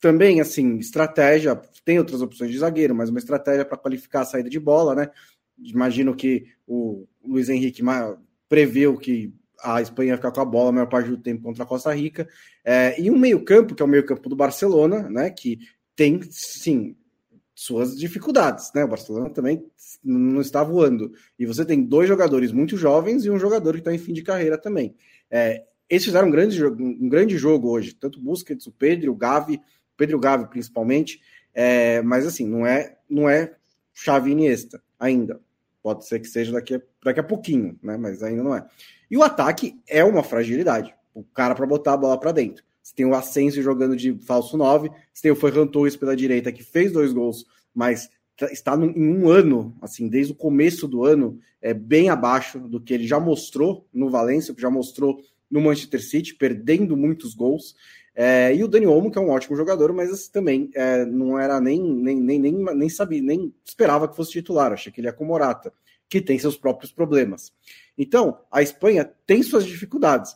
também, 0.00 0.40
assim, 0.40 0.76
estratégia, 0.76 1.60
tem 1.84 1.98
outras 1.98 2.22
opções 2.22 2.50
de 2.50 2.58
zagueiro, 2.58 2.94
mas 2.94 3.10
uma 3.10 3.18
estratégia 3.18 3.64
para 3.64 3.76
qualificar 3.76 4.20
a 4.20 4.24
saída 4.24 4.48
de 4.48 4.60
bola, 4.60 4.94
né? 4.94 5.10
Imagino 5.58 6.14
que 6.14 6.46
o 6.66 7.06
Luiz 7.24 7.48
Henrique 7.48 7.82
preveu 8.48 8.96
que 8.96 9.34
a 9.60 9.82
Espanha 9.82 10.10
ia 10.10 10.16
ficar 10.16 10.30
com 10.30 10.40
a 10.40 10.44
bola 10.44 10.68
a 10.68 10.72
maior 10.72 10.86
parte 10.86 11.10
do 11.10 11.16
tempo 11.16 11.42
contra 11.42 11.64
a 11.64 11.66
Costa 11.66 11.92
Rica. 11.92 12.28
É, 12.64 13.00
e 13.00 13.10
um 13.10 13.18
meio-campo, 13.18 13.74
que 13.74 13.82
é 13.82 13.84
o 13.84 13.88
meio-campo 13.88 14.28
do 14.28 14.36
Barcelona, 14.36 15.08
né? 15.10 15.30
Que 15.30 15.58
tem, 15.96 16.20
sim, 16.30 16.94
suas 17.58 17.98
dificuldades, 17.98 18.70
né? 18.72 18.84
O 18.84 18.88
Barcelona 18.88 19.30
também 19.30 19.66
não 20.04 20.40
está 20.40 20.62
voando. 20.62 21.12
E 21.36 21.44
você 21.44 21.64
tem 21.64 21.82
dois 21.82 22.06
jogadores 22.06 22.52
muito 22.52 22.76
jovens 22.76 23.24
e 23.24 23.30
um 23.30 23.38
jogador 23.38 23.72
que 23.72 23.80
está 23.80 23.92
em 23.92 23.98
fim 23.98 24.12
de 24.12 24.22
carreira 24.22 24.56
também. 24.56 24.94
É, 25.28 25.64
eles 25.90 26.04
fizeram 26.04 26.28
um 26.28 26.30
grande, 26.30 26.64
um 26.64 27.08
grande 27.08 27.36
jogo 27.36 27.68
hoje, 27.68 27.94
tanto 27.94 28.20
o 28.20 28.22
Busquets, 28.22 28.64
o 28.68 28.70
Pedro, 28.70 29.10
o 29.10 29.16
Gavi, 29.16 29.60
Pedro 29.96 30.20
Gavi 30.20 30.46
principalmente, 30.46 31.20
é, 31.52 32.00
mas 32.00 32.28
assim, 32.28 32.46
não 32.46 32.64
é, 32.64 32.96
não 33.10 33.28
é 33.28 33.56
chave 33.92 34.30
Iniesta 34.30 34.80
ainda. 34.96 35.40
Pode 35.82 36.06
ser 36.06 36.20
que 36.20 36.28
seja 36.28 36.52
daqui 36.52 36.76
a, 36.76 36.80
daqui 37.04 37.18
a 37.18 37.24
pouquinho, 37.24 37.76
né? 37.82 37.96
Mas 37.96 38.22
ainda 38.22 38.44
não 38.44 38.54
é. 38.54 38.64
E 39.10 39.16
o 39.16 39.22
ataque 39.24 39.76
é 39.88 40.04
uma 40.04 40.22
fragilidade. 40.22 40.94
O 41.12 41.24
cara 41.24 41.56
para 41.56 41.66
botar 41.66 41.94
a 41.94 41.96
bola 41.96 42.20
para 42.20 42.30
dentro. 42.30 42.62
Você 42.88 42.94
tem 42.94 43.04
o 43.04 43.14
Asensio 43.14 43.62
jogando 43.62 43.94
de 43.94 44.14
falso 44.20 44.56
9, 44.56 44.90
você 45.12 45.22
tem 45.22 45.30
o 45.30 45.36
Ferran 45.36 45.66
Torres 45.66 45.94
pela 45.94 46.16
direita 46.16 46.50
que 46.50 46.62
fez 46.62 46.90
dois 46.90 47.12
gols, 47.12 47.44
mas 47.74 48.08
está 48.50 48.74
em 48.76 49.14
um 49.14 49.28
ano, 49.28 49.76
assim, 49.82 50.08
desde 50.08 50.32
o 50.32 50.36
começo 50.36 50.88
do 50.88 51.04
ano, 51.04 51.38
é 51.60 51.74
bem 51.74 52.08
abaixo 52.08 52.58
do 52.58 52.80
que 52.80 52.94
ele 52.94 53.06
já 53.06 53.20
mostrou 53.20 53.86
no 53.92 54.08
Valência, 54.08 54.54
que 54.54 54.62
já 54.62 54.70
mostrou 54.70 55.20
no 55.50 55.60
Manchester 55.60 56.02
City, 56.02 56.34
perdendo 56.34 56.96
muitos 56.96 57.34
gols. 57.34 57.76
É, 58.14 58.54
e 58.56 58.64
o 58.64 58.68
Dani 58.68 58.86
Olmo, 58.86 59.10
que 59.10 59.18
é 59.18 59.20
um 59.20 59.30
ótimo 59.30 59.54
jogador, 59.54 59.92
mas 59.92 60.10
assim, 60.10 60.32
também 60.32 60.70
é, 60.74 61.04
não 61.04 61.38
era 61.38 61.60
nem, 61.60 61.82
nem, 61.82 62.18
nem, 62.18 62.38
nem, 62.38 62.54
nem 62.54 62.88
sabia, 62.88 63.20
nem 63.20 63.52
esperava 63.62 64.08
que 64.08 64.16
fosse 64.16 64.32
titular, 64.32 64.72
achei 64.72 64.90
que 64.90 64.98
ele 64.98 65.08
ia 65.08 65.12
com 65.12 65.26
Morata, 65.26 65.74
que 66.08 66.22
tem 66.22 66.38
seus 66.38 66.56
próprios 66.56 66.90
problemas. 66.90 67.52
Então, 67.98 68.38
a 68.50 68.62
Espanha 68.62 69.10
tem 69.26 69.42
suas 69.42 69.66
dificuldades, 69.66 70.34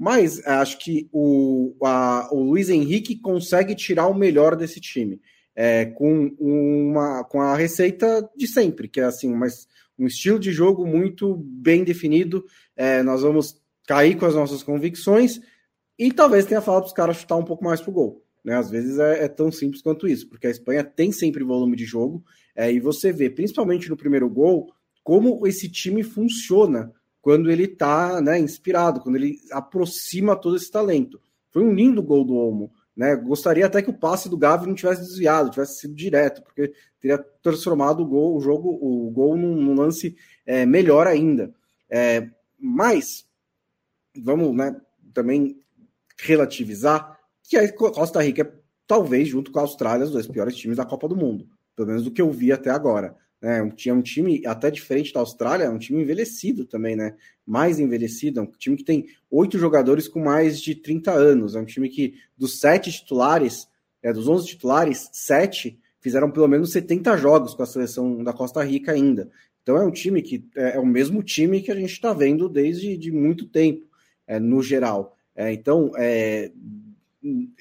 mas 0.00 0.38
é, 0.46 0.52
acho 0.52 0.78
que 0.78 1.10
o, 1.12 1.76
a, 1.84 2.30
o 2.32 2.42
Luiz 2.42 2.70
Henrique 2.70 3.16
consegue 3.16 3.74
tirar 3.74 4.06
o 4.06 4.14
melhor 4.14 4.56
desse 4.56 4.80
time. 4.80 5.20
É, 5.54 5.84
com, 5.84 6.34
uma, 6.40 7.22
com 7.24 7.42
a 7.42 7.54
receita 7.54 8.26
de 8.34 8.48
sempre, 8.48 8.88
que 8.88 8.98
é 8.98 9.04
assim, 9.04 9.30
mas 9.34 9.66
um 9.98 10.06
estilo 10.06 10.38
de 10.38 10.52
jogo 10.52 10.86
muito 10.86 11.36
bem 11.36 11.84
definido. 11.84 12.42
É, 12.74 13.02
nós 13.02 13.20
vamos 13.20 13.60
cair 13.86 14.16
com 14.16 14.24
as 14.24 14.34
nossas 14.34 14.62
convicções 14.62 15.38
e 15.98 16.10
talvez 16.10 16.46
tenha 16.46 16.62
falado 16.62 16.84
para 16.84 16.88
os 16.88 16.94
caras 16.94 17.16
chutar 17.18 17.36
um 17.36 17.44
pouco 17.44 17.62
mais 17.62 17.82
pro 17.82 17.92
gol. 17.92 18.24
Né? 18.42 18.56
Às 18.56 18.70
vezes 18.70 18.98
é, 18.98 19.24
é, 19.24 19.28
tão 19.28 19.52
simples 19.52 19.82
quanto 19.82 20.08
isso, 20.08 20.30
porque 20.30 20.46
a 20.46 20.50
Espanha 20.50 20.82
tem 20.82 21.12
sempre 21.12 21.44
volume 21.44 21.76
de 21.76 21.84
jogo, 21.84 22.24
é, 22.56 22.72
e 22.72 22.80
você 22.80 23.12
vê, 23.12 23.28
principalmente 23.28 23.90
no 23.90 23.98
primeiro 23.98 24.30
gol, 24.30 24.72
como 25.04 25.46
esse 25.46 25.70
time 25.70 26.02
funciona 26.02 26.90
quando 27.20 27.50
ele 27.50 27.64
está 27.64 28.20
né, 28.20 28.38
inspirado, 28.38 29.00
quando 29.00 29.16
ele 29.16 29.38
aproxima 29.52 30.36
todo 30.36 30.56
esse 30.56 30.70
talento. 30.70 31.20
Foi 31.50 31.62
um 31.62 31.74
lindo 31.74 32.02
gol 32.02 32.24
do 32.24 32.34
Olmo. 32.34 32.72
Né? 32.96 33.16
Gostaria 33.16 33.66
até 33.66 33.82
que 33.82 33.90
o 33.90 33.98
passe 33.98 34.28
do 34.28 34.36
Gavi 34.36 34.66
não 34.66 34.74
tivesse 34.74 35.02
desviado, 35.02 35.50
tivesse 35.50 35.80
sido 35.80 35.94
direto, 35.94 36.42
porque 36.42 36.72
teria 37.00 37.18
transformado 37.42 38.02
o 38.02 38.06
gol, 38.06 38.36
o 38.36 38.40
jogo, 38.40 38.78
o 38.80 39.10
gol 39.10 39.36
num, 39.36 39.56
num 39.56 39.74
lance 39.74 40.16
é, 40.44 40.66
melhor 40.66 41.06
ainda. 41.06 41.54
É, 41.88 42.28
mas 42.58 43.26
vamos 44.16 44.54
né, 44.54 44.76
também 45.12 45.56
relativizar 46.18 47.18
que 47.42 47.56
a 47.56 47.72
Costa 47.72 48.22
Rica 48.22 48.42
é, 48.42 48.52
talvez, 48.86 49.28
junto 49.28 49.50
com 49.50 49.58
a 49.58 49.62
Austrália, 49.62 50.04
os 50.04 50.12
dois 50.12 50.26
piores 50.26 50.56
times 50.56 50.76
da 50.76 50.84
Copa 50.84 51.08
do 51.08 51.16
Mundo, 51.16 51.48
pelo 51.74 51.88
menos 51.88 52.04
do 52.04 52.10
que 52.10 52.20
eu 52.20 52.30
vi 52.30 52.52
até 52.52 52.70
agora. 52.70 53.16
É, 53.42 53.66
tinha 53.70 53.94
um 53.94 54.02
time 54.02 54.42
até 54.46 54.70
diferente 54.70 55.14
da 55.14 55.20
Austrália, 55.20 55.64
é 55.64 55.70
um 55.70 55.78
time 55.78 56.02
envelhecido 56.02 56.66
também, 56.66 56.94
né? 56.94 57.14
Mais 57.46 57.78
envelhecido, 57.78 58.40
é 58.40 58.42
um 58.42 58.46
time 58.46 58.76
que 58.76 58.84
tem 58.84 59.06
oito 59.30 59.58
jogadores 59.58 60.06
com 60.06 60.20
mais 60.20 60.60
de 60.60 60.74
30 60.74 61.12
anos. 61.12 61.54
É 61.54 61.60
um 61.60 61.64
time 61.64 61.88
que, 61.88 62.14
dos 62.36 62.60
sete 62.60 62.92
titulares, 62.92 63.66
é, 64.02 64.12
dos 64.12 64.28
11 64.28 64.46
titulares, 64.46 65.08
sete 65.12 65.78
fizeram 66.00 66.30
pelo 66.30 66.48
menos 66.48 66.72
70 66.72 67.16
jogos 67.16 67.54
com 67.54 67.62
a 67.62 67.66
seleção 67.66 68.22
da 68.22 68.32
Costa 68.32 68.62
Rica 68.62 68.92
ainda. 68.92 69.30
Então 69.62 69.76
é 69.76 69.84
um 69.84 69.90
time 69.90 70.22
que 70.22 70.44
é, 70.56 70.76
é 70.76 70.78
o 70.78 70.86
mesmo 70.86 71.22
time 71.22 71.60
que 71.60 71.70
a 71.70 71.74
gente 71.74 71.92
está 71.92 72.12
vendo 72.12 72.48
desde 72.48 72.96
de 72.96 73.12
muito 73.12 73.46
tempo, 73.46 73.86
é, 74.26 74.38
no 74.38 74.62
geral. 74.62 75.16
É, 75.34 75.52
então, 75.52 75.92
é, 75.96 76.50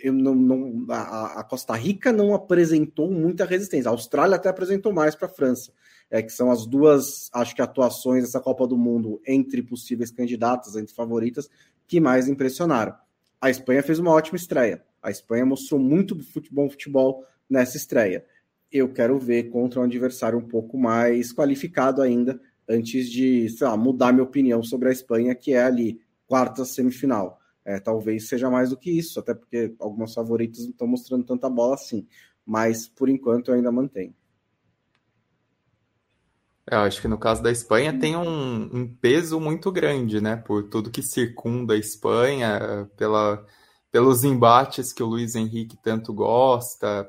eu 0.02 0.14
não, 0.14 0.34
não 0.34 0.86
a, 0.90 1.40
a, 1.40 1.44
Costa 1.44 1.76
Rica 1.76 2.14
não 2.14 2.34
apresentou 2.34 3.12
muita 3.12 3.46
resistência. 3.46 3.90
A 3.90 3.92
Austrália 3.92 4.36
até 4.36 4.48
apresentou 4.50 4.94
mais 4.94 5.16
para 5.16 5.28
a 5.28 5.32
França, 5.32 5.74
é, 6.10 6.22
que 6.22 6.32
são 6.32 6.50
as 6.50 6.66
duas, 6.66 7.30
acho 7.34 7.54
que, 7.54 7.62
atuações 7.62 8.24
dessa 8.24 8.40
Copa 8.40 8.66
do 8.66 8.78
Mundo 8.78 9.22
entre 9.28 9.62
possíveis 9.62 10.12
candidatas, 10.12 10.76
entre 10.76 10.94
favoritas, 10.94 11.50
que 11.88 12.00
mais 12.00 12.28
impressionaram. 12.28 12.96
A 13.42 13.50
Espanha 13.50 13.84
fez 13.84 14.00
uma 14.00 14.12
ótima 14.12 14.38
estreia. 14.38 14.84
A 15.02 15.12
Espanha 15.12 15.46
mostrou 15.46 15.80
muito 15.80 16.18
bom 16.52 16.70
futebol 16.70 17.26
nessa 17.50 17.78
estreia. 17.78 18.26
Eu 18.72 18.94
quero 18.94 19.18
ver 19.18 19.50
contra 19.50 19.80
um 19.80 19.84
adversário 19.84 20.38
um 20.38 20.48
pouco 20.48 20.78
mais 20.78 21.34
qualificado 21.34 22.02
ainda, 22.02 22.40
antes 22.68 23.10
de, 23.10 23.50
sei 23.50 23.68
lá, 23.68 23.76
mudar 23.76 24.12
minha 24.12 24.24
opinião 24.24 24.62
sobre 24.62 24.90
a 24.90 24.92
Espanha, 24.92 25.34
que 25.34 25.54
é 25.54 25.64
ali, 25.64 26.00
quarta 26.28 26.64
semifinal. 26.64 27.39
É, 27.70 27.80
talvez 27.80 28.28
seja 28.28 28.50
mais 28.50 28.72
do 28.72 28.78
que 28.78 28.90
isso, 28.90 29.20
até 29.20 29.32
porque 29.32 29.76
algumas 29.78 30.12
favoritas 30.12 30.64
não 30.64 30.72
estão 30.72 30.88
mostrando 30.88 31.24
tanta 31.24 31.48
bola 31.48 31.76
assim. 31.76 32.08
Mas 32.44 32.88
por 32.88 33.08
enquanto 33.08 33.50
eu 33.50 33.54
ainda 33.54 33.72
mantenho. 33.72 34.16
É, 36.66 36.74
eu 36.74 36.80
acho 36.80 37.00
que 37.00 37.08
no 37.08 37.20
caso 37.20 37.44
da 37.44 37.52
Espanha 37.52 37.98
tem 38.00 38.16
um, 38.16 38.76
um, 38.76 38.96
peso 38.96 39.40
muito 39.40 39.72
grande, 39.72 40.20
né? 40.20 40.36
Por 40.36 40.68
tudo 40.68 40.90
que 40.90 41.04
circunda 41.04 41.76
a 41.76 41.78
Espanha, 41.78 42.90
pela, 42.98 43.46
pelos 43.92 44.24
embates 44.24 44.92
que 44.92 45.04
o 45.04 45.08
Luiz 45.08 45.36
Henrique 45.36 45.78
tanto 45.78 46.12
gosta. 46.12 47.08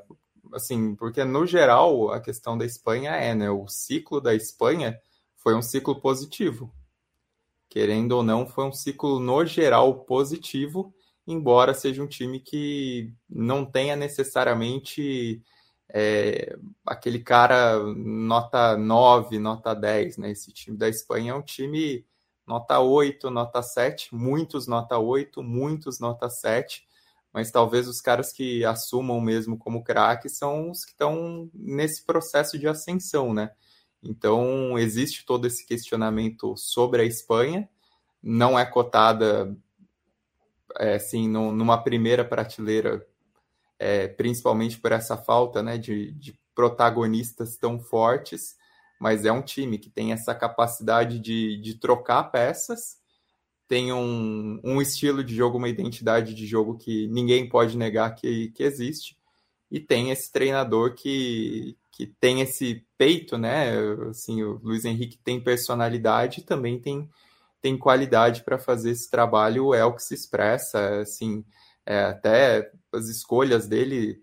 Assim, 0.53 0.93
porque 0.93 1.23
no 1.23 1.43
geral 1.47 2.11
a 2.11 2.19
questão 2.19 2.55
da 2.55 2.65
Espanha 2.65 3.13
é, 3.13 3.33
né? 3.33 3.49
O 3.49 3.67
ciclo 3.67 4.21
da 4.21 4.35
Espanha 4.35 4.95
foi 5.37 5.55
um 5.55 5.61
ciclo 5.63 5.99
positivo 5.99 6.71
querendo 7.71 8.11
ou 8.11 8.21
não, 8.21 8.45
foi 8.45 8.65
um 8.65 8.73
ciclo 8.73 9.17
no 9.17 9.45
geral 9.45 10.03
positivo, 10.03 10.93
embora 11.25 11.73
seja 11.73 12.03
um 12.03 12.07
time 12.07 12.37
que 12.41 13.13
não 13.29 13.65
tenha 13.65 13.95
necessariamente 13.95 15.41
é, 15.89 16.57
aquele 16.85 17.19
cara 17.19 17.79
nota 17.95 18.75
9, 18.75 19.39
nota 19.39 19.73
10, 19.73 20.17
né? 20.17 20.31
Esse 20.31 20.51
time 20.51 20.77
da 20.77 20.89
Espanha 20.89 21.31
é 21.31 21.35
um 21.35 21.41
time 21.41 22.05
nota 22.45 22.77
8, 22.81 23.29
nota 23.29 23.61
7, 23.61 24.13
muitos 24.13 24.67
nota 24.67 24.97
8, 24.97 25.41
muitos 25.41 25.97
nota 25.97 26.29
7, 26.29 26.85
mas 27.31 27.51
talvez 27.51 27.87
os 27.87 28.01
caras 28.01 28.33
que 28.33 28.65
assumam 28.65 29.21
mesmo 29.21 29.57
como 29.57 29.81
craque 29.81 30.27
são 30.27 30.69
os 30.71 30.83
que 30.83 30.91
estão 30.91 31.49
nesse 31.53 32.05
processo 32.05 32.59
de 32.59 32.67
ascensão, 32.67 33.33
né? 33.33 33.51
Então, 34.03 34.77
existe 34.77 35.25
todo 35.25 35.45
esse 35.45 35.65
questionamento 35.65 36.55
sobre 36.57 37.01
a 37.01 37.05
Espanha, 37.05 37.69
não 38.21 38.57
é 38.57 38.65
cotada 38.65 39.55
é, 40.79 40.95
assim, 40.95 41.27
no, 41.27 41.51
numa 41.51 41.77
primeira 41.77 42.23
prateleira, 42.25 43.05
é, 43.77 44.07
principalmente 44.07 44.79
por 44.79 44.91
essa 44.91 45.17
falta 45.17 45.61
né, 45.61 45.77
de, 45.77 46.11
de 46.13 46.37
protagonistas 46.55 47.57
tão 47.57 47.79
fortes, 47.79 48.55
mas 48.99 49.25
é 49.25 49.31
um 49.31 49.41
time 49.41 49.77
que 49.77 49.89
tem 49.89 50.11
essa 50.13 50.33
capacidade 50.35 51.19
de, 51.19 51.57
de 51.57 51.75
trocar 51.75 52.23
peças, 52.25 52.99
tem 53.67 53.93
um, 53.93 54.59
um 54.63 54.81
estilo 54.81 55.23
de 55.23 55.33
jogo, 55.33 55.57
uma 55.57 55.69
identidade 55.69 56.33
de 56.33 56.45
jogo 56.45 56.77
que 56.77 57.07
ninguém 57.07 57.47
pode 57.47 57.77
negar 57.77 58.13
que, 58.15 58.49
que 58.49 58.63
existe, 58.63 59.17
e 59.71 59.79
tem 59.79 60.11
esse 60.11 60.29
treinador 60.29 60.93
que, 60.93 61.77
que 61.89 62.05
tem 62.05 62.41
esse 62.41 62.85
peito, 62.97 63.37
né? 63.37 63.71
Assim, 64.09 64.43
o 64.43 64.59
Luiz 64.61 64.83
Henrique 64.83 65.17
tem 65.17 65.39
personalidade 65.39 66.41
e 66.41 66.43
também 66.43 66.77
tem, 66.77 67.09
tem 67.61 67.77
qualidade 67.77 68.43
para 68.43 68.59
fazer 68.59 68.91
esse 68.91 69.09
trabalho, 69.09 69.73
é 69.73 69.85
o 69.85 69.93
que 69.93 70.03
se 70.03 70.13
expressa, 70.13 70.99
assim, 70.99 71.45
é, 71.85 72.03
até 72.03 72.69
as 72.91 73.07
escolhas 73.07 73.65
dele 73.65 74.21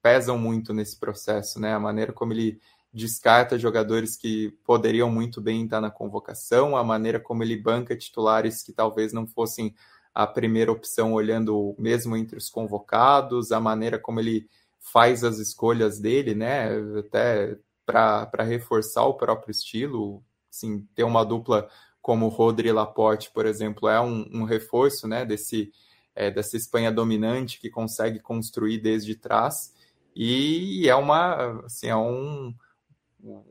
pesam 0.00 0.38
muito 0.38 0.72
nesse 0.72 0.96
processo, 0.96 1.58
né? 1.58 1.74
A 1.74 1.80
maneira 1.80 2.12
como 2.12 2.32
ele 2.32 2.60
descarta 2.92 3.58
jogadores 3.58 4.16
que 4.16 4.52
poderiam 4.64 5.10
muito 5.10 5.40
bem 5.40 5.64
estar 5.64 5.80
na 5.80 5.90
convocação, 5.90 6.76
a 6.76 6.84
maneira 6.84 7.18
como 7.18 7.42
ele 7.42 7.56
banca 7.56 7.96
titulares 7.96 8.62
que 8.62 8.72
talvez 8.72 9.12
não 9.12 9.26
fossem 9.26 9.74
a 10.14 10.24
primeira 10.28 10.70
opção, 10.70 11.12
olhando 11.12 11.74
mesmo 11.76 12.16
entre 12.16 12.38
os 12.38 12.48
convocados, 12.48 13.50
a 13.50 13.58
maneira 13.58 13.98
como 13.98 14.20
ele 14.20 14.48
faz 14.92 15.24
as 15.24 15.38
escolhas 15.38 15.98
dele, 15.98 16.34
né? 16.34 16.68
Até 16.98 17.56
para 17.86 18.42
reforçar 18.42 19.04
o 19.04 19.14
próprio 19.14 19.50
estilo, 19.50 20.22
assim, 20.50 20.86
ter 20.94 21.04
uma 21.04 21.24
dupla 21.24 21.68
como 22.00 22.28
Rodri 22.28 22.70
Laporte, 22.70 23.30
por 23.32 23.46
exemplo, 23.46 23.88
é 23.88 24.00
um, 24.00 24.28
um 24.32 24.44
reforço, 24.44 25.08
né? 25.08 25.24
Desse 25.24 25.72
é, 26.14 26.30
dessa 26.30 26.56
Espanha 26.56 26.92
dominante 26.92 27.58
que 27.58 27.68
consegue 27.68 28.20
construir 28.20 28.78
desde 28.78 29.16
trás 29.16 29.74
e 30.14 30.88
é 30.88 30.94
uma 30.94 31.64
assim, 31.64 31.88
é 31.88 31.96
um 31.96 32.54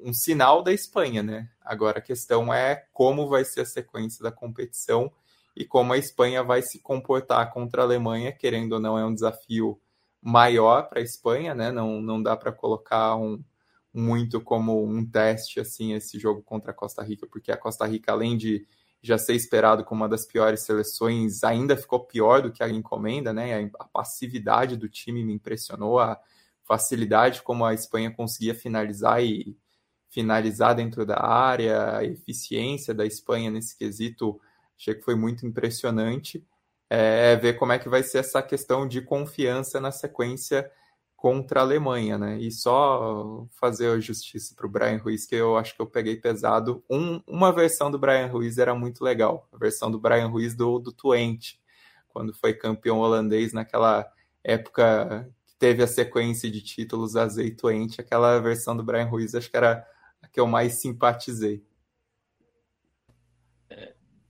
um 0.02 0.14
sinal 0.14 0.62
da 0.62 0.72
Espanha, 0.72 1.24
né? 1.24 1.50
Agora 1.60 1.98
a 1.98 2.02
questão 2.02 2.54
é 2.54 2.86
como 2.94 3.28
vai 3.28 3.44
ser 3.44 3.62
a 3.62 3.66
sequência 3.66 4.24
da 4.24 4.32
competição 4.32 5.12
e 5.56 5.66
como 5.66 5.94
a 5.94 5.98
Espanha 5.98 6.44
vai 6.44 6.62
se 6.62 6.80
comportar 6.80 7.52
contra 7.52 7.82
a 7.82 7.86
Alemanha, 7.86 8.32
querendo 8.32 8.74
ou 8.74 8.80
não, 8.80 8.98
é 8.98 9.06
um 9.06 9.14
desafio 9.14 9.80
maior 10.24 10.90
para 10.90 11.00
a 11.00 11.04
Espanha, 11.04 11.54
né? 11.54 11.72
Não, 11.72 12.02
não 12.02 12.22
dá 12.24 12.36
para 12.38 12.52
colocar 12.52 13.16
um, 13.18 13.44
muito 13.94 14.42
como 14.42 14.84
um 14.84 15.06
teste 15.06 15.60
assim 15.60 15.94
esse 15.94 16.18
jogo 16.18 16.42
contra 16.42 16.72
a 16.72 16.74
Costa 16.74 17.04
Rica, 17.04 17.28
porque 17.28 17.52
a 17.52 17.58
Costa 17.58 17.86
Rica, 17.86 18.12
além 18.12 18.38
de 18.38 18.66
já 19.02 19.18
ser 19.18 19.36
esperado 19.36 19.84
como 19.84 20.02
uma 20.02 20.10
das 20.10 20.26
piores 20.26 20.62
seleções, 20.62 21.44
ainda 21.44 21.76
ficou 21.76 22.06
pior 22.06 22.42
do 22.42 22.52
que 22.52 22.64
a 22.64 22.70
encomenda, 22.70 23.34
né? 23.34 23.70
A 23.78 23.84
passividade 23.86 24.78
do 24.78 24.88
time 24.88 25.24
me 25.26 25.34
impressionou, 25.34 26.00
a 26.00 26.18
facilidade 26.64 27.42
como 27.42 27.66
a 27.66 27.74
Espanha 27.74 28.10
conseguia 28.10 28.56
finalizar 28.56 29.22
e 29.22 29.58
finalizar 30.10 30.76
dentro 30.76 31.06
da 31.06 31.22
área, 31.22 31.98
a 31.98 32.04
eficiência 32.06 32.94
da 32.94 33.06
Espanha 33.06 33.52
nesse 33.52 33.76
quesito, 33.78 34.40
achei 34.78 34.94
que 34.96 35.02
foi 35.02 35.16
muito 35.16 35.46
impressionante. 35.46 36.46
É, 36.96 37.34
é 37.34 37.36
ver 37.36 37.54
como 37.54 37.72
é 37.72 37.80
que 37.80 37.90
vai 37.90 38.04
ser 38.04 38.20
essa 38.20 38.42
questão 38.44 38.88
de 38.88 39.02
confiança 39.02 39.82
na 39.82 39.92
sequência 39.92 40.70
contra 41.16 41.62
a 41.62 41.64
Alemanha, 41.64 42.18
né? 42.20 42.38
E 42.38 42.52
só 42.52 43.48
fazer 43.60 43.88
a 43.88 44.00
justiça 44.00 44.54
para 44.56 44.68
o 44.68 44.70
Brian 44.70 44.98
Ruiz, 44.98 45.26
que 45.26 45.34
eu 45.36 45.58
acho 45.58 45.76
que 45.76 45.82
eu 45.82 45.88
peguei 45.88 46.18
pesado. 46.18 46.84
Um, 46.90 47.20
uma 47.26 47.52
versão 47.52 47.90
do 47.90 47.98
Brian 47.98 48.28
Ruiz 48.28 48.60
era 48.60 48.76
muito 48.76 49.04
legal, 49.04 49.48
a 49.52 49.58
versão 49.58 49.90
do 49.90 50.00
Brian 50.00 50.28
Ruiz 50.28 50.54
do, 50.54 50.78
do 50.78 50.92
Twente, 50.92 51.60
quando 52.10 52.34
foi 52.34 52.54
campeão 52.54 53.00
holandês 53.00 53.54
naquela 53.54 54.06
época 54.44 55.28
que 55.48 55.56
teve 55.58 55.82
a 55.82 55.88
sequência 55.88 56.52
de 56.52 56.62
títulos 56.62 57.16
azeitoente, 57.16 58.02
aquela 58.02 58.38
versão 58.40 58.78
do 58.78 58.84
Brian 58.84 59.06
Ruiz 59.06 59.34
acho 59.34 59.50
que 59.50 59.58
era 59.58 59.84
a 60.22 60.28
que 60.28 60.40
eu 60.40 60.46
mais 60.46 60.74
simpatizei. 60.76 61.64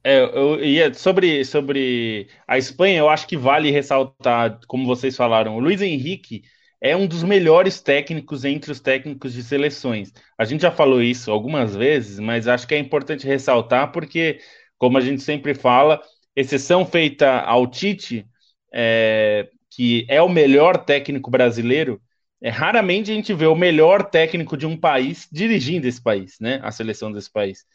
É, 0.06 0.20
eu 0.22 0.64
ia 0.64 0.94
sobre, 0.94 1.46
sobre 1.46 2.28
a 2.48 2.58
Espanha, 2.58 3.00
eu 3.00 3.10
acho 3.10 3.26
que 3.28 3.38
vale 3.38 3.72
ressaltar, 3.72 4.60
como 4.68 4.86
vocês 4.86 5.16
falaram, 5.16 5.56
o 5.56 5.60
Luiz 5.60 5.82
Henrique 5.82 6.44
é 6.82 6.96
um 6.96 7.08
dos 7.08 7.24
melhores 7.24 7.80
técnicos 7.82 8.44
entre 8.44 8.70
os 8.72 8.82
técnicos 8.82 9.34
de 9.34 9.42
seleções. 9.42 10.12
A 10.38 10.44
gente 10.44 10.62
já 10.62 10.72
falou 10.72 11.02
isso 11.02 11.32
algumas 11.32 11.74
vezes, 11.76 12.20
mas 12.20 12.48
acho 12.50 12.68
que 12.68 12.76
é 12.76 12.78
importante 12.80 13.26
ressaltar 13.26 13.92
porque, 13.94 14.40
como 14.78 14.98
a 14.98 15.02
gente 15.02 15.22
sempre 15.22 15.54
fala, 15.54 16.02
exceção 16.36 16.86
feita 16.86 17.40
ao 17.40 17.66
Tite, 17.68 18.28
é, 18.74 19.50
que 19.72 20.06
é 20.10 20.22
o 20.22 20.28
melhor 20.30 20.84
técnico 20.84 21.32
brasileiro, 21.32 22.02
é, 22.42 22.50
raramente 22.50 23.10
a 23.12 23.14
gente 23.14 23.34
vê 23.34 23.46
o 23.46 23.56
melhor 23.56 24.04
técnico 24.10 24.58
de 24.58 24.66
um 24.66 24.76
país 24.76 25.28
dirigindo 25.32 25.88
esse 25.88 26.02
país, 26.04 26.38
né? 26.42 26.60
A 26.62 26.72
seleção 26.72 27.10
desse 27.12 27.32
país. 27.32 27.66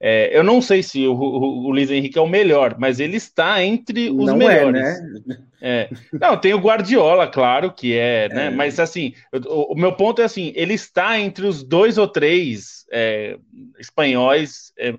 É, 0.00 0.36
eu 0.36 0.44
não 0.44 0.62
sei 0.62 0.82
se 0.82 1.06
o, 1.06 1.12
o, 1.12 1.66
o, 1.66 1.70
Luiz 1.70 1.90
Henrique 1.90 2.18
é 2.18 2.22
o 2.22 2.28
melhor, 2.28 2.76
mas 2.78 3.00
ele 3.00 3.16
está 3.16 3.62
entre 3.64 4.10
os 4.10 4.26
não 4.26 4.36
melhores. 4.36 4.80
É, 4.80 5.00
né? 5.26 5.38
É. 5.60 5.90
Não, 6.12 6.36
tem 6.36 6.54
o 6.54 6.60
Guardiola, 6.60 7.26
claro, 7.26 7.72
que 7.72 7.96
é, 7.96 8.28
né? 8.28 8.46
É. 8.46 8.50
Mas 8.50 8.78
assim, 8.78 9.12
o, 9.32 9.72
o, 9.72 9.76
meu 9.76 9.92
ponto 9.92 10.22
é 10.22 10.24
assim: 10.24 10.52
ele 10.54 10.74
está 10.74 11.18
entre 11.18 11.46
os 11.46 11.64
dois 11.64 11.98
ou 11.98 12.06
três 12.06 12.86
é, 12.92 13.36
espanhóis. 13.78 14.72
É, 14.78 14.94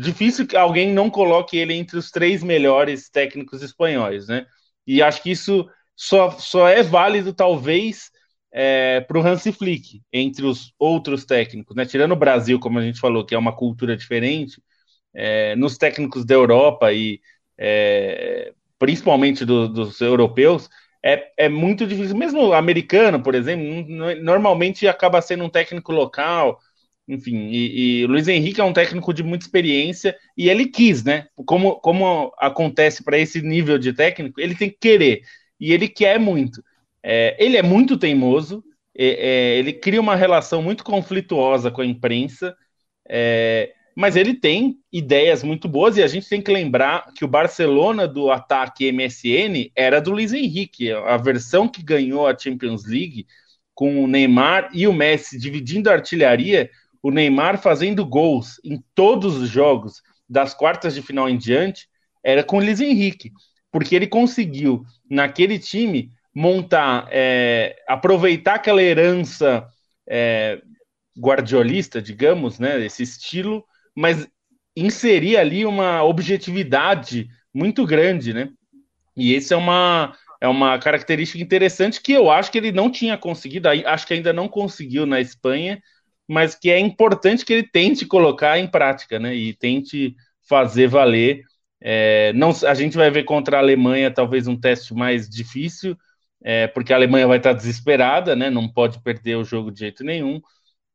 difícil 0.00 0.46
que 0.46 0.56
alguém 0.56 0.92
não 0.92 1.10
coloque 1.10 1.58
ele 1.58 1.74
entre 1.74 1.98
os 1.98 2.10
três 2.10 2.42
melhores 2.42 3.10
técnicos 3.10 3.62
espanhóis, 3.62 4.26
né? 4.26 4.46
E 4.86 5.02
acho 5.02 5.22
que 5.22 5.30
isso 5.30 5.68
só, 5.94 6.30
só 6.30 6.68
é 6.68 6.82
válido, 6.82 7.34
talvez, 7.34 8.10
é, 8.52 9.00
para 9.00 9.18
o 9.18 9.22
Hansi 9.26 9.52
Flick, 9.52 10.02
entre 10.12 10.44
os 10.44 10.72
outros 10.78 11.24
técnicos, 11.24 11.74
né? 11.74 11.86
Tirando 11.86 12.12
o 12.12 12.16
Brasil, 12.16 12.58
como 12.60 12.78
a 12.78 12.82
gente 12.82 13.00
falou, 13.00 13.24
que 13.24 13.34
é 13.34 13.38
uma 13.38 13.54
cultura 13.56 13.96
diferente, 13.96 14.62
é, 15.14 15.56
nos 15.56 15.78
técnicos 15.78 16.24
da 16.24 16.34
Europa 16.34 16.92
e 16.92 17.20
é, 17.58 18.52
principalmente 18.78 19.44
do, 19.44 19.68
dos 19.68 20.00
europeus, 20.00 20.68
é, 21.04 21.32
é 21.36 21.48
muito 21.48 21.86
difícil. 21.86 22.16
Mesmo 22.16 22.48
o 22.48 22.52
americano, 22.52 23.22
por 23.22 23.34
exemplo, 23.34 23.64
normalmente 24.22 24.86
acaba 24.86 25.22
sendo 25.22 25.44
um 25.44 25.48
técnico 25.50 25.92
local, 25.92 26.58
enfim, 27.08 27.48
e, 27.50 28.02
e 28.02 28.06
Luiz 28.06 28.28
Henrique 28.28 28.60
é 28.60 28.64
um 28.64 28.72
técnico 28.72 29.12
de 29.12 29.22
muita 29.22 29.44
experiência 29.44 30.16
e 30.36 30.48
ele 30.48 30.66
quis, 30.66 31.02
né? 31.04 31.26
Como, 31.46 31.76
como 31.80 32.32
acontece 32.38 33.02
para 33.04 33.18
esse 33.18 33.42
nível 33.42 33.78
de 33.78 33.92
técnico, 33.92 34.40
ele 34.40 34.54
tem 34.54 34.70
que 34.70 34.78
querer 34.80 35.22
e 35.58 35.72
ele 35.72 35.88
quer 35.88 36.18
muito. 36.18 36.62
É, 37.02 37.36
ele 37.44 37.56
é 37.56 37.62
muito 37.62 37.96
teimoso, 37.96 38.62
é, 38.96 39.06
é, 39.06 39.58
ele 39.58 39.72
cria 39.72 40.00
uma 40.00 40.14
relação 40.14 40.62
muito 40.62 40.84
conflituosa 40.84 41.70
com 41.70 41.80
a 41.80 41.86
imprensa, 41.86 42.54
é, 43.08 43.72
mas 43.96 44.16
ele 44.16 44.34
tem 44.34 44.78
ideias 44.92 45.42
muito 45.42 45.68
boas 45.68 45.96
e 45.96 46.02
a 46.02 46.06
gente 46.06 46.28
tem 46.28 46.40
que 46.40 46.52
lembrar 46.52 47.12
que 47.14 47.24
o 47.24 47.28
Barcelona 47.28 48.06
do 48.06 48.30
ataque 48.30 48.90
MSN 48.90 49.70
era 49.74 50.00
do 50.00 50.12
Luiz 50.12 50.32
Henrique, 50.32 50.90
a 50.92 51.16
versão 51.16 51.68
que 51.68 51.82
ganhou 51.82 52.26
a 52.26 52.36
Champions 52.36 52.86
League 52.86 53.26
com 53.74 54.02
o 54.02 54.06
Neymar 54.06 54.70
e 54.72 54.86
o 54.86 54.92
Messi 54.92 55.38
dividindo 55.38 55.90
a 55.90 55.94
artilharia, 55.94 56.70
o 57.02 57.10
Neymar 57.10 57.60
fazendo 57.60 58.06
gols 58.06 58.60
em 58.64 58.82
todos 58.94 59.36
os 59.36 59.48
jogos 59.48 60.02
das 60.28 60.54
quartas 60.54 60.94
de 60.94 61.02
final 61.02 61.28
em 61.28 61.36
diante, 61.36 61.88
era 62.24 62.44
com 62.44 62.58
o 62.58 62.60
Luiz 62.60 62.80
Henrique 62.80 63.32
porque 63.72 63.96
ele 63.96 64.06
conseguiu, 64.06 64.84
naquele 65.10 65.58
time, 65.58 66.10
montar, 66.34 67.08
é, 67.10 67.76
aproveitar 67.86 68.54
aquela 68.54 68.82
herança 68.82 69.66
é, 70.08 70.60
guardiolista, 71.18 72.00
digamos, 72.00 72.58
né, 72.58 72.84
esse 72.84 73.02
estilo, 73.02 73.64
mas 73.94 74.26
inserir 74.76 75.36
ali 75.36 75.66
uma 75.66 76.02
objetividade 76.02 77.28
muito 77.52 77.84
grande, 77.84 78.32
né? 78.32 78.48
E 79.14 79.34
esse 79.34 79.52
é 79.52 79.56
uma 79.56 80.16
é 80.40 80.48
uma 80.48 80.76
característica 80.76 81.40
interessante 81.40 82.00
que 82.00 82.12
eu 82.12 82.28
acho 82.28 82.50
que 82.50 82.58
ele 82.58 82.72
não 82.72 82.90
tinha 82.90 83.16
conseguido, 83.16 83.68
acho 83.68 84.06
que 84.06 84.14
ainda 84.14 84.32
não 84.32 84.48
conseguiu 84.48 85.06
na 85.06 85.20
Espanha, 85.20 85.80
mas 86.26 86.56
que 86.56 86.68
é 86.68 86.80
importante 86.80 87.44
que 87.44 87.52
ele 87.52 87.62
tente 87.62 88.04
colocar 88.06 88.58
em 88.58 88.66
prática, 88.66 89.20
né? 89.20 89.34
E 89.34 89.54
tente 89.54 90.16
fazer 90.48 90.88
valer 90.88 91.44
é, 91.84 92.32
não, 92.34 92.50
a 92.66 92.74
gente 92.74 92.96
vai 92.96 93.10
ver 93.10 93.24
contra 93.24 93.56
a 93.56 93.60
Alemanha 93.60 94.10
talvez 94.10 94.46
um 94.46 94.58
teste 94.58 94.94
mais 94.94 95.28
difícil, 95.28 95.96
é, 96.44 96.66
porque 96.66 96.92
a 96.92 96.96
Alemanha 96.96 97.26
vai 97.26 97.38
estar 97.38 97.52
desesperada, 97.52 98.34
né? 98.36 98.50
Não 98.50 98.68
pode 98.68 99.00
perder 99.02 99.36
o 99.36 99.44
jogo 99.44 99.70
de 99.70 99.80
jeito 99.80 100.04
nenhum. 100.04 100.40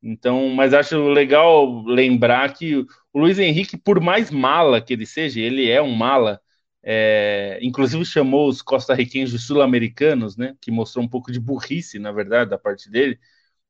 Então, 0.04 0.50
mas 0.50 0.74
acho 0.74 1.10
legal 1.10 1.84
lembrar 1.86 2.54
que 2.54 2.78
o 2.78 2.88
Luiz 3.20 3.40
Henrique, 3.40 3.78
por 3.78 4.00
mais 4.02 4.32
mala 4.32 4.82
que 4.82 4.94
ele 4.94 5.06
seja, 5.06 5.40
ele 5.42 5.70
é 5.70 5.82
um 5.82 5.96
mala. 5.96 6.40
É, 6.84 7.60
inclusive 7.62 8.06
chamou 8.06 8.48
os 8.48 8.62
costarriquenhos 8.62 9.32
de 9.32 9.40
sul-americanos, 9.40 10.38
né? 10.38 10.56
Que 10.62 10.72
mostrou 10.72 11.04
um 11.06 11.10
pouco 11.10 11.32
de 11.32 11.40
burrice, 11.40 12.00
na 12.00 12.12
verdade, 12.12 12.50
da 12.52 12.58
parte 12.58 12.90
dele. 12.90 13.20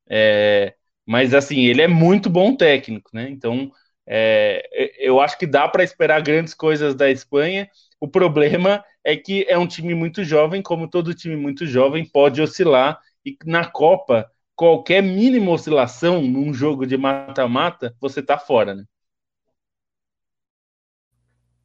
É, 0.08 0.74
mas 1.06 1.34
assim, 1.34 1.66
ele 1.66 1.82
é 1.82 1.88
muito 1.88 2.30
bom 2.30 2.54
técnico, 2.56 3.10
né? 3.14 3.28
Então 3.30 3.72
é, 4.06 4.62
eu 4.98 5.20
acho 5.20 5.38
que 5.38 5.46
dá 5.46 5.68
para 5.68 5.84
esperar 5.84 6.22
grandes 6.22 6.54
coisas 6.54 6.94
da 6.94 7.10
Espanha. 7.10 7.68
O 8.00 8.08
problema 8.08 8.84
é 9.08 9.16
que 9.16 9.46
é 9.48 9.56
um 9.56 9.66
time 9.66 9.94
muito 9.94 10.22
jovem, 10.22 10.62
como 10.62 10.86
todo 10.86 11.14
time 11.14 11.34
muito 11.34 11.64
jovem 11.64 12.04
pode 12.04 12.42
oscilar 12.42 13.00
e 13.24 13.38
na 13.46 13.64
Copa 13.64 14.30
qualquer 14.54 15.02
mínima 15.02 15.50
oscilação 15.50 16.20
num 16.20 16.52
jogo 16.52 16.86
de 16.86 16.98
mata-mata 16.98 17.96
você 17.98 18.22
tá 18.22 18.36
fora, 18.36 18.74
né? 18.74 18.84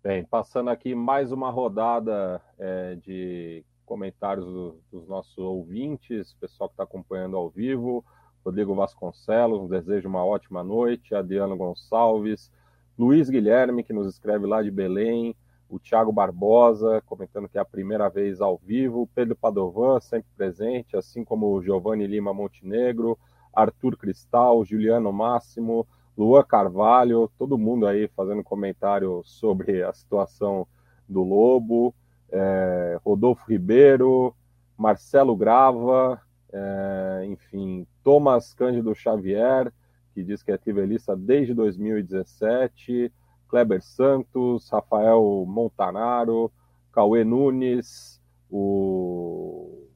Bem, 0.02 0.24
passando 0.24 0.70
aqui 0.70 0.96
mais 0.96 1.34
uma 1.34 1.50
rodada 1.50 2.42
é, 2.58 2.96
de 2.96 3.66
comentários 3.86 4.46
do, 4.46 4.82
dos 4.90 5.06
nossos 5.10 5.38
ouvintes, 5.38 6.34
pessoal 6.40 6.70
que 6.70 6.76
está 6.76 6.84
acompanhando 6.84 7.36
ao 7.36 7.50
vivo. 7.50 8.06
Rodrigo 8.46 8.74
Vasconcelos, 8.74 9.70
desejo 9.70 10.08
uma 10.08 10.24
ótima 10.24 10.64
noite, 10.64 11.14
Adriano 11.14 11.58
Gonçalves, 11.58 12.50
Luiz 12.98 13.30
Guilherme, 13.30 13.84
que 13.84 13.92
nos 13.92 14.08
escreve 14.08 14.46
lá 14.46 14.64
de 14.64 14.72
Belém, 14.72 15.36
o 15.74 15.80
Thiago 15.80 16.12
Barbosa, 16.12 17.02
comentando 17.08 17.50
que 17.50 17.58
é 17.58 17.62
a 17.62 17.66
primeira 17.66 18.08
vez 18.08 18.42
ao 18.42 18.60
vivo, 18.60 19.10
Pedro 19.16 19.36
Padovan, 19.36 20.00
sempre 20.00 20.30
presente, 20.38 20.96
assim 20.96 21.26
como 21.26 21.48
o 21.48 21.64
Giovanni 21.64 22.06
Lima 22.06 22.32
Montenegro, 22.32 23.18
Arthur 23.52 23.98
Cristal, 23.98 24.64
Juliano 24.64 25.12
Máximo, 25.12 25.88
Luan 26.16 26.44
Carvalho, 26.44 27.28
todo 27.40 27.58
mundo 27.58 27.88
aí 27.88 28.08
fazendo 28.16 28.44
comentário 28.44 29.24
sobre 29.26 29.82
a 29.82 29.92
situação 29.92 30.68
do 31.10 31.24
Lobo, 31.24 31.96
é, 32.32 33.00
Rodolfo 33.04 33.50
Ribeiro, 33.50 34.36
Marcelo 34.78 35.36
Grava, 35.36 36.22
é, 36.52 37.26
enfim, 37.26 37.88
Thomas 38.04 38.54
Cândido 38.54 38.94
Xavier, 38.94 39.74
que 40.14 40.24
diz 40.24 40.44
que 40.44 40.52
é 40.52 40.58
trivelista 40.58 41.16
desde 41.16 41.56
2017, 41.56 43.12
Kleber 43.54 43.84
Santos, 43.84 44.68
Rafael 44.68 45.46
Montanaro, 45.48 46.52
Cauê 46.92 47.24
Nunes, 47.24 48.20
o, 48.50 49.88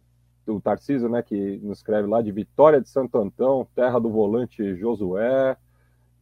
o 0.46 0.62
Tarcísio, 0.62 1.10
né, 1.10 1.24
que 1.24 1.58
nos 1.64 1.80
escreve 1.80 2.08
lá 2.08 2.22
de 2.22 2.32
Vitória 2.32 2.80
de 2.80 2.88
Santo 2.88 3.18
Antão, 3.18 3.68
terra 3.74 3.98
do 3.98 4.12
volante 4.12 4.76
Josué, 4.76 5.58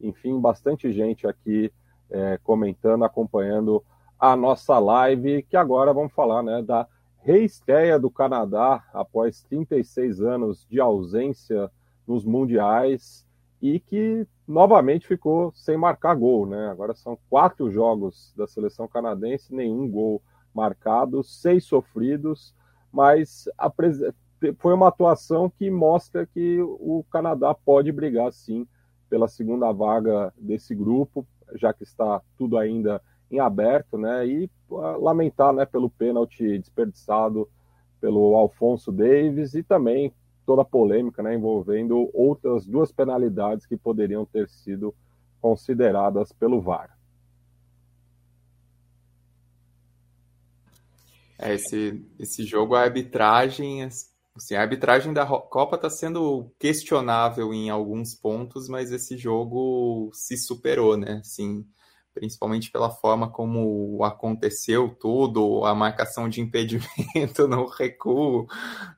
enfim, 0.00 0.40
bastante 0.40 0.90
gente 0.90 1.26
aqui 1.26 1.70
é, 2.08 2.38
comentando, 2.42 3.04
acompanhando 3.04 3.84
a 4.18 4.34
nossa 4.34 4.78
live, 4.78 5.42
que 5.42 5.58
agora 5.58 5.92
vamos 5.92 6.14
falar 6.14 6.42
né, 6.42 6.62
da 6.62 6.88
reestreia 7.18 7.98
do 7.98 8.10
Canadá 8.10 8.82
após 8.94 9.42
36 9.42 10.22
anos 10.22 10.66
de 10.70 10.80
ausência 10.80 11.70
nos 12.06 12.24
mundiais 12.24 13.25
e 13.60 13.80
que 13.80 14.26
novamente 14.46 15.06
ficou 15.06 15.52
sem 15.54 15.76
marcar 15.76 16.14
gol, 16.14 16.46
né? 16.46 16.68
Agora 16.68 16.94
são 16.94 17.18
quatro 17.28 17.70
jogos 17.70 18.32
da 18.36 18.46
seleção 18.46 18.86
canadense, 18.86 19.54
nenhum 19.54 19.88
gol 19.90 20.22
marcado, 20.54 21.22
seis 21.22 21.64
sofridos, 21.64 22.54
mas 22.92 23.48
foi 24.58 24.74
uma 24.74 24.88
atuação 24.88 25.50
que 25.50 25.70
mostra 25.70 26.26
que 26.26 26.60
o 26.62 27.04
Canadá 27.10 27.54
pode 27.54 27.90
brigar 27.90 28.32
sim 28.32 28.66
pela 29.08 29.28
segunda 29.28 29.72
vaga 29.72 30.32
desse 30.36 30.74
grupo, 30.74 31.26
já 31.54 31.72
que 31.72 31.82
está 31.84 32.20
tudo 32.36 32.58
ainda 32.58 33.00
em 33.30 33.40
aberto, 33.40 33.98
né? 33.98 34.26
E 34.26 34.50
lamentar, 34.98 35.52
né, 35.52 35.64
pelo 35.64 35.90
pênalti 35.90 36.58
desperdiçado 36.58 37.48
pelo 38.00 38.36
Alfonso 38.36 38.92
Davis 38.92 39.54
e 39.54 39.62
também 39.62 40.12
toda 40.46 40.62
a 40.62 40.64
polêmica, 40.64 41.22
né, 41.22 41.34
envolvendo 41.34 42.08
outras 42.14 42.64
duas 42.64 42.92
penalidades 42.92 43.66
que 43.66 43.76
poderiam 43.76 44.24
ter 44.24 44.48
sido 44.48 44.94
consideradas 45.40 46.32
pelo 46.32 46.60
VAR. 46.62 46.96
É, 51.38 51.54
esse, 51.54 52.02
esse 52.18 52.44
jogo, 52.44 52.74
a 52.74 52.80
arbitragem, 52.80 53.82
assim, 53.82 54.54
a 54.54 54.60
arbitragem 54.60 55.12
da 55.12 55.26
Copa 55.26 55.76
está 55.76 55.90
sendo 55.90 56.50
questionável 56.58 57.52
em 57.52 57.68
alguns 57.68 58.14
pontos, 58.14 58.68
mas 58.68 58.90
esse 58.90 59.18
jogo 59.18 60.10
se 60.14 60.36
superou, 60.38 60.96
né? 60.96 61.20
Assim, 61.20 61.66
principalmente 62.16 62.70
pela 62.70 62.88
forma 62.88 63.30
como 63.30 64.02
aconteceu 64.02 64.88
tudo, 64.98 65.66
a 65.66 65.74
marcação 65.74 66.30
de 66.30 66.40
impedimento 66.40 66.88
no 67.46 67.66
recuo, 67.66 68.48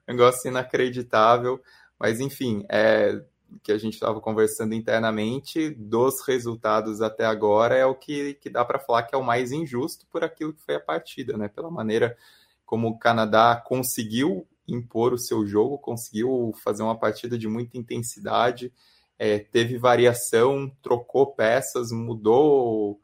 negócio 0.07 0.49
inacreditável. 0.49 1.61
Mas, 1.99 2.21
enfim, 2.21 2.65
é 2.69 3.21
que 3.61 3.73
a 3.73 3.79
gente 3.79 3.95
estava 3.95 4.21
conversando 4.21 4.73
internamente, 4.73 5.71
dos 5.71 6.25
resultados 6.25 7.03
até 7.03 7.25
agora, 7.25 7.75
é 7.75 7.85
o 7.85 7.95
que, 7.95 8.35
que 8.35 8.49
dá 8.49 8.65
para 8.65 8.79
falar 8.79 9.03
que 9.03 9.17
é 9.17 9.19
o 9.19 9.25
mais 9.25 9.51
injusto 9.51 10.07
por 10.13 10.23
aquilo 10.23 10.53
que 10.53 10.63
foi 10.63 10.77
a 10.77 10.81
partida, 10.81 11.37
né? 11.37 11.49
Pela 11.49 11.71
maneira 11.71 12.17
como 12.65 12.87
o 12.87 12.99
Canadá 12.99 13.57
conseguiu 13.57 14.47
impor 14.69 15.13
o 15.13 15.19
seu 15.19 15.45
jogo, 15.45 15.79
conseguiu 15.79 16.53
fazer 16.63 16.85
uma 16.85 16.97
partida 16.97 17.37
de 17.37 17.49
muita 17.49 17.77
intensidade, 17.79 18.73
é, 19.19 19.41
teve 19.41 19.77
variação, 19.77 20.71
trocou 20.81 21.27
peças, 21.35 21.91
mudou 21.91 23.01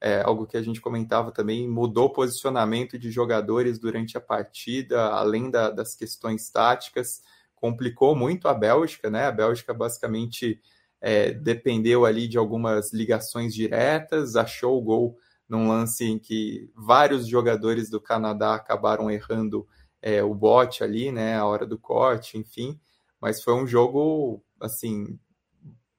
é, 0.00 0.20
algo 0.20 0.46
que 0.46 0.56
a 0.56 0.62
gente 0.62 0.80
comentava 0.80 1.32
também, 1.32 1.68
mudou 1.68 2.12
posicionamento 2.12 2.98
de 2.98 3.10
jogadores 3.10 3.78
durante 3.78 4.16
a 4.16 4.20
partida, 4.20 5.06
além 5.06 5.50
da, 5.50 5.70
das 5.70 5.94
questões 5.94 6.50
táticas, 6.50 7.22
complicou 7.54 8.14
muito 8.14 8.48
a 8.48 8.54
Bélgica, 8.54 9.08
né? 9.08 9.26
A 9.26 9.32
Bélgica 9.32 9.72
basicamente 9.72 10.60
é, 11.00 11.32
dependeu 11.32 12.04
ali 12.04 12.28
de 12.28 12.38
algumas 12.38 12.92
ligações 12.92 13.54
diretas, 13.54 14.36
achou 14.36 14.78
o 14.78 14.82
gol 14.82 15.18
num 15.48 15.68
lance 15.68 16.04
em 16.04 16.18
que 16.18 16.70
vários 16.74 17.26
jogadores 17.26 17.88
do 17.88 18.00
Canadá 18.00 18.54
acabaram 18.54 19.10
errando 19.10 19.66
é, 20.02 20.22
o 20.22 20.34
bote 20.34 20.84
ali, 20.84 21.10
né? 21.10 21.36
A 21.36 21.46
hora 21.46 21.66
do 21.66 21.78
corte, 21.78 22.36
enfim. 22.36 22.78
Mas 23.20 23.42
foi 23.42 23.54
um 23.54 23.66
jogo, 23.66 24.42
assim, 24.60 25.18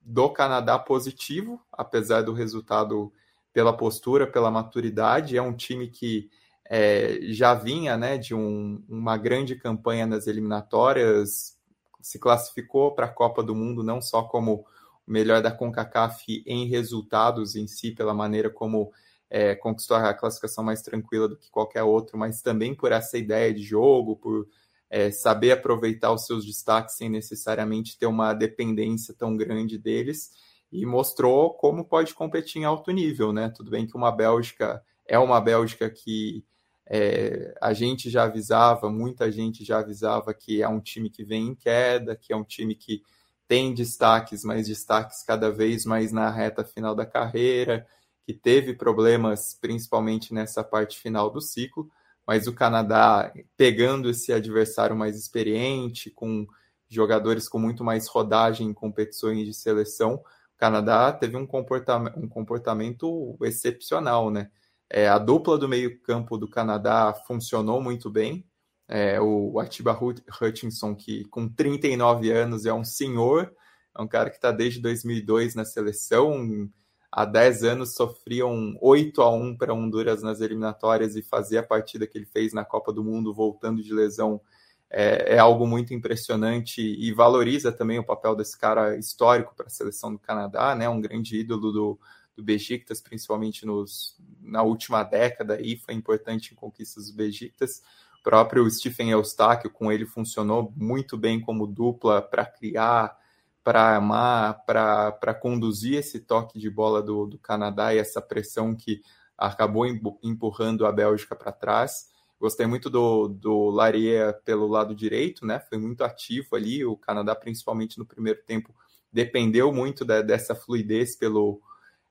do 0.02 0.30
Canadá 0.30 0.78
positivo, 0.78 1.60
apesar 1.72 2.22
do 2.22 2.34
resultado 2.34 3.12
pela 3.54 3.76
postura, 3.76 4.28
pela 4.28 4.52
maturidade. 4.52 5.38
É 5.38 5.42
um 5.42 5.56
time 5.56 5.88
que 5.88 6.30
é, 6.70 7.20
já 7.30 7.54
vinha 7.54 7.98
né, 7.98 8.18
de 8.18 8.36
um, 8.36 8.84
uma 8.88 9.18
grande 9.18 9.56
campanha 9.56 10.06
nas 10.06 10.28
eliminatórias, 10.28 11.58
se 12.02 12.20
classificou 12.20 12.94
para 12.94 13.06
a 13.06 13.14
Copa 13.14 13.44
do 13.44 13.56
Mundo 13.56 13.84
não 13.84 14.02
só 14.02 14.24
como 14.24 14.66
o 15.08 15.12
melhor 15.12 15.42
da 15.42 15.52
CONCACAF 15.52 16.44
em 16.46 16.68
resultados 16.68 17.56
em 17.56 17.68
si, 17.68 17.92
pela 17.92 18.14
maneira 18.14 18.50
como 18.50 18.92
é, 19.30 19.56
conquistou 19.56 19.98
a 19.98 20.14
classificação 20.14 20.64
mais 20.64 20.82
tranquila 20.82 21.28
do 21.28 21.38
que 21.38 21.50
qualquer 21.50 21.84
outro, 21.84 22.18
mas 22.18 22.42
também 22.42 22.76
por 22.76 22.92
essa 22.92 23.18
ideia 23.18 23.54
de 23.54 23.62
jogo, 23.62 24.16
por 24.16 24.48
é, 24.90 25.12
saber 25.12 25.52
aproveitar 25.52 26.14
os 26.14 26.26
seus 26.26 26.46
destaques 26.46 26.96
sem 26.96 27.10
necessariamente 27.10 27.98
ter 27.98 28.06
uma 28.06 28.34
dependência 28.34 29.14
tão 29.14 29.36
grande 29.36 29.78
deles 29.78 30.32
e 30.72 30.86
mostrou 30.86 31.54
como 31.54 31.86
pode 31.86 32.14
competir 32.14 32.62
em 32.62 32.66
alto 32.66 32.92
nível, 32.92 33.32
né? 33.32 33.50
Tudo 33.50 33.72
bem 33.72 33.88
que 33.88 33.96
uma 33.96 34.12
Bélgica 34.12 34.84
é 35.06 35.18
uma 35.18 35.40
Bélgica 35.40 35.90
que 35.90 36.44
é, 36.90 37.54
a 37.62 37.74
gente 37.74 38.10
já 38.10 38.24
avisava, 38.24 38.90
muita 38.90 39.32
gente 39.32 39.64
já 39.64 39.80
avisava 39.80 40.34
que 40.34 40.62
é 40.62 40.68
um 40.68 40.80
time 40.80 41.10
que 41.10 41.24
vem 41.24 41.48
em 41.48 41.56
queda, 41.56 42.16
que 42.16 42.32
é 42.32 42.36
um 42.36 42.44
time 42.44 42.76
que 42.76 43.02
tem 43.48 43.74
destaques, 43.74 44.44
mas 44.44 44.68
destaques 44.68 45.24
cada 45.24 45.50
vez 45.50 45.86
mais 45.86 46.12
na 46.12 46.30
reta 46.30 46.64
final 46.64 46.94
da 46.94 47.06
carreira, 47.06 47.88
que 48.26 48.34
teve 48.34 48.74
problemas 48.74 49.58
principalmente 49.60 50.34
nessa 50.34 50.64
parte 50.64 51.00
final 51.00 51.30
do 51.30 51.40
ciclo, 51.40 51.90
mas 52.26 52.46
o 52.46 52.54
Canadá 52.54 53.32
pegando 53.56 54.10
esse 54.10 54.34
adversário 54.34 54.96
mais 54.96 55.18
experiente, 55.18 56.10
com 56.10 56.46
jogadores 56.90 57.48
com 57.48 57.60
muito 57.60 57.84
mais 57.84 58.08
rodagem 58.08 58.68
em 58.68 58.74
competições 58.74 59.46
de 59.46 59.54
seleção, 59.54 60.22
Canadá 60.58 61.12
teve 61.14 61.38
um 61.38 61.46
comportamento, 61.46 62.20
um 62.20 62.28
comportamento 62.28 63.38
excepcional, 63.42 64.32
né? 64.32 64.50
É, 64.90 65.08
a 65.08 65.18
dupla 65.18 65.58
do 65.58 65.68
meio-campo 65.68 66.38
do 66.38 66.50
Canadá 66.50 67.14
funcionou 67.28 67.82
muito 67.82 68.10
bem. 68.10 68.46
É, 68.88 69.20
o 69.20 69.60
Atiba 69.60 69.98
Hutchinson, 70.42 70.96
que 70.96 71.26
com 71.26 71.48
39 71.48 72.32
anos 72.32 72.66
é 72.66 72.74
um 72.74 72.86
senhor, 72.86 73.54
é 73.96 74.02
um 74.02 74.08
cara 74.08 74.30
que 74.30 74.38
está 74.38 74.52
desde 74.52 74.80
2002 74.80 75.56
na 75.56 75.66
seleção. 75.66 76.70
Há 77.12 77.26
10 77.26 77.64
anos 77.64 77.96
sofria 77.96 78.48
um 78.48 78.78
8 78.82 79.22
a 79.22 79.30
1 79.30 79.58
para 79.58 79.74
Honduras 79.74 80.24
nas 80.24 80.40
eliminatórias 80.40 81.16
e 81.16 81.22
fazia 81.22 81.60
a 81.60 81.64
partida 81.64 82.08
que 82.08 82.18
ele 82.18 82.26
fez 82.26 82.54
na 82.54 82.64
Copa 82.64 82.94
do 82.94 83.04
Mundo, 83.04 83.34
voltando 83.34 83.84
de 83.84 83.94
lesão 83.94 84.42
é, 84.90 85.36
é, 85.36 85.40
algo 85.40 85.68
muito 85.68 85.94
impressionante 85.94 86.82
e 86.82 87.12
valoriza 87.12 87.72
também 87.72 88.00
o 88.00 88.06
papel 88.06 88.36
desse 88.36 88.58
cara 88.58 88.98
histórico 88.98 89.54
para 89.56 89.68
a 89.68 89.70
seleção 89.70 90.14
do 90.14 90.20
Canadá, 90.20 90.74
né? 90.76 90.88
Um 90.88 91.02
grande 91.02 91.38
ídolo 91.38 91.72
do, 91.72 92.00
do 92.36 92.44
Besiktas, 92.44 93.02
principalmente 93.02 93.66
nos, 93.66 94.16
na 94.42 94.64
última 94.64 95.04
década, 95.04 95.56
aí 95.56 95.76
foi 95.76 95.94
importante 95.94 96.54
em 96.54 96.56
conquistas 96.56 97.12
do 97.12 97.18
Besiktas. 97.18 97.82
O 98.20 98.24
próprio 98.24 98.70
Stephen 98.70 99.10
Eustáquio, 99.10 99.70
com 99.70 99.92
ele 99.92 100.06
funcionou 100.06 100.72
muito 100.76 101.18
bem 101.18 101.40
como 101.40 101.68
dupla 101.68 102.22
para 102.22 102.46
criar, 102.46 103.18
para 103.64 103.98
amar, 103.98 104.64
para 104.66 105.34
conduzir 105.34 105.96
esse 105.96 106.22
toque 106.22 106.58
de 106.58 106.70
bola 106.70 107.02
do, 107.02 107.26
do 107.26 107.38
Canadá 107.38 107.94
e 107.94 107.98
essa 107.98 108.22
pressão 108.22 108.74
que 108.74 109.02
acabou 109.38 109.86
empurrando 110.24 110.86
a 110.86 110.92
Bélgica 110.92 111.36
para 111.36 111.52
trás. 111.52 112.10
Gostei 112.40 112.68
muito 112.68 112.90
do, 112.90 113.28
do 113.28 113.70
Laria 113.70 114.40
pelo 114.46 114.68
lado 114.68 114.94
direito, 114.94 115.46
né? 115.46 115.60
Foi 115.60 115.78
muito 115.78 116.04
ativo 116.04 116.56
ali. 116.56 116.86
O 116.86 116.96
Canadá, 116.96 117.36
principalmente 117.36 117.98
no 117.98 118.06
primeiro 118.06 118.40
tempo, 118.46 118.76
dependeu 119.12 119.74
muito 119.74 120.06
da, 120.06 120.22
dessa 120.22 120.54
fluidez 120.54 121.16
pelo 121.16 121.60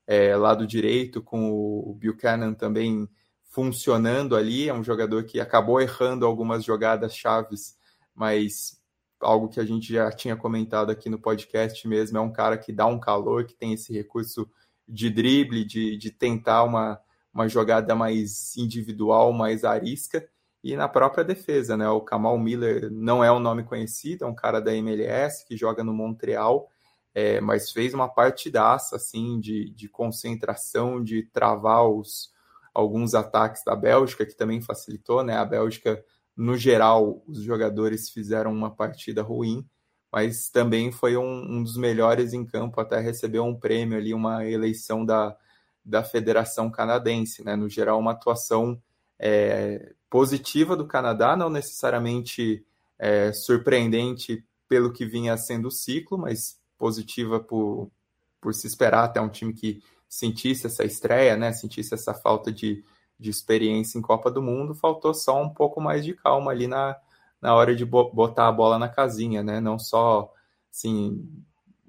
é, 0.07 0.37
lado 0.37 0.67
direito, 0.67 1.23
com 1.23 1.51
o 1.51 1.95
Buchanan 1.95 2.55
também 2.55 3.09
funcionando 3.45 4.35
ali. 4.35 4.69
É 4.69 4.75
um 4.75 4.83
jogador 4.83 5.25
que 5.25 5.41
acabou 5.41 5.81
errando 5.81 6.27
algumas 6.27 6.65
jogadas 6.65 7.17
chaves, 7.17 7.79
mas 8.15 8.81
algo 9.21 9.49
que 9.49 9.61
a 9.61 9.65
gente 9.65 9.93
já 9.93 10.11
tinha 10.11 10.37
comentado 10.37 10.91
aqui 10.91 11.09
no 11.09 11.19
podcast 11.19 11.87
mesmo. 11.87 12.19
É 12.19 12.21
um 12.21 12.33
cara 12.33 12.59
que 12.59 12.73
dá 12.73 12.87
um 12.87 12.99
calor, 12.99 13.45
que 13.45 13.55
tem 13.55 13.73
esse 13.73 13.93
recurso 13.93 14.51
de 14.89 15.09
drible, 15.09 15.65
de, 15.65 15.97
de 15.97 16.11
tentar 16.11 16.65
uma 16.65 17.01
uma 17.37 17.49
jogada 17.49 17.95
mais 17.95 18.57
individual, 18.57 19.31
mais 19.31 19.63
arisca, 19.63 20.27
e 20.65 20.75
na 20.75 20.89
própria 20.89 21.23
defesa, 21.23 21.77
né? 21.77 21.87
O 21.87 22.01
Kamal 22.01 22.39
Miller 22.39 22.91
não 22.91 23.23
é 23.23 23.31
um 23.31 23.39
nome 23.39 23.63
conhecido, 23.63 24.25
é 24.25 24.27
um 24.27 24.35
cara 24.35 24.59
da 24.59 24.75
MLS 24.75 25.47
que 25.47 25.55
joga 25.55 25.85
no 25.85 25.93
Montreal, 25.93 26.67
é, 27.15 27.39
mas 27.39 27.71
fez 27.71 27.93
uma 27.93 28.09
partidaça 28.09 28.97
assim 28.97 29.39
de, 29.39 29.71
de 29.71 29.87
concentração, 29.87 31.05
de 31.05 31.25
travar 31.25 31.87
os, 31.87 32.31
alguns 32.75 33.15
ataques 33.15 33.63
da 33.65 33.77
Bélgica, 33.77 34.25
que 34.25 34.35
também 34.35 34.63
facilitou, 34.63 35.23
né? 35.23 35.37
A 35.37 35.45
Bélgica, 35.45 36.03
no 36.35 36.57
geral, 36.57 37.23
os 37.29 37.43
jogadores 37.43 38.09
fizeram 38.09 38.51
uma 38.51 38.75
partida 38.75 39.23
ruim, 39.23 39.63
mas 40.11 40.49
também 40.49 40.91
foi 40.91 41.19
um, 41.19 41.59
um 41.59 41.63
dos 41.63 41.77
melhores 41.77 42.33
em 42.33 42.47
campo, 42.47 42.81
até 42.81 42.99
recebeu 42.99 43.45
um 43.45 43.55
prêmio 43.55 43.99
ali, 43.99 44.15
uma 44.15 44.47
eleição 44.47 45.05
da, 45.05 45.37
da 45.87 46.03
Federação 46.03 46.69
Canadense, 46.69 47.45
né? 47.45 47.55
No 47.55 47.69
geral, 47.69 48.01
uma 48.01 48.11
atuação 48.11 48.83
é, 49.19 49.95
positiva 50.11 50.77
do 50.77 50.87
Canadá, 50.87 51.37
não 51.37 51.49
necessariamente 51.49 52.67
é, 52.99 53.33
surpreendente 53.33 54.45
pelo 54.69 54.93
que 54.93 55.07
vinha 55.07 55.37
sendo 55.37 55.69
o 55.69 55.71
ciclo, 55.71 56.19
mas 56.19 56.61
positiva 56.77 57.39
por, 57.39 57.89
por 58.41 58.53
se 58.53 58.67
esperar 58.67 59.05
até 59.05 59.21
um 59.21 59.29
time 59.29 59.53
que 59.53 59.81
sentisse 60.09 60.67
essa 60.67 60.85
estreia, 60.85 61.37
né, 61.37 61.53
sentisse 61.53 61.95
essa 61.95 62.13
falta 62.13 62.53
de, 62.53 62.85
de 63.19 63.31
experiência 63.31 63.97
em 63.97 64.03
Copa 64.03 64.29
do 64.31 64.43
Mundo, 64.43 64.75
faltou 64.75 65.15
só 65.15 65.41
um 65.41 65.49
pouco 65.49 65.81
mais 65.81 66.05
de 66.05 66.15
calma 66.15 66.51
ali 66.51 66.67
na, 66.67 66.97
na 67.41 67.55
hora 67.55 67.77
de 67.77 67.85
botar 67.85 68.49
a 68.49 68.53
bola 68.53 68.79
na 68.79 68.89
casinha, 68.89 69.43
né, 69.43 69.61
não 69.61 69.79
só, 69.79 70.33
assim, 70.73 71.29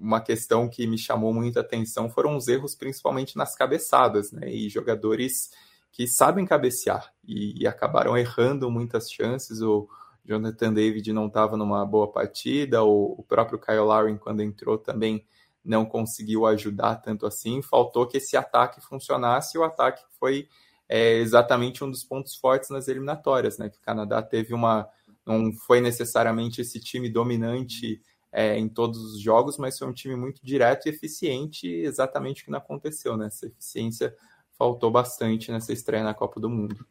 uma 0.00 0.20
questão 0.20 0.68
que 0.68 0.86
me 0.86 0.98
chamou 0.98 1.32
muita 1.32 1.60
atenção 1.60 2.08
foram 2.08 2.36
os 2.36 2.48
erros 2.48 2.74
principalmente 2.74 3.36
nas 3.36 3.54
cabeçadas, 3.54 4.32
né, 4.32 4.50
e 4.50 4.68
jogadores 4.68 5.50
que 5.90 6.06
sabem 6.06 6.46
cabecear 6.46 7.12
e, 7.26 7.62
e 7.62 7.66
acabaram 7.66 8.16
errando 8.16 8.70
muitas 8.70 9.10
chances. 9.10 9.60
O 9.60 9.88
Jonathan 10.24 10.72
David 10.72 11.12
não 11.12 11.26
estava 11.26 11.56
numa 11.56 11.84
boa 11.84 12.10
partida, 12.10 12.82
o, 12.82 13.14
o 13.18 13.22
próprio 13.22 13.58
Kyle 13.58 13.78
Lowry, 13.78 14.18
quando 14.18 14.42
entrou, 14.42 14.78
também 14.78 15.24
não 15.64 15.84
conseguiu 15.84 16.46
ajudar 16.46 16.96
tanto 16.96 17.26
assim. 17.26 17.62
Faltou 17.62 18.06
que 18.06 18.18
esse 18.18 18.36
ataque 18.36 18.80
funcionasse 18.80 19.56
e 19.56 19.60
o 19.60 19.64
ataque 19.64 20.02
foi 20.18 20.48
é, 20.88 21.14
exatamente 21.18 21.84
um 21.84 21.90
dos 21.90 22.04
pontos 22.04 22.36
fortes 22.36 22.70
nas 22.70 22.88
eliminatórias, 22.88 23.58
né? 23.58 23.68
Que 23.68 23.76
o 23.76 23.82
Canadá 23.82 24.22
teve 24.22 24.54
uma. 24.54 24.88
Não 25.26 25.52
foi 25.52 25.80
necessariamente 25.80 26.62
esse 26.62 26.80
time 26.80 27.10
dominante 27.10 28.00
é, 28.32 28.58
em 28.58 28.68
todos 28.68 28.98
os 29.14 29.20
jogos, 29.20 29.58
mas 29.58 29.78
foi 29.78 29.88
um 29.88 29.92
time 29.92 30.14
muito 30.16 30.40
direto 30.44 30.86
e 30.86 30.90
eficiente, 30.90 31.66
exatamente 31.66 32.42
o 32.42 32.44
que 32.44 32.50
não 32.50 32.58
aconteceu, 32.58 33.16
né? 33.16 33.26
Essa 33.26 33.46
eficiência 33.46 34.14
faltou 34.58 34.90
bastante 34.90 35.50
nessa 35.50 35.72
estreia 35.72 36.04
na 36.04 36.14
Copa 36.14 36.40
do 36.40 36.50
Mundo. 36.50 36.84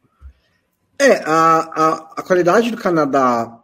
É, 0.98 1.22
a, 1.24 1.58
a, 1.58 1.94
a 2.16 2.22
qualidade 2.22 2.70
do 2.70 2.76
Canadá 2.76 3.62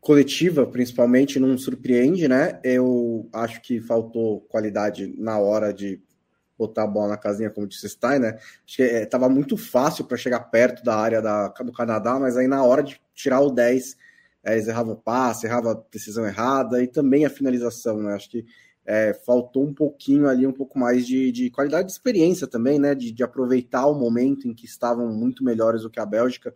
coletiva, 0.00 0.64
principalmente, 0.64 1.40
não 1.40 1.58
surpreende, 1.58 2.28
né? 2.28 2.60
Eu 2.62 3.28
acho 3.32 3.60
que 3.60 3.80
faltou 3.80 4.42
qualidade 4.42 5.12
na 5.18 5.38
hora 5.38 5.74
de 5.74 6.00
botar 6.56 6.84
a 6.84 6.86
bola 6.86 7.08
na 7.08 7.16
casinha, 7.16 7.50
como 7.50 7.66
disse 7.66 7.88
Stein, 7.88 8.20
né? 8.20 8.38
Acho 8.64 8.76
que 8.76 8.82
estava 8.82 9.26
é, 9.26 9.28
muito 9.28 9.56
fácil 9.56 10.04
para 10.04 10.16
chegar 10.16 10.40
perto 10.40 10.84
da 10.84 10.96
área 10.96 11.20
da, 11.20 11.48
do 11.48 11.72
Canadá, 11.72 12.18
mas 12.20 12.36
aí 12.36 12.46
na 12.46 12.62
hora 12.62 12.82
de 12.82 13.00
tirar 13.14 13.40
o 13.40 13.50
10, 13.50 13.96
é, 14.46 14.80
o 14.80 14.96
passe, 14.96 15.44
erravam 15.44 15.72
a 15.72 15.82
decisão 15.90 16.24
errada 16.24 16.80
e 16.80 16.86
também 16.86 17.26
a 17.26 17.30
finalização, 17.30 18.00
né? 18.00 18.14
Acho 18.14 18.30
que 18.30 18.46
é, 18.86 19.12
faltou 19.12 19.64
um 19.64 19.74
pouquinho 19.74 20.28
ali, 20.28 20.46
um 20.46 20.52
pouco 20.52 20.78
mais 20.78 21.04
de, 21.04 21.32
de 21.32 21.50
qualidade 21.50 21.88
de 21.88 21.92
experiência 21.92 22.46
também, 22.46 22.78
né? 22.78 22.94
De, 22.94 23.10
de, 23.10 23.24
aproveitar 23.24 23.86
o 23.86 23.94
momento 23.98 24.46
em 24.46 24.54
que 24.54 24.64
estavam 24.64 25.08
muito 25.12 25.42
melhores 25.42 25.82
do 25.82 25.90
que 25.90 25.98
a 25.98 26.06
Bélgica. 26.06 26.54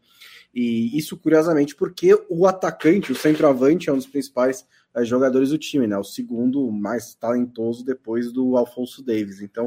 E 0.55 0.97
isso, 0.97 1.17
curiosamente, 1.17 1.75
porque 1.75 2.17
o 2.29 2.47
atacante, 2.47 3.11
o 3.11 3.17
centroavante, 3.17 3.91
é 3.91 3.93
um 3.93 3.97
dos 3.97 4.07
principais 4.07 4.65
é, 4.95 5.05
jogadores 5.05 5.51
do 5.51 5.59
time, 5.59 5.89
né? 5.89 5.99
O 5.99 6.05
segundo 6.05 6.71
mais 6.71 7.13
talentoso 7.17 7.85
depois 7.85 8.31
do 8.31 8.57
Alfonso 8.57 9.03
Davis. 9.03 9.41
Então, 9.41 9.67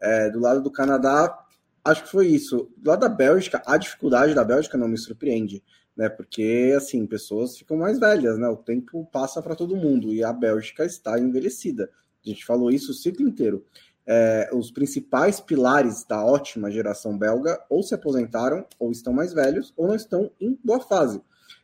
é, 0.00 0.28
do 0.28 0.40
lado 0.40 0.60
do 0.60 0.72
Canadá, 0.72 1.38
acho 1.84 2.02
que 2.02 2.10
foi 2.10 2.26
isso. 2.26 2.68
Do 2.76 2.90
lado 2.90 3.00
da 3.00 3.08
Bélgica, 3.08 3.62
a 3.64 3.76
dificuldade 3.76 4.34
da 4.34 4.42
Bélgica 4.42 4.76
não 4.76 4.88
me 4.88 4.98
surpreende 4.98 5.62
né? 6.00 6.08
Porque 6.08 6.72
assim, 6.74 7.04
pessoas 7.04 7.58
ficam 7.58 7.76
mais 7.76 7.98
velhas, 7.98 8.38
né? 8.38 8.48
O 8.48 8.56
tempo 8.56 9.06
passa 9.12 9.42
para 9.42 9.54
todo 9.54 9.76
mundo 9.76 10.14
e 10.14 10.24
a 10.24 10.32
Bélgica 10.32 10.86
está 10.86 11.20
envelhecida. 11.20 11.90
A 12.24 12.28
gente 12.30 12.42
falou 12.42 12.70
isso 12.70 12.92
o 12.92 12.94
ciclo 12.94 13.28
inteiro. 13.28 13.66
É, 14.06 14.48
os 14.50 14.70
principais 14.70 15.40
pilares 15.40 16.02
da 16.04 16.24
ótima 16.24 16.70
geração 16.70 17.18
belga 17.18 17.60
ou 17.68 17.82
se 17.82 17.94
aposentaram, 17.94 18.64
ou 18.78 18.90
estão 18.90 19.12
mais 19.12 19.34
velhos, 19.34 19.74
ou 19.76 19.88
não 19.88 19.94
estão 19.94 20.30
em 20.40 20.58
boa 20.64 20.80
fase. 20.80 21.20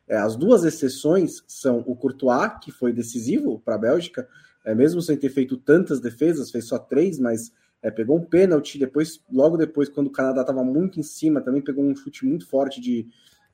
É, 0.07 0.17
as 0.17 0.35
duas 0.35 0.63
exceções 0.63 1.43
são 1.47 1.83
o 1.87 1.95
Courtois, 1.95 2.59
que 2.61 2.71
foi 2.71 2.93
decisivo 2.93 3.59
para 3.65 3.73
a 3.73 3.79
Bélgica, 3.79 4.29
é, 4.63 4.75
mesmo 4.75 5.01
sem 5.01 5.17
ter 5.17 5.29
feito 5.29 5.57
tantas 5.57 5.99
defesas, 5.99 6.51
fez 6.51 6.65
só 6.65 6.77
três, 6.77 7.17
mas 7.17 7.51
é, 7.81 7.89
pegou 7.89 8.15
um 8.15 8.23
pênalti, 8.23 8.77
depois, 8.77 9.19
logo 9.31 9.57
depois, 9.57 9.89
quando 9.89 10.07
o 10.07 10.11
Canadá 10.11 10.41
estava 10.41 10.63
muito 10.63 10.99
em 10.99 11.03
cima, 11.03 11.41
também 11.41 11.61
pegou 11.61 11.83
um 11.83 11.95
chute 11.95 12.23
muito 12.23 12.47
forte 12.47 12.79
de, 12.79 13.07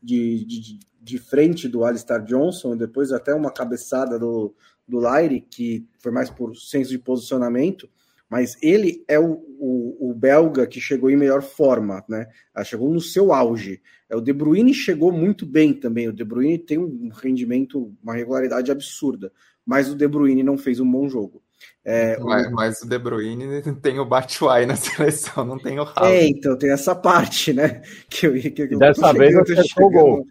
de, 0.04 0.44
de, 0.46 0.80
de 1.02 1.18
frente 1.18 1.68
do 1.68 1.86
Alistair 1.86 2.24
Johnson, 2.24 2.76
depois 2.76 3.12
até 3.12 3.34
uma 3.34 3.52
cabeçada 3.52 4.20
do, 4.20 4.54
do 4.88 5.00
Lyre, 5.00 5.42
que 5.42 5.88
foi 6.00 6.12
mais 6.12 6.30
por 6.30 6.56
senso 6.56 6.90
de 6.90 7.00
posicionamento, 7.00 7.90
mas 8.30 8.58
ele 8.62 9.04
é 9.08 9.20
o, 9.20 9.34
o, 9.60 10.10
o, 10.10 10.14
belga 10.14 10.66
que 10.66 10.82
chegou 10.82 11.10
em 11.10 11.16
melhor 11.16 11.44
forma, 11.44 12.04
né? 12.10 12.28
Ah, 12.54 12.64
chegou 12.64 12.92
no 12.92 13.00
seu 13.00 13.32
auge. 13.32 13.80
É, 14.10 14.16
o 14.16 14.22
De 14.22 14.34
Bruyne 14.34 14.74
chegou 14.74 15.12
muito 15.12 15.46
bem 15.46 15.72
também. 15.72 16.08
O 16.08 16.14
De 16.14 16.24
Bruyne 16.24 16.58
tem 16.58 16.80
um 16.80 17.10
rendimento, 17.10 17.96
uma 18.02 18.16
regularidade 18.16 18.72
absurda, 18.72 19.32
mas 19.64 19.88
o 19.88 19.96
De 19.96 20.08
Bruyne 20.08 20.42
não 20.42 20.58
fez 20.58 20.80
um 20.80 20.90
bom 20.90 21.08
jogo. 21.08 21.43
É, 21.86 22.18
mas, 22.20 22.48
o... 22.48 22.52
mas, 22.52 22.82
o 22.82 22.88
De 22.88 22.98
Bruyne 22.98 23.62
tem 23.82 24.00
o 24.00 24.06
Batshuayi 24.06 24.66
na 24.66 24.76
seleção, 24.78 25.44
não 25.44 25.58
tem 25.58 25.80
o 25.80 25.84
Haaland. 25.84 26.16
É, 26.16 26.28
então 26.28 26.58
tem 26.58 26.72
essa 26.72 26.96
parte, 26.96 27.54
né? 27.54 27.82
Que 28.10 28.28
eu, 28.28 28.34
que 28.34 28.62
eu 28.74 28.80
dessa 28.80 29.14
vez 29.14 29.36
acertou 29.36 29.88
o 29.88 29.92
gol. 29.92 30.28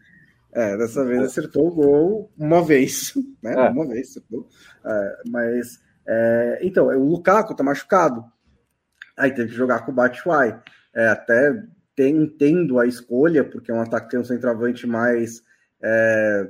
É, 0.55 0.77
dessa 0.77 1.05
vez 1.05 1.23
acertou 1.23 1.67
o 1.69 1.75
gol 1.75 2.33
uma 2.37 2.63
vez, 2.63 3.15
né? 3.43 3.55
É. 3.55 3.71
Uma 3.71 3.87
vez 3.87 4.11
acertou. 4.11 4.47
É, 4.85 5.17
mas, 5.29 5.81
é, 6.07 6.59
então, 6.63 6.87
o 6.87 7.09
Lukaku 7.11 7.55
tá 7.55 7.63
machucado. 7.63 8.25
Aí 9.17 9.31
teve 9.31 9.51
que 9.51 9.57
jogar 9.57 9.85
com 9.85 9.93
o 9.93 9.95
Batshuayi. 9.95 10.55
É, 10.95 11.09
até 11.09 11.63
tem, 11.95 12.17
entendo 12.17 12.79
a 12.79 12.87
escolha, 12.87 13.45
porque 13.45 13.71
é 13.71 13.75
um 13.75 13.81
atacante, 13.81 14.17
um 14.17 14.25
centroavante 14.25 14.87
mais 14.87 15.43
é, 15.83 16.49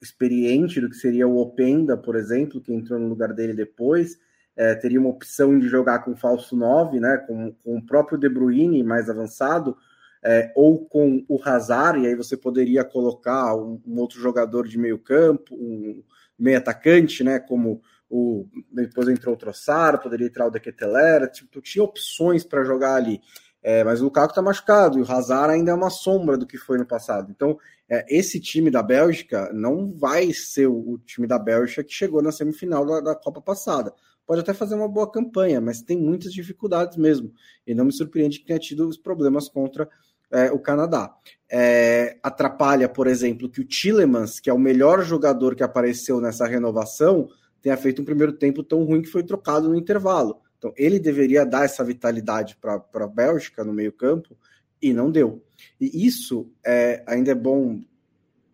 experiente 0.00 0.80
do 0.80 0.88
que 0.88 0.96
seria 0.96 1.28
o 1.28 1.38
Openda, 1.38 1.96
por 1.96 2.16
exemplo, 2.16 2.60
que 2.60 2.72
entrou 2.72 2.98
no 2.98 3.08
lugar 3.08 3.32
dele 3.32 3.52
depois 3.52 4.18
é, 4.60 4.74
teria 4.74 5.00
uma 5.00 5.08
opção 5.08 5.58
de 5.58 5.68
jogar 5.68 6.00
com 6.00 6.14
falso 6.14 6.54
9, 6.54 7.00
né, 7.00 7.16
com, 7.26 7.50
com 7.64 7.78
o 7.78 7.86
próprio 7.86 8.18
De 8.18 8.28
Bruyne 8.28 8.82
mais 8.82 9.08
avançado, 9.08 9.74
é, 10.22 10.52
ou 10.54 10.84
com 10.84 11.24
o 11.26 11.40
Hazard, 11.42 11.98
e 11.98 12.06
aí 12.06 12.14
você 12.14 12.36
poderia 12.36 12.84
colocar 12.84 13.56
um, 13.56 13.80
um 13.86 13.98
outro 13.98 14.20
jogador 14.20 14.68
de 14.68 14.76
meio 14.76 14.98
campo, 14.98 15.54
um 15.54 16.02
meio 16.38 16.58
atacante, 16.58 17.24
né, 17.24 17.38
como 17.38 17.80
o 18.10 18.46
depois 18.70 19.08
entrou 19.08 19.34
o 19.34 19.38
Trossard, 19.38 20.02
poderia 20.02 20.26
entrar 20.26 20.46
o 20.46 20.50
Dequetelera, 20.50 21.26
tipo, 21.26 21.62
tinha 21.62 21.82
opções 21.82 22.44
para 22.44 22.62
jogar 22.62 22.96
ali. 22.96 23.20
É, 23.62 23.84
mas 23.84 24.00
o 24.00 24.04
Lukaku 24.04 24.32
está 24.32 24.40
machucado 24.40 24.98
e 24.98 25.02
o 25.02 25.10
Hazard 25.10 25.52
ainda 25.52 25.70
é 25.70 25.74
uma 25.74 25.90
sombra 25.90 26.38
do 26.38 26.46
que 26.46 26.56
foi 26.56 26.78
no 26.78 26.86
passado. 26.86 27.30
Então, 27.30 27.58
é, 27.88 28.04
esse 28.08 28.40
time 28.40 28.70
da 28.70 28.82
Bélgica 28.82 29.50
não 29.52 29.92
vai 29.92 30.32
ser 30.32 30.66
o, 30.66 30.98
time 31.04 31.26
da 31.26 31.38
Bélgica 31.38 31.84
que 31.84 31.92
chegou 31.92 32.22
na 32.22 32.32
semifinal 32.32 32.86
da, 32.86 33.00
da 33.00 33.14
Copa 33.14 33.40
passada 33.40 33.92
pode 34.30 34.42
até 34.42 34.54
fazer 34.54 34.76
uma 34.76 34.86
boa 34.86 35.10
campanha, 35.10 35.60
mas 35.60 35.82
tem 35.82 35.98
muitas 35.98 36.32
dificuldades 36.32 36.96
mesmo. 36.96 37.32
E 37.66 37.74
não 37.74 37.86
me 37.86 37.92
surpreende 37.92 38.38
que 38.38 38.46
tenha 38.46 38.60
tido 38.60 38.88
os 38.88 38.96
problemas 38.96 39.48
contra 39.48 39.88
é, 40.30 40.52
o 40.52 40.58
Canadá. 40.60 41.12
É, 41.50 42.16
atrapalha, 42.22 42.88
por 42.88 43.08
exemplo, 43.08 43.50
que 43.50 43.60
o 43.60 43.64
Tillemans, 43.64 44.38
que 44.38 44.48
é 44.48 44.52
o 44.52 44.58
melhor 44.58 45.02
jogador 45.02 45.56
que 45.56 45.64
apareceu 45.64 46.20
nessa 46.20 46.46
renovação, 46.46 47.28
tenha 47.60 47.76
feito 47.76 48.02
um 48.02 48.04
primeiro 48.04 48.32
tempo 48.32 48.62
tão 48.62 48.84
ruim 48.84 49.02
que 49.02 49.08
foi 49.08 49.24
trocado 49.24 49.68
no 49.68 49.74
intervalo. 49.74 50.40
Então, 50.60 50.74
ele 50.76 51.00
deveria 51.00 51.46
dar 51.46 51.64
essa 51.64 51.82
vitalidade 51.82 52.54
para 52.60 52.84
a 52.94 53.06
Bélgica 53.08 53.64
no 53.64 53.72
meio-campo 53.72 54.36
e 54.80 54.92
não 54.92 55.10
deu. 55.10 55.42
E 55.80 56.06
isso 56.06 56.52
é, 56.64 57.02
ainda 57.06 57.30
é 57.30 57.34
bom 57.34 57.80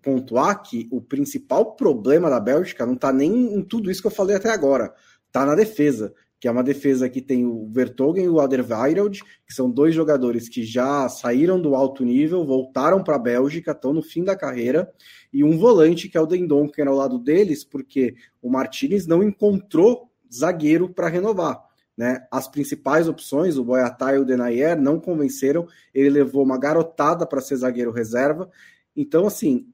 pontuar 0.01 0.63
que 0.63 0.87
o 0.93 1.01
principal 1.01 1.75
problema 1.75 2.31
da 2.31 2.39
Bélgica 2.39 2.87
não 2.87 2.95
está 2.95 3.13
nem 3.13 3.57
em 3.57 3.63
tudo 3.63 3.91
isso 3.91 4.01
que 4.01 4.07
eu 4.07 4.13
falei 4.13 4.37
até 4.37 4.51
agora 4.51 4.95
está 5.37 5.45
na 5.45 5.55
defesa, 5.55 6.15
que 6.41 6.49
é 6.49 6.51
uma 6.51 6.63
defesa 6.63 7.11
que 7.11 7.21
tem 7.21 7.45
o 7.45 7.69
Vertogen 7.71 8.25
e 8.25 8.29
o 8.29 8.41
Alderweireld, 8.41 9.23
que 9.47 9.53
são 9.53 9.71
dois 9.71 9.95
jogadores 9.95 10.49
que 10.49 10.65
já 10.65 11.09
saíram 11.11 11.61
do 11.61 11.75
alto 11.75 12.05
nível, 12.05 12.47
voltaram 12.47 13.05
para 13.05 13.17
a 13.17 13.19
Bélgica, 13.19 13.73
estão 13.73 13.93
no 13.93 14.03
fim 14.03 14.25
da 14.25 14.35
carreira, 14.35 14.91
e 15.31 15.45
um 15.45 15.59
volante 15.59 16.09
que 16.09 16.17
é 16.17 16.21
o 16.21 16.27
Dendon, 16.27 16.69
que 16.69 16.81
era 16.81 16.89
ao 16.89 16.97
lado 16.97 17.19
deles, 17.19 17.65
porque 17.65 18.15
o 18.41 18.49
Martinez 18.49 19.07
não 19.07 19.23
encontrou 19.23 20.11
zagueiro 20.33 20.89
para 20.89 21.09
renovar. 21.09 21.66
Né? 21.97 22.27
As 22.31 22.47
principais 22.47 23.09
opções, 23.09 23.57
o 23.57 23.65
Boyatá 23.65 24.15
e 24.15 24.19
o 24.19 24.25
Denayer, 24.25 24.79
não 24.81 25.01
convenceram. 25.01 25.67
Ele 25.95 26.11
levou 26.11 26.43
uma 26.43 26.59
garotada 26.59 27.27
para 27.27 27.41
ser 27.41 27.57
zagueiro 27.57 27.91
reserva. 27.91 28.51
Então, 28.95 29.27
assim, 29.27 29.67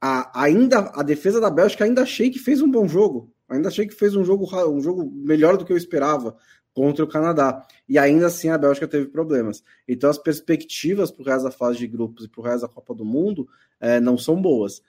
a, 0.00 0.42
ainda 0.42 0.90
a 0.94 1.02
defesa 1.02 1.40
da 1.40 1.50
Bélgica 1.50 1.84
ainda 1.84 2.02
achei 2.02 2.30
que 2.30 2.38
fez 2.38 2.62
um 2.62 2.70
bom 2.70 2.88
jogo. 2.88 3.30
Ainda 3.48 3.68
achei 3.68 3.86
que 3.86 3.94
fez 3.94 4.16
um 4.16 4.24
jogo, 4.24 4.46
um 4.70 4.80
jogo 4.80 5.10
melhor 5.10 5.56
do 5.56 5.64
que 5.64 5.72
eu 5.72 5.76
esperava 5.76 6.36
contra 6.72 7.04
o 7.04 7.08
Canadá. 7.08 7.64
E 7.88 7.98
ainda 7.98 8.26
assim 8.26 8.48
a 8.48 8.58
Bélgica 8.58 8.88
teve 8.88 9.06
problemas. 9.06 9.62
Então 9.86 10.10
as 10.10 10.18
perspectivas 10.18 11.10
para 11.10 11.22
o 11.22 11.26
resto 11.26 11.44
da 11.44 11.50
fase 11.50 11.78
de 11.78 11.86
grupos 11.86 12.24
e 12.24 12.28
para 12.28 12.40
o 12.40 12.44
resto 12.44 12.62
da 12.62 12.68
Copa 12.68 12.94
do 12.94 13.04
Mundo 13.04 13.48
é, 13.78 14.00
não 14.00 14.18
são 14.18 14.40
boas. 14.40 14.82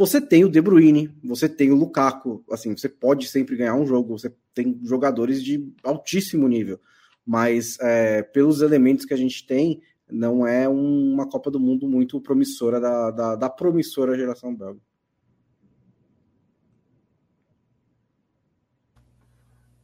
Você 0.00 0.18
tem 0.18 0.46
o 0.46 0.48
De 0.48 0.62
Bruyne, 0.62 1.14
você 1.22 1.46
tem 1.46 1.70
o 1.70 1.74
Lukaku, 1.74 2.42
assim, 2.50 2.74
você 2.74 2.88
pode 2.88 3.28
sempre 3.28 3.54
ganhar 3.54 3.74
um 3.74 3.84
jogo, 3.84 4.18
você 4.18 4.34
tem 4.54 4.80
jogadores 4.82 5.44
de 5.44 5.70
altíssimo 5.84 6.48
nível, 6.48 6.80
mas 7.26 7.78
é, 7.80 8.22
pelos 8.22 8.62
elementos 8.62 9.04
que 9.04 9.12
a 9.12 9.16
gente 9.18 9.46
tem, 9.46 9.82
não 10.10 10.46
é 10.46 10.66
um, 10.66 11.12
uma 11.12 11.28
Copa 11.28 11.50
do 11.50 11.60
Mundo 11.60 11.86
muito 11.86 12.18
promissora 12.18 12.80
da, 12.80 13.10
da, 13.10 13.36
da 13.36 13.50
promissora 13.50 14.16
geração 14.16 14.56
belga. 14.56 14.80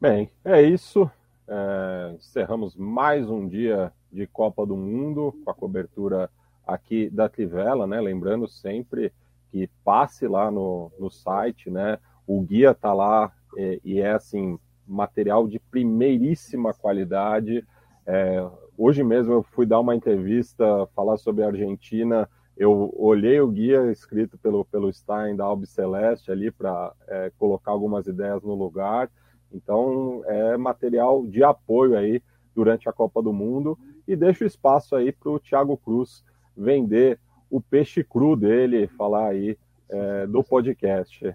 Bem, 0.01 0.31
é 0.43 0.63
isso. 0.63 1.11
É, 1.47 2.15
encerramos 2.17 2.75
mais 2.75 3.29
um 3.29 3.47
dia 3.47 3.93
de 4.11 4.27
Copa 4.27 4.65
do 4.65 4.79
Mundo 4.79 5.39
com 5.45 5.51
a 5.51 5.55
cobertura 5.55 6.31
aqui 6.67 7.11
da 7.11 7.29
Trivela, 7.29 7.87
né? 7.87 8.01
Lembrando 8.01 8.49
sempre 8.49 9.13
que 9.57 9.71
passe 9.83 10.29
lá 10.29 10.51
no, 10.51 10.93
no 10.99 11.11
site, 11.11 11.71
né? 11.71 11.99
O 12.27 12.43
guia 12.43 12.75
tá 12.75 12.93
lá 12.93 13.33
e, 13.57 13.81
e 13.83 14.01
é 14.01 14.13
assim 14.13 14.59
material 14.87 15.49
de 15.49 15.59
primeiríssima 15.59 16.75
qualidade. 16.75 17.67
É, 18.05 18.47
hoje 18.77 19.03
mesmo 19.03 19.33
eu 19.33 19.43
fui 19.43 19.65
dar 19.65 19.81
uma 19.81 19.97
entrevista, 19.97 20.87
falar 20.95 21.17
sobre 21.17 21.43
a 21.43 21.47
Argentina. 21.47 22.29
Eu 22.55 22.93
olhei 22.99 23.41
o 23.41 23.49
guia 23.49 23.91
escrito 23.91 24.37
pelo, 24.37 24.63
pelo 24.67 24.93
Stein 24.93 25.35
da 25.35 25.45
Albi 25.45 25.67
Celeste 25.67 26.31
ali 26.31 26.51
para 26.51 26.93
é, 27.09 27.33
colocar 27.39 27.71
algumas 27.71 28.07
ideias 28.07 28.43
no 28.43 28.55
lugar. 28.55 29.11
Então, 29.51 30.23
é 30.27 30.55
material 30.59 31.27
de 31.27 31.43
apoio 31.43 31.97
aí 31.97 32.23
durante 32.55 32.91
a 32.91 32.93
Copa 32.93 33.23
do 33.23 33.33
Mundo 33.33 33.79
e 34.07 34.15
deixo 34.15 34.45
espaço 34.45 34.95
aí 34.95 35.13
para 35.13 35.31
o 35.31 35.41
Thiago 35.41 35.79
Cruz 35.79 36.23
vender 36.55 37.19
o 37.51 37.61
peixe 37.61 38.03
cru 38.03 38.37
dele, 38.37 38.89
falar 38.89 39.29
aí 39.29 39.59
é, 39.89 40.27
do 40.27 40.43
podcast. 40.43 41.35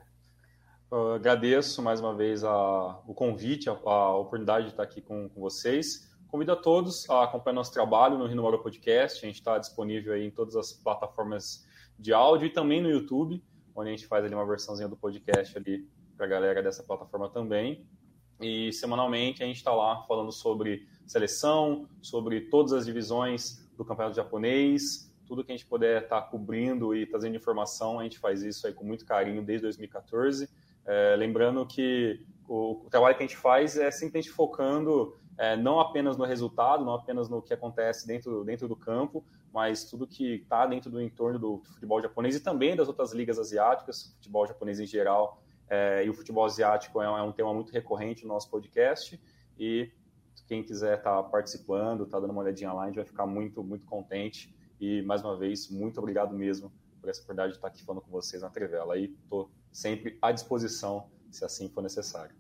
Eu 0.92 1.14
agradeço 1.14 1.82
mais 1.82 2.02
uma 2.02 2.14
vez 2.14 2.44
a, 2.44 3.00
o 3.08 3.14
convite, 3.14 3.70
a, 3.70 3.74
a, 3.74 4.18
oportunidade 4.18 4.66
de 4.66 4.72
estar 4.72 4.84
aqui 4.84 5.02
com, 5.02 5.30
com, 5.30 5.40
vocês. 5.40 6.12
Convido 6.28 6.52
a 6.52 6.56
todos 6.56 7.10
a 7.10 7.24
acompanhar 7.24 7.56
nosso 7.56 7.72
trabalho 7.72 8.18
no 8.18 8.28
Rino 8.28 8.44
Podcast. 8.60 9.24
A 9.24 9.28
gente 9.28 9.40
está 9.40 9.58
disponível 9.58 10.14
aí 10.14 10.26
em 10.26 10.32
todas 10.32 10.56
as 10.56 10.74
plataformas 10.74 11.66
de 11.98 12.12
áudio 12.12 12.48
e 12.48 12.50
também 12.50 12.82
no 12.82 12.90
YouTube, 12.90 13.42
onde 13.76 13.90
a 13.90 13.92
gente 13.92 14.08
faz 14.08 14.26
ali 14.26 14.34
uma 14.34 14.46
versãozinha 14.46 14.90
do 14.90 14.98
podcast 14.98 15.58
ali 15.58 15.88
para 16.18 16.26
a 16.26 16.30
galera 16.30 16.62
dessa 16.62 16.84
plataforma 16.84 17.30
também. 17.30 17.86
E 18.42 18.74
semanalmente 18.74 19.44
a 19.44 19.46
gente 19.46 19.58
está 19.58 19.74
lá 19.74 20.04
falando 20.08 20.32
sobre 20.32 20.88
seleção, 21.06 21.88
sobre 22.02 22.42
todas 22.42 22.74
as 22.74 22.86
divisões 22.86 23.70
do 23.78 23.86
campeonato 23.86 24.16
japonês, 24.16 25.11
tudo 25.32 25.46
que 25.46 25.52
a 25.54 25.56
gente 25.56 25.66
puder 25.66 26.04
estar 26.04 26.20
tá 26.20 26.28
cobrindo 26.28 26.94
e 26.94 27.06
trazendo 27.06 27.38
informação, 27.38 28.02
a 28.02 28.04
gente 28.04 28.20
faz 28.20 28.44
isso 28.44 28.68
aí 28.68 28.74
com 28.74 28.84
muito 28.84 29.06
carinho 29.06 29.42
desde 29.42 29.62
2014. 29.62 30.50
É, 30.86 31.16
lembrando 31.16 31.66
que 31.66 32.20
o, 32.50 32.86
o, 32.86 32.90
trabalho 32.90 33.16
que 33.16 33.24
a 33.24 33.26
gente 33.26 33.38
faz 33.38 33.78
é 33.78 33.90
simplesmente 33.90 34.30
focando 34.30 35.16
é, 35.38 35.56
não 35.56 35.80
apenas 35.80 36.18
no 36.18 36.26
resultado, 36.26 36.84
não 36.84 36.94
apenas 36.96 37.30
no 37.30 37.42
que 37.42 37.54
acontece 37.54 38.06
dentro, 38.06 38.44
dentro 38.44 38.68
do 38.68 38.76
campo, 38.76 39.24
mas 39.54 39.86
tudo 39.86 40.06
que 40.06 40.34
está 40.34 40.66
dentro 40.66 40.92
do 40.92 41.02
entorno 41.02 41.40
do 41.40 41.60
futebol 41.60 42.02
japonês 42.02 42.36
e 42.36 42.42
também 42.42 42.76
das 42.76 42.90
outras 42.90 43.14
ligas 43.14 43.40
asiáticas, 43.40 44.14
futebol 44.18 44.46
japonês 44.46 44.82
em 44.82 44.86
geral 44.86 45.42
é, 45.70 46.04
e 46.06 46.10
o 46.10 46.14
futebol 46.14 46.44
asiático 46.44 47.02
é, 47.02 47.06
é, 47.06 47.22
um 47.22 47.32
tema 47.32 47.54
muito 47.54 47.72
recorrente 47.72 48.24
no 48.24 48.34
nosso 48.34 48.50
podcast. 48.50 49.18
E 49.58 49.90
quem 50.46 50.62
quiser 50.62 50.98
estar 50.98 51.24
tá 51.24 51.24
participando, 51.24 52.04
estar 52.04 52.18
tá 52.18 52.20
dando 52.20 52.32
uma 52.32 52.42
olhadinha 52.42 52.74
lá, 52.74 52.84
a 52.84 52.86
gente 52.88 52.96
vai 52.96 53.06
ficar 53.06 53.26
muito, 53.26 53.64
muito 53.64 53.86
contente. 53.86 54.54
E 54.82 55.04
mais 55.04 55.24
uma 55.24 55.38
vez, 55.38 55.70
muito 55.70 56.00
obrigado 56.00 56.36
mesmo 56.36 56.72
por 57.00 57.08
essa 57.08 57.20
oportunidade 57.20 57.52
de 57.52 57.58
estar 57.60 57.68
aqui 57.68 57.84
falando 57.86 58.02
com 58.02 58.10
vocês 58.10 58.42
na 58.42 58.50
Trivela. 58.50 58.98
E 58.98 59.06
estou 59.06 59.52
sempre 59.72 60.18
à 60.20 60.32
disposição, 60.32 61.06
se 61.30 61.46
assim 61.46 61.70
for 61.70 61.84
necessário. 61.84 62.36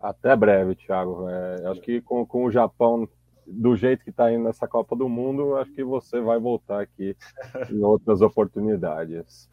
Até 0.00 0.34
breve, 0.34 0.74
Thiago. 0.74 1.28
É, 1.28 1.66
acho 1.68 1.80
que 1.80 2.00
com, 2.00 2.26
com 2.26 2.44
o 2.44 2.50
Japão 2.50 3.08
do 3.46 3.76
jeito 3.76 4.02
que 4.02 4.10
está 4.10 4.30
indo 4.32 4.42
nessa 4.42 4.66
Copa 4.66 4.96
do 4.96 5.08
Mundo, 5.08 5.56
acho 5.56 5.72
que 5.72 5.84
você 5.84 6.20
vai 6.20 6.40
voltar 6.40 6.80
aqui 6.80 7.16
em 7.70 7.80
outras 7.80 8.22
oportunidades. 8.22 9.48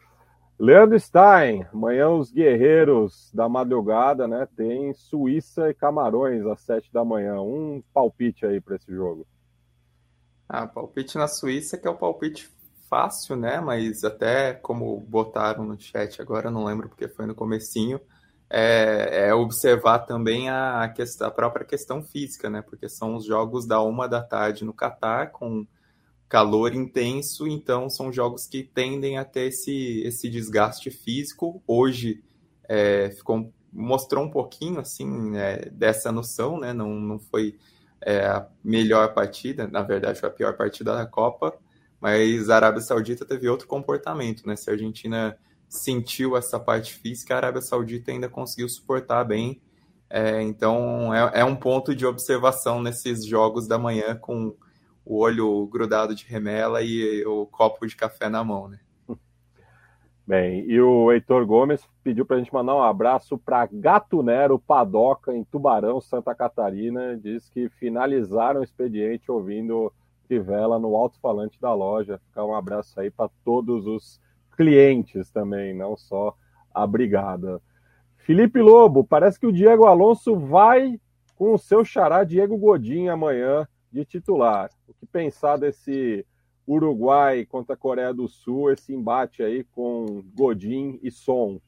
Leandro 0.58 0.98
Stein, 0.98 1.64
amanhã 1.72 2.08
os 2.08 2.32
guerreiros 2.32 3.30
da 3.32 3.48
madrugada, 3.48 4.26
né? 4.26 4.48
Tem 4.56 4.92
Suíça 4.94 5.70
e 5.70 5.74
Camarões 5.74 6.44
às 6.44 6.60
sete 6.60 6.92
da 6.92 7.04
manhã. 7.04 7.40
Um 7.40 7.82
palpite 7.94 8.44
aí 8.44 8.60
para 8.60 8.74
esse 8.74 8.90
jogo. 8.92 9.24
Ah, 10.48 10.66
palpite 10.66 11.18
na 11.18 11.26
Suíça 11.26 11.76
que 11.76 11.86
é 11.86 11.90
o 11.90 11.96
palpite 11.96 12.48
fácil, 12.88 13.36
né? 13.36 13.60
Mas 13.60 14.04
até 14.04 14.52
como 14.54 14.98
botaram 15.00 15.64
no 15.64 15.78
chat 15.78 16.20
agora, 16.20 16.50
não 16.50 16.64
lembro 16.64 16.88
porque 16.88 17.08
foi 17.08 17.26
no 17.26 17.34
comecinho, 17.34 18.00
é, 18.48 19.28
é 19.28 19.34
observar 19.34 20.00
também 20.00 20.48
a, 20.48 20.88
questão, 20.94 21.26
a 21.26 21.30
própria 21.30 21.64
questão 21.64 22.02
física, 22.02 22.48
né? 22.48 22.62
Porque 22.62 22.88
são 22.88 23.16
os 23.16 23.24
jogos 23.24 23.66
da 23.66 23.80
uma 23.82 24.08
da 24.08 24.22
tarde 24.22 24.64
no 24.64 24.72
Catar 24.72 25.32
com 25.32 25.66
calor 26.28 26.74
intenso, 26.74 27.46
então 27.46 27.88
são 27.88 28.12
jogos 28.12 28.46
que 28.46 28.62
tendem 28.62 29.16
a 29.18 29.24
ter 29.24 29.48
esse, 29.48 30.02
esse 30.04 30.28
desgaste 30.28 30.90
físico. 30.90 31.62
Hoje 31.66 32.22
é, 32.68 33.10
ficou, 33.10 33.52
mostrou 33.72 34.24
um 34.24 34.30
pouquinho 34.30 34.80
assim 34.80 35.08
né, 35.30 35.56
dessa 35.72 36.10
noção, 36.10 36.58
né? 36.58 36.72
Não, 36.72 36.94
não 36.94 37.18
foi 37.18 37.56
é, 38.06 38.24
a 38.24 38.46
melhor 38.62 39.12
partida, 39.12 39.66
na 39.66 39.82
verdade 39.82 40.20
foi 40.20 40.28
a 40.28 40.32
pior 40.32 40.56
partida 40.56 40.94
da 40.94 41.04
Copa, 41.04 41.52
mas 42.00 42.48
a 42.48 42.54
Arábia 42.54 42.80
Saudita 42.80 43.24
teve 43.24 43.48
outro 43.48 43.66
comportamento, 43.66 44.46
né? 44.46 44.54
Se 44.54 44.70
a 44.70 44.74
Argentina 44.74 45.36
sentiu 45.68 46.36
essa 46.36 46.60
parte 46.60 46.94
física, 46.94 47.34
a 47.34 47.38
Arábia 47.38 47.60
Saudita 47.60 48.12
ainda 48.12 48.28
conseguiu 48.28 48.68
suportar 48.68 49.24
bem. 49.24 49.60
É, 50.08 50.40
então 50.40 51.12
é, 51.12 51.40
é 51.40 51.44
um 51.44 51.56
ponto 51.56 51.96
de 51.96 52.06
observação 52.06 52.80
nesses 52.80 53.26
jogos 53.26 53.66
da 53.66 53.76
manhã 53.76 54.14
com 54.14 54.54
o 55.04 55.18
olho 55.18 55.66
grudado 55.66 56.14
de 56.14 56.24
remela 56.26 56.82
e 56.82 57.26
o 57.26 57.44
copo 57.46 57.88
de 57.88 57.96
café 57.96 58.28
na 58.28 58.44
mão, 58.44 58.68
né? 58.68 58.78
Bem, 60.26 60.68
e 60.68 60.80
o 60.80 61.12
Heitor 61.12 61.46
Gomes 61.46 61.88
pediu 62.02 62.26
para 62.26 62.34
a 62.34 62.38
gente 62.40 62.52
mandar 62.52 62.74
um 62.74 62.82
abraço 62.82 63.38
para 63.38 63.68
Gato 63.70 64.24
Nero 64.24 64.58
Padoca, 64.58 65.32
em 65.32 65.44
Tubarão, 65.44 66.00
Santa 66.00 66.34
Catarina. 66.34 67.16
Diz 67.16 67.48
que 67.48 67.68
finalizaram 67.68 68.60
o 68.60 68.64
expediente 68.64 69.30
ouvindo 69.30 69.92
Trivela 70.26 70.80
no 70.80 70.96
alto-falante 70.96 71.60
da 71.60 71.72
loja. 71.72 72.18
Ficar 72.26 72.44
um 72.44 72.56
abraço 72.56 72.98
aí 72.98 73.08
para 73.08 73.30
todos 73.44 73.86
os 73.86 74.20
clientes 74.56 75.30
também, 75.30 75.72
não 75.72 75.96
só 75.96 76.34
a 76.74 76.84
brigada. 76.84 77.62
Felipe 78.16 78.60
Lobo, 78.60 79.04
parece 79.04 79.38
que 79.38 79.46
o 79.46 79.52
Diego 79.52 79.86
Alonso 79.86 80.34
vai 80.34 81.00
com 81.36 81.54
o 81.54 81.58
seu 81.58 81.84
xará 81.84 82.24
Diego 82.24 82.58
Godin 82.58 83.06
amanhã 83.06 83.68
de 83.92 84.04
titular. 84.04 84.70
O 84.88 84.94
que 84.94 85.06
pensar 85.06 85.56
desse 85.56 86.26
Uruguai 86.66 87.46
contra 87.46 87.74
a 87.74 87.78
Coreia 87.78 88.12
do 88.12 88.26
Sul, 88.26 88.70
esse 88.70 88.92
embate 88.92 89.42
aí 89.42 89.64
com 89.72 90.22
Godin 90.34 90.98
e 91.02 91.10
Son? 91.10 91.60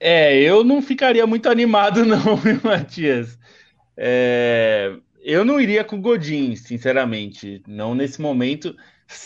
É, 0.00 0.40
eu 0.40 0.62
não 0.62 0.80
ficaria 0.80 1.26
muito 1.26 1.48
animado, 1.48 2.04
não, 2.06 2.36
viu, 2.36 2.60
Matias? 2.62 3.38
É, 3.96 4.94
eu 5.22 5.44
não 5.44 5.60
iria 5.60 5.82
com 5.82 6.00
Godin, 6.00 6.54
sinceramente. 6.54 7.62
Não 7.66 7.94
nesse 7.94 8.20
momento. 8.20 8.76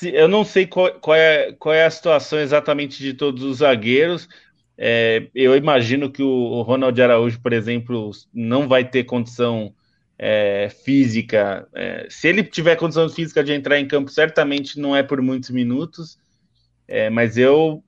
Eu 0.02 0.28
não 0.28 0.44
sei 0.44 0.66
qual, 0.66 0.92
qual, 0.94 1.16
é, 1.16 1.52
qual 1.52 1.74
é 1.74 1.84
a 1.84 1.90
situação 1.90 2.38
exatamente 2.38 3.02
de 3.02 3.12
todos 3.12 3.42
os 3.42 3.58
zagueiros. 3.58 4.28
É, 4.78 5.28
eu 5.34 5.54
imagino 5.56 6.10
que 6.10 6.22
o 6.22 6.62
Ronald 6.62 7.00
Araújo, 7.00 7.40
por 7.40 7.52
exemplo, 7.52 8.10
não 8.32 8.66
vai 8.66 8.88
ter 8.88 9.04
condição 9.04 9.74
é, 10.24 10.68
física. 10.68 11.66
É, 11.74 12.06
se 12.08 12.28
ele 12.28 12.44
tiver 12.44 12.76
condição 12.76 13.08
física 13.08 13.42
de 13.42 13.52
entrar 13.52 13.80
em 13.80 13.88
campo, 13.88 14.08
certamente 14.08 14.78
não 14.78 14.94
é 14.94 15.02
por 15.02 15.20
muitos 15.20 15.50
minutos. 15.50 16.16
É, 16.86 17.10
mas 17.10 17.36
eu 17.36 17.82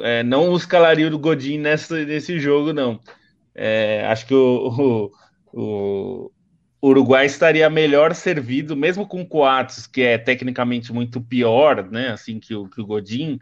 é, 0.00 0.24
não 0.24 0.56
escalaria 0.56 1.06
o 1.06 1.18
Godin 1.18 1.58
nessa, 1.58 2.04
nesse 2.04 2.40
jogo, 2.40 2.72
não. 2.72 2.98
É, 3.54 4.04
acho 4.06 4.26
que 4.26 4.34
o, 4.34 5.12
o, 5.52 6.30
o, 6.82 6.88
Uruguai 6.88 7.26
estaria 7.26 7.70
melhor 7.70 8.16
servido, 8.16 8.76
mesmo 8.76 9.06
com 9.06 9.22
o 9.22 9.26
Coates, 9.26 9.86
que 9.86 10.02
é 10.02 10.18
tecnicamente 10.18 10.92
muito 10.92 11.20
pior, 11.20 11.88
né? 11.88 12.08
Assim 12.08 12.40
que 12.40 12.52
o, 12.52 12.68
que 12.68 12.80
o 12.80 12.86
Godin. 12.86 13.38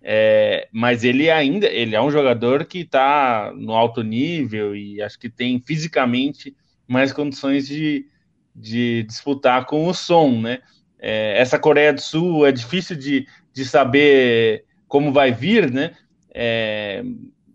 É, 0.00 0.68
mas 0.72 1.02
ele 1.02 1.28
ainda 1.28 1.66
ele 1.66 1.96
é 1.96 2.00
um 2.00 2.10
jogador 2.10 2.64
que 2.64 2.78
está 2.78 3.52
no 3.54 3.72
alto 3.72 4.02
nível 4.02 4.76
e 4.76 5.02
acho 5.02 5.18
que 5.18 5.28
tem 5.28 5.60
fisicamente 5.66 6.56
mais 6.90 7.12
condições 7.12 7.66
de, 7.66 8.06
de 8.54 9.04
disputar 9.04 9.64
com 9.66 9.86
o 9.86 9.94
som, 9.94 10.40
né? 10.40 10.58
É, 10.98 11.40
essa 11.40 11.58
Coreia 11.58 11.92
do 11.92 12.00
Sul 12.00 12.46
é 12.46 12.52
difícil 12.52 12.96
de, 12.96 13.26
de 13.54 13.64
saber 13.64 14.64
como 14.86 15.12
vai 15.12 15.32
vir, 15.32 15.70
né? 15.70 15.92
é, 16.34 17.02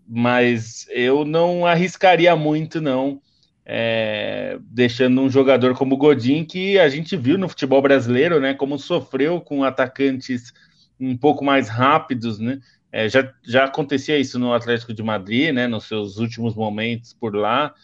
mas 0.06 0.86
eu 0.90 1.24
não 1.24 1.66
arriscaria 1.66 2.34
muito, 2.36 2.80
não, 2.80 3.20
é, 3.64 4.58
deixando 4.60 5.20
um 5.20 5.30
jogador 5.30 5.74
como 5.74 5.96
Godin, 5.96 6.44
que 6.44 6.78
a 6.78 6.88
gente 6.88 7.16
viu 7.16 7.38
no 7.38 7.48
futebol 7.48 7.82
brasileiro, 7.82 8.40
né, 8.40 8.54
como 8.54 8.78
sofreu 8.78 9.40
com 9.40 9.64
atacantes 9.64 10.52
um 11.00 11.16
pouco 11.16 11.44
mais 11.44 11.68
rápidos, 11.68 12.38
né, 12.38 12.60
é, 12.92 13.08
já, 13.08 13.32
já 13.44 13.64
acontecia 13.64 14.18
isso 14.18 14.38
no 14.38 14.52
Atlético 14.52 14.94
de 14.94 15.02
Madrid, 15.02 15.52
né, 15.52 15.66
nos 15.66 15.84
seus 15.84 16.18
últimos 16.18 16.54
momentos 16.54 17.12
por 17.12 17.34
lá, 17.34 17.74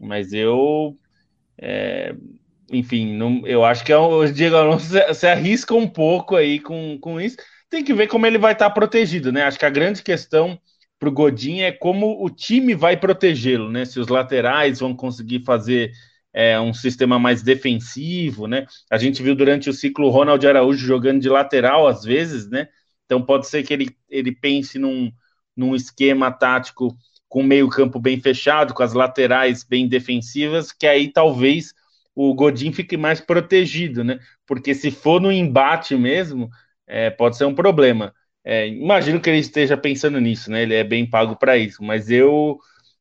mas 0.00 0.32
eu, 0.32 0.96
é, 1.58 2.14
enfim, 2.70 3.16
não, 3.16 3.46
eu 3.46 3.64
acho 3.64 3.84
que 3.84 3.92
é 3.92 3.96
o 3.96 4.26
Diego 4.26 4.56
Alonso 4.56 4.86
se, 4.86 5.14
se, 5.14 5.26
arrisca 5.26 5.74
um 5.74 5.88
pouco 5.88 6.36
aí 6.36 6.60
com, 6.60 6.98
com 7.00 7.20
isso. 7.20 7.36
Tem 7.70 7.84
que 7.84 7.94
ver 7.94 8.06
como 8.06 8.26
ele 8.26 8.38
vai 8.38 8.52
estar 8.52 8.70
protegido, 8.70 9.32
né? 9.32 9.42
Acho 9.44 9.58
que 9.58 9.66
a 9.66 9.70
grande 9.70 10.02
questão 10.02 10.58
para 10.98 11.08
o 11.08 11.12
Godin 11.12 11.60
é 11.60 11.72
como 11.72 12.24
o 12.24 12.30
time 12.30 12.74
vai 12.74 12.96
protegê-lo, 12.96 13.70
né? 13.70 13.84
Se 13.84 13.98
os 14.00 14.08
laterais 14.08 14.80
vão 14.80 14.94
conseguir 14.94 15.44
fazer 15.44 15.92
é, 16.32 16.58
um 16.60 16.74
sistema 16.74 17.18
mais 17.18 17.42
defensivo, 17.42 18.46
né? 18.46 18.66
A 18.90 18.98
gente 18.98 19.22
viu 19.22 19.34
durante 19.34 19.70
o 19.70 19.72
ciclo 19.72 20.10
Ronald 20.10 20.44
Araújo 20.46 20.86
jogando 20.86 21.20
de 21.20 21.28
lateral 21.28 21.86
às 21.86 22.04
vezes, 22.04 22.48
né? 22.48 22.68
Então 23.04 23.22
pode 23.22 23.46
ser 23.46 23.62
que 23.62 23.72
ele, 23.72 23.96
ele 24.08 24.32
pense 24.32 24.78
num, 24.78 25.12
num 25.56 25.74
esquema 25.74 26.30
tático 26.32 26.96
com 27.34 27.42
meio 27.42 27.68
campo 27.68 27.98
bem 27.98 28.20
fechado, 28.20 28.72
com 28.72 28.84
as 28.84 28.92
laterais 28.92 29.64
bem 29.64 29.88
defensivas, 29.88 30.70
que 30.70 30.86
aí 30.86 31.12
talvez 31.12 31.74
o 32.14 32.32
Godin 32.32 32.72
fique 32.72 32.96
mais 32.96 33.20
protegido, 33.20 34.04
né? 34.04 34.20
Porque 34.46 34.72
se 34.72 34.92
for 34.92 35.20
no 35.20 35.32
embate 35.32 35.96
mesmo, 35.96 36.48
é, 36.86 37.10
pode 37.10 37.36
ser 37.36 37.44
um 37.44 37.54
problema. 37.54 38.14
É, 38.44 38.68
imagino 38.68 39.20
que 39.20 39.28
ele 39.28 39.40
esteja 39.40 39.76
pensando 39.76 40.20
nisso, 40.20 40.48
né? 40.48 40.62
Ele 40.62 40.74
é 40.74 40.84
bem 40.84 41.10
pago 41.10 41.34
para 41.34 41.56
isso, 41.58 41.82
mas 41.82 42.08
eu, 42.08 42.56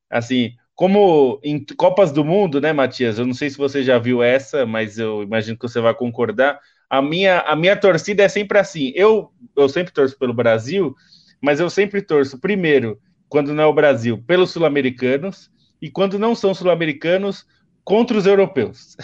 assim, 0.09 0.55
como 0.73 1.39
em 1.43 1.63
Copas 1.77 2.11
do 2.11 2.25
Mundo, 2.25 2.59
né, 2.59 2.73
Matias? 2.73 3.19
Eu 3.19 3.27
não 3.27 3.35
sei 3.35 3.51
se 3.51 3.57
você 3.59 3.83
já 3.83 3.99
viu 3.99 4.23
essa, 4.23 4.65
mas 4.65 4.97
eu 4.97 5.21
imagino 5.21 5.55
que 5.55 5.67
você 5.67 5.79
vai 5.79 5.93
concordar. 5.93 6.59
A 6.89 7.03
minha, 7.03 7.41
a 7.41 7.55
minha 7.55 7.77
torcida 7.77 8.23
é 8.23 8.27
sempre 8.27 8.57
assim. 8.57 8.93
Eu, 8.95 9.31
eu 9.55 9.69
sempre 9.69 9.93
torço 9.93 10.17
pelo 10.17 10.33
Brasil, 10.33 10.95
mas 11.39 11.59
eu 11.59 11.69
sempre 11.69 12.01
torço, 12.01 12.39
primeiro, 12.39 12.99
quando 13.33 13.51
não 13.51 13.63
é 13.63 13.65
o 13.65 13.73
Brasil, 13.73 14.23
pelos 14.27 14.51
sul-americanos, 14.51 15.49
e 15.81 15.89
quando 15.89 16.19
não 16.19 16.35
são 16.35 16.53
sul-americanos, 16.53 17.47
contra 17.83 18.15
os 18.15 18.27
europeus. 18.27 18.95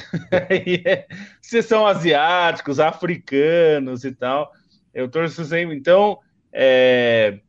Se 1.41 1.63
são 1.63 1.88
asiáticos, 1.88 2.80
africanos 2.80 4.03
e 4.03 4.11
tal, 4.11 4.51
eu 4.93 5.09
torço 5.09 5.43
sempre. 5.45 5.75
Então, 5.75 6.19
é... 6.53 7.39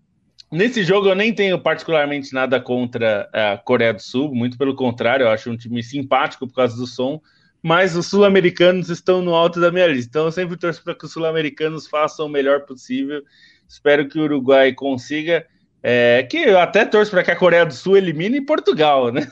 nesse 0.50 0.82
jogo 0.82 1.06
eu 1.06 1.14
nem 1.14 1.34
tenho 1.34 1.60
particularmente 1.60 2.32
nada 2.32 2.58
contra 2.58 3.28
a 3.30 3.58
Coreia 3.58 3.92
do 3.92 4.00
Sul, 4.00 4.34
muito 4.34 4.56
pelo 4.56 4.74
contrário, 4.74 5.24
eu 5.24 5.30
acho 5.30 5.50
um 5.50 5.58
time 5.58 5.82
simpático 5.82 6.48
por 6.48 6.54
causa 6.54 6.78
do 6.78 6.86
som, 6.86 7.20
mas 7.62 7.94
os 7.94 8.06
sul-americanos 8.06 8.88
estão 8.88 9.20
no 9.20 9.34
alto 9.34 9.60
da 9.60 9.70
minha 9.70 9.86
lista. 9.86 10.08
Então 10.08 10.24
eu 10.24 10.32
sempre 10.32 10.56
torço 10.56 10.82
para 10.82 10.94
que 10.94 11.04
os 11.04 11.12
sul-americanos 11.12 11.86
façam 11.86 12.24
o 12.24 12.30
melhor 12.30 12.64
possível. 12.64 13.22
Espero 13.68 14.08
que 14.08 14.18
o 14.18 14.22
Uruguai 14.22 14.72
consiga. 14.72 15.46
É, 15.82 16.22
que 16.24 16.36
eu 16.36 16.58
até 16.58 16.84
torço 16.84 17.10
para 17.10 17.24
que 17.24 17.30
a 17.30 17.36
Coreia 17.36 17.64
do 17.64 17.72
Sul 17.72 17.96
elimine 17.96 18.40
Portugal, 18.40 19.10
né? 19.12 19.22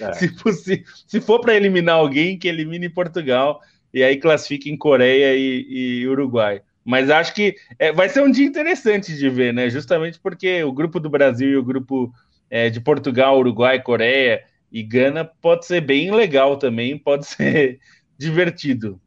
É. 0.00 0.12
Se, 0.14 0.28
for, 0.28 0.52
se, 0.52 0.82
se 1.06 1.20
for 1.20 1.40
para 1.40 1.54
eliminar 1.54 1.96
alguém, 1.96 2.38
que 2.38 2.48
elimine 2.48 2.88
Portugal 2.88 3.60
e 3.92 4.02
aí 4.02 4.16
classifique 4.16 4.70
em 4.70 4.76
Coreia 4.76 5.34
e, 5.34 6.00
e 6.00 6.08
Uruguai. 6.08 6.62
Mas 6.84 7.10
acho 7.10 7.34
que 7.34 7.54
é, 7.78 7.92
vai 7.92 8.08
ser 8.08 8.22
um 8.22 8.30
dia 8.30 8.46
interessante 8.46 9.14
de 9.14 9.28
ver, 9.28 9.52
né? 9.52 9.68
Justamente 9.68 10.18
porque 10.18 10.62
o 10.64 10.72
grupo 10.72 10.98
do 10.98 11.10
Brasil 11.10 11.50
e 11.50 11.56
o 11.56 11.62
grupo 11.62 12.12
é, 12.48 12.70
de 12.70 12.80
Portugal, 12.80 13.38
Uruguai, 13.38 13.82
Coreia 13.82 14.42
e 14.72 14.82
Gana 14.82 15.24
pode 15.24 15.66
ser 15.66 15.80
bem 15.80 16.10
legal 16.10 16.56
também, 16.56 16.98
pode 16.98 17.26
ser 17.26 17.78
divertido. 18.16 19.00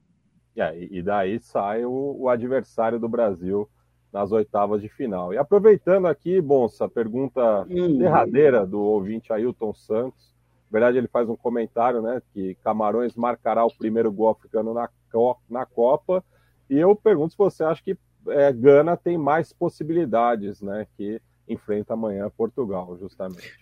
e 0.89 1.01
daí 1.01 1.39
sai 1.39 1.83
o, 1.85 2.15
o, 2.19 2.29
adversário 2.29 2.99
do 2.99 3.09
Brasil 3.09 3.69
nas 4.13 4.31
oitavas 4.31 4.81
de 4.81 4.87
final. 4.87 5.33
E 5.33 5.37
aproveitando 5.37 6.05
aqui, 6.05 6.39
Bonsa, 6.39 6.87
pergunta 6.87 7.65
hum. 7.69 7.97
derradeira 7.97 8.65
do 8.65 8.79
ouvinte 8.79 9.33
Ailton 9.33 9.73
Santos 9.73 10.33
verdade, 10.73 10.97
ele 10.97 11.07
faz 11.07 11.29
um 11.29 11.35
comentário, 11.35 12.01
né, 12.01 12.19
que 12.33 12.57
Camarões 12.63 13.13
marcará 13.13 13.63
o 13.63 13.71
primeiro 13.71 14.11
gol 14.11 14.31
africano 14.31 14.73
na, 14.73 14.89
na 15.47 15.65
Copa. 15.67 16.25
E 16.67 16.79
eu 16.79 16.95
pergunto 16.95 17.33
se 17.33 17.37
você 17.37 17.63
acha 17.63 17.83
que 17.83 17.95
é, 18.27 18.51
Gana 18.51 18.97
tem 18.97 19.15
mais 19.15 19.53
possibilidades, 19.53 20.61
né, 20.61 20.87
que 20.97 21.21
enfrenta 21.47 21.93
amanhã 21.93 22.27
Portugal, 22.35 22.97
justamente. 22.99 23.53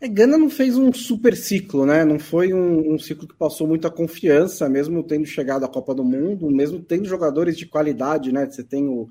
É, 0.00 0.06
Gana 0.06 0.38
não 0.38 0.48
fez 0.48 0.76
um 0.76 0.92
super 0.92 1.34
ciclo, 1.34 1.86
né? 1.86 2.04
Não 2.04 2.18
foi 2.18 2.52
um, 2.52 2.92
um, 2.92 2.98
ciclo 2.98 3.26
que 3.26 3.34
passou 3.34 3.66
muita 3.66 3.90
confiança, 3.90 4.68
mesmo 4.68 5.02
tendo 5.02 5.24
chegado 5.24 5.64
à 5.64 5.68
Copa 5.68 5.94
do 5.94 6.04
Mundo, 6.04 6.50
mesmo 6.50 6.78
tendo 6.80 7.06
jogadores 7.06 7.56
de 7.56 7.64
qualidade, 7.64 8.30
né? 8.30 8.44
Você 8.44 8.62
tem 8.62 8.86
o, 8.86 9.08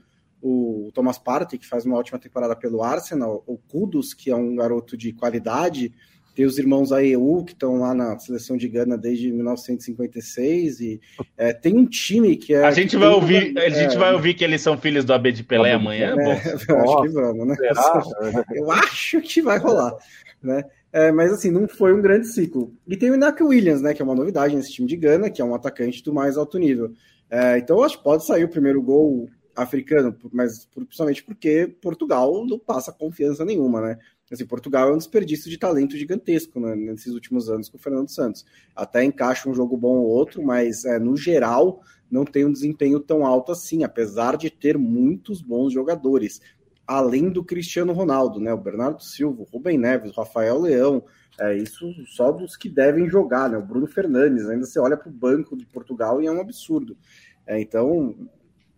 o 0.48 0.92
Thomas 0.94 1.18
Partey, 1.18 1.58
que 1.58 1.66
faz 1.66 1.86
uma 1.86 1.98
ótima 1.98 2.20
temporada 2.20 2.56
pelo 2.56 2.84
Arsenal, 2.84 3.44
o 3.48 3.58
Kudus, 3.58 4.14
que 4.14 4.30
é 4.30 4.36
um 4.36 4.56
garoto 4.56 4.96
de 4.96 5.12
qualidade, 5.12 5.92
tem 6.36 6.46
os 6.46 6.60
irmãos 6.60 6.92
AEU, 6.92 7.44
que 7.44 7.54
estão 7.54 7.80
lá 7.80 7.96
na 7.96 8.20
seleção 8.20 8.56
de 8.56 8.68
Gana 8.68 8.96
desde 8.96 9.32
1956, 9.32 10.82
e 10.82 11.02
é, 11.36 11.52
tem 11.52 11.76
um 11.76 11.86
time 11.88 12.36
que 12.36 12.54
é. 12.54 12.64
A 12.64 12.70
gente 12.70 12.96
vai 12.96 13.08
ouvir, 13.08 13.58
a 13.58 13.70
gente 13.70 13.96
é, 13.96 13.98
vai 13.98 14.14
ouvir 14.14 14.36
que 14.36 14.44
eles 14.44 14.62
são 14.62 14.78
filhos 14.78 15.04
do 15.04 15.14
AB 15.14 15.32
de 15.32 15.44
Pelé 15.44 15.74
amanhã. 15.74 16.16
É, 16.20 16.36
eu 16.70 16.80
acho 16.80 17.02
que 17.02 17.10
vamos, 17.10 17.48
né? 17.48 17.56
Eu 18.54 18.70
acho 18.70 19.22
que 19.22 19.42
vai 19.42 19.58
rolar, 19.58 19.96
né? 20.44 20.64
É, 20.94 21.12
mas 21.12 21.32
assim, 21.32 21.50
não 21.50 21.68
foi 21.68 21.92
um 21.92 22.02
grande 22.02 22.28
ciclo. 22.28 22.72
E 22.88 22.96
tem 22.96 23.10
o 23.10 23.16
Inak 23.16 23.42
Williams, 23.42 23.82
né? 23.82 23.96
Que 23.96 24.02
é 24.02 24.06
uma 24.06 24.16
novidade 24.16 24.56
nesse 24.56 24.74
time 24.74 24.88
de 24.88 24.96
Gana, 24.96 25.30
que 25.30 25.42
é 25.42 25.46
um 25.46 25.56
atacante 25.56 26.04
do 26.04 26.14
mais 26.14 26.38
alto 26.38 26.60
nível. 26.60 26.94
É, 27.30 27.58
então, 27.58 27.78
eu 27.78 27.84
acho 27.84 27.98
que 27.98 28.04
pode 28.04 28.26
sair 28.26 28.44
o 28.44 28.50
primeiro 28.50 28.82
gol 28.82 29.28
africano, 29.56 30.16
mas 30.32 30.66
principalmente 30.66 31.24
porque 31.24 31.68
Portugal 31.82 32.46
não 32.46 32.60
passa 32.60 32.92
confiança 32.92 33.46
nenhuma, 33.46 33.82
né? 33.82 34.00
Assim, 34.32 34.46
Portugal 34.46 34.90
é 34.90 34.94
um 34.94 34.98
desperdício 34.98 35.50
de 35.50 35.58
talento 35.58 35.96
gigantesco 35.96 36.60
né, 36.60 36.76
nesses 36.76 37.14
últimos 37.14 37.48
anos 37.50 37.70
com 37.70 37.78
o 37.78 37.80
Fernando 37.80 38.10
Santos. 38.10 38.44
Até 38.76 39.04
encaixa 39.04 39.48
um 39.48 39.54
jogo 39.54 39.78
bom 39.78 39.98
ou 39.98 40.08
outro, 40.08 40.44
mas 40.44 40.84
é, 40.84 40.98
no 40.98 41.16
geral 41.16 41.82
não 42.10 42.26
tem 42.26 42.44
um 42.44 42.52
desempenho 42.52 43.00
tão 43.00 43.26
alto 43.26 43.52
assim, 43.52 43.84
apesar 43.84 44.36
de 44.36 44.50
ter 44.50 44.78
muitos 44.78 45.42
bons 45.42 45.72
jogadores. 45.72 46.42
Além 46.88 47.30
do 47.30 47.44
Cristiano 47.44 47.94
Ronaldo, 47.94 48.40
né? 48.40 48.52
O 48.52 48.58
Bernardo 48.58 49.04
Silva, 49.04 49.42
o 49.42 49.46
Rubem 49.46 49.78
Neves, 49.78 50.12
o 50.12 50.20
Rafael 50.20 50.60
Leão, 50.60 51.04
é 51.40 51.56
isso 51.56 51.94
só 52.08 52.32
dos 52.32 52.56
que 52.56 52.70
devem 52.70 53.10
jogar, 53.10 53.50
né? 53.50 53.58
O 53.58 53.66
Bruno 53.66 53.88
Fernandes, 53.88 54.50
ainda 54.50 54.66
você 54.66 54.80
olha 54.80 54.98
para 54.98 55.10
o 55.10 55.14
banco 55.14 55.56
de 55.56 55.66
Portugal 55.66 56.22
e 56.22 56.28
é 56.28 56.32
um 56.32 56.42
absurdo. 56.42 56.98
É, 57.46 57.60
então, 57.60 58.16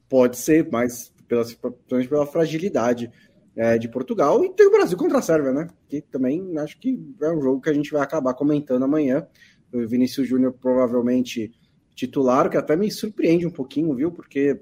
pode 0.10 0.38
ser, 0.38 0.68
mas 0.72 1.14
pela, 1.28 1.44
pela 1.88 2.26
fragilidade 2.26 3.12
é, 3.56 3.78
de 3.78 3.90
Portugal, 3.90 4.44
e 4.46 4.54
tem 4.54 4.68
o 4.68 4.72
Brasil 4.72 4.98
contra 4.98 5.18
a 5.18 5.22
Sérvia, 5.22 5.52
né? 5.52 5.68
Que 5.90 6.02
também 6.02 6.58
acho 6.60 6.80
que 6.80 7.00
é 7.22 7.30
um 7.32 7.42
jogo 7.42 7.62
que 7.62 7.70
a 7.70 7.74
gente 7.74 7.92
vai 7.92 8.02
acabar 8.02 8.34
comentando 8.34 8.84
amanhã. 8.84 9.28
O 9.74 9.86
Vinícius 9.88 10.28
Júnior 10.28 10.54
provavelmente 10.54 11.52
titular, 11.96 12.50
que 12.50 12.58
até 12.58 12.76
me 12.76 12.92
surpreende 12.92 13.48
um 13.48 13.52
pouquinho, 13.52 13.96
viu? 13.96 14.12
Porque 14.12 14.62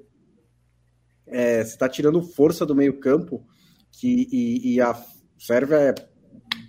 é, 1.27 1.63
você 1.63 1.71
está 1.71 1.89
tirando 1.89 2.21
força 2.21 2.65
do 2.65 2.73
meio-campo 2.73 3.45
que, 3.91 4.27
e, 4.31 4.75
e, 4.75 4.81
a 4.81 4.95
Sérvia 5.37 5.75
é 5.75 5.95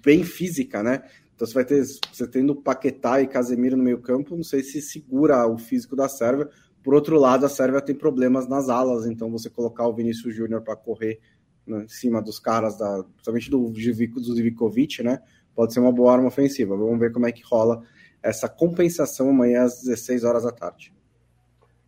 bem 0.05 0.25
física, 0.25 0.83
né? 0.83 1.03
Então 1.35 1.47
você 1.47 1.55
vai 1.55 1.65
ter 1.65 1.85
você 1.85 2.27
tendo 2.27 2.57
Paquetá 2.57 3.21
e 3.21 3.29
Casemiro 3.29 3.77
no 3.77 3.85
meio-campo, 3.85 4.35
não 4.35 4.43
sei 4.43 4.63
se 4.63 4.81
segura 4.81 5.47
o 5.47 5.59
físico 5.59 5.95
da 5.95 6.09
Sérvia. 6.09 6.49
Por 6.87 6.95
outro 6.95 7.19
lado, 7.19 7.45
a 7.45 7.49
Sérvia 7.49 7.81
tem 7.81 7.97
problemas 7.97 8.47
nas 8.47 8.69
alas, 8.69 9.07
então 9.07 9.29
você 9.29 9.51
colocar 9.51 9.89
o 9.89 9.93
Vinícius 9.93 10.33
Júnior 10.33 10.63
para 10.63 10.77
correr 10.77 11.19
né, 11.67 11.83
em 11.83 11.89
cima 11.89 12.23
dos 12.23 12.39
caras, 12.39 12.79
da, 12.79 13.03
principalmente 13.03 13.51
do, 13.51 13.71
do 13.71 14.35
Zivkovic, 14.37 15.03
né? 15.03 15.21
Pode 15.53 15.75
ser 15.75 15.81
uma 15.81 15.91
boa 15.91 16.13
arma 16.13 16.29
ofensiva. 16.29 16.77
Vamos 16.77 17.01
ver 17.01 17.13
como 17.13 17.27
é 17.27 17.33
que 17.33 17.43
rola 17.43 17.83
essa 18.23 18.49
compensação 18.49 19.31
amanhã 19.31 19.65
às 19.65 19.83
16 19.83 20.23
horas 20.23 20.45
da 20.45 20.53
tarde. 20.53 20.95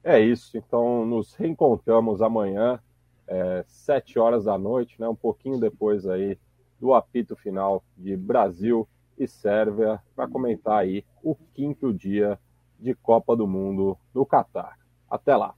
É 0.03 0.19
isso, 0.19 0.59
então 0.59 1.07
nos 1.07 1.33
reencontramos 1.33 2.21
amanhã, 2.21 2.81
é, 3.29 3.65
7 3.69 4.19
horas 4.19 4.47
da 4.47 4.59
noite, 4.59 5.01
né? 5.01 5.09
Um 5.09 5.15
pouquinho 5.15 5.61
depois 5.61 6.09
aí 6.09 6.37
do 6.81 6.93
apito 6.93 7.37
final 7.37 7.85
de 7.97 8.17
Brasil 8.17 8.89
e 9.17 9.29
Sérvia, 9.29 10.01
para 10.17 10.27
comentar 10.27 10.81
aí 10.81 11.05
o 11.23 11.37
quinto 11.55 11.95
dia 11.95 12.37
de 12.81 12.97
Copa 12.97 13.37
do 13.37 13.47
Mundo 13.47 13.97
no 14.13 14.27
Catar. 14.27 14.78
Até 15.11 15.37
lá! 15.37 15.58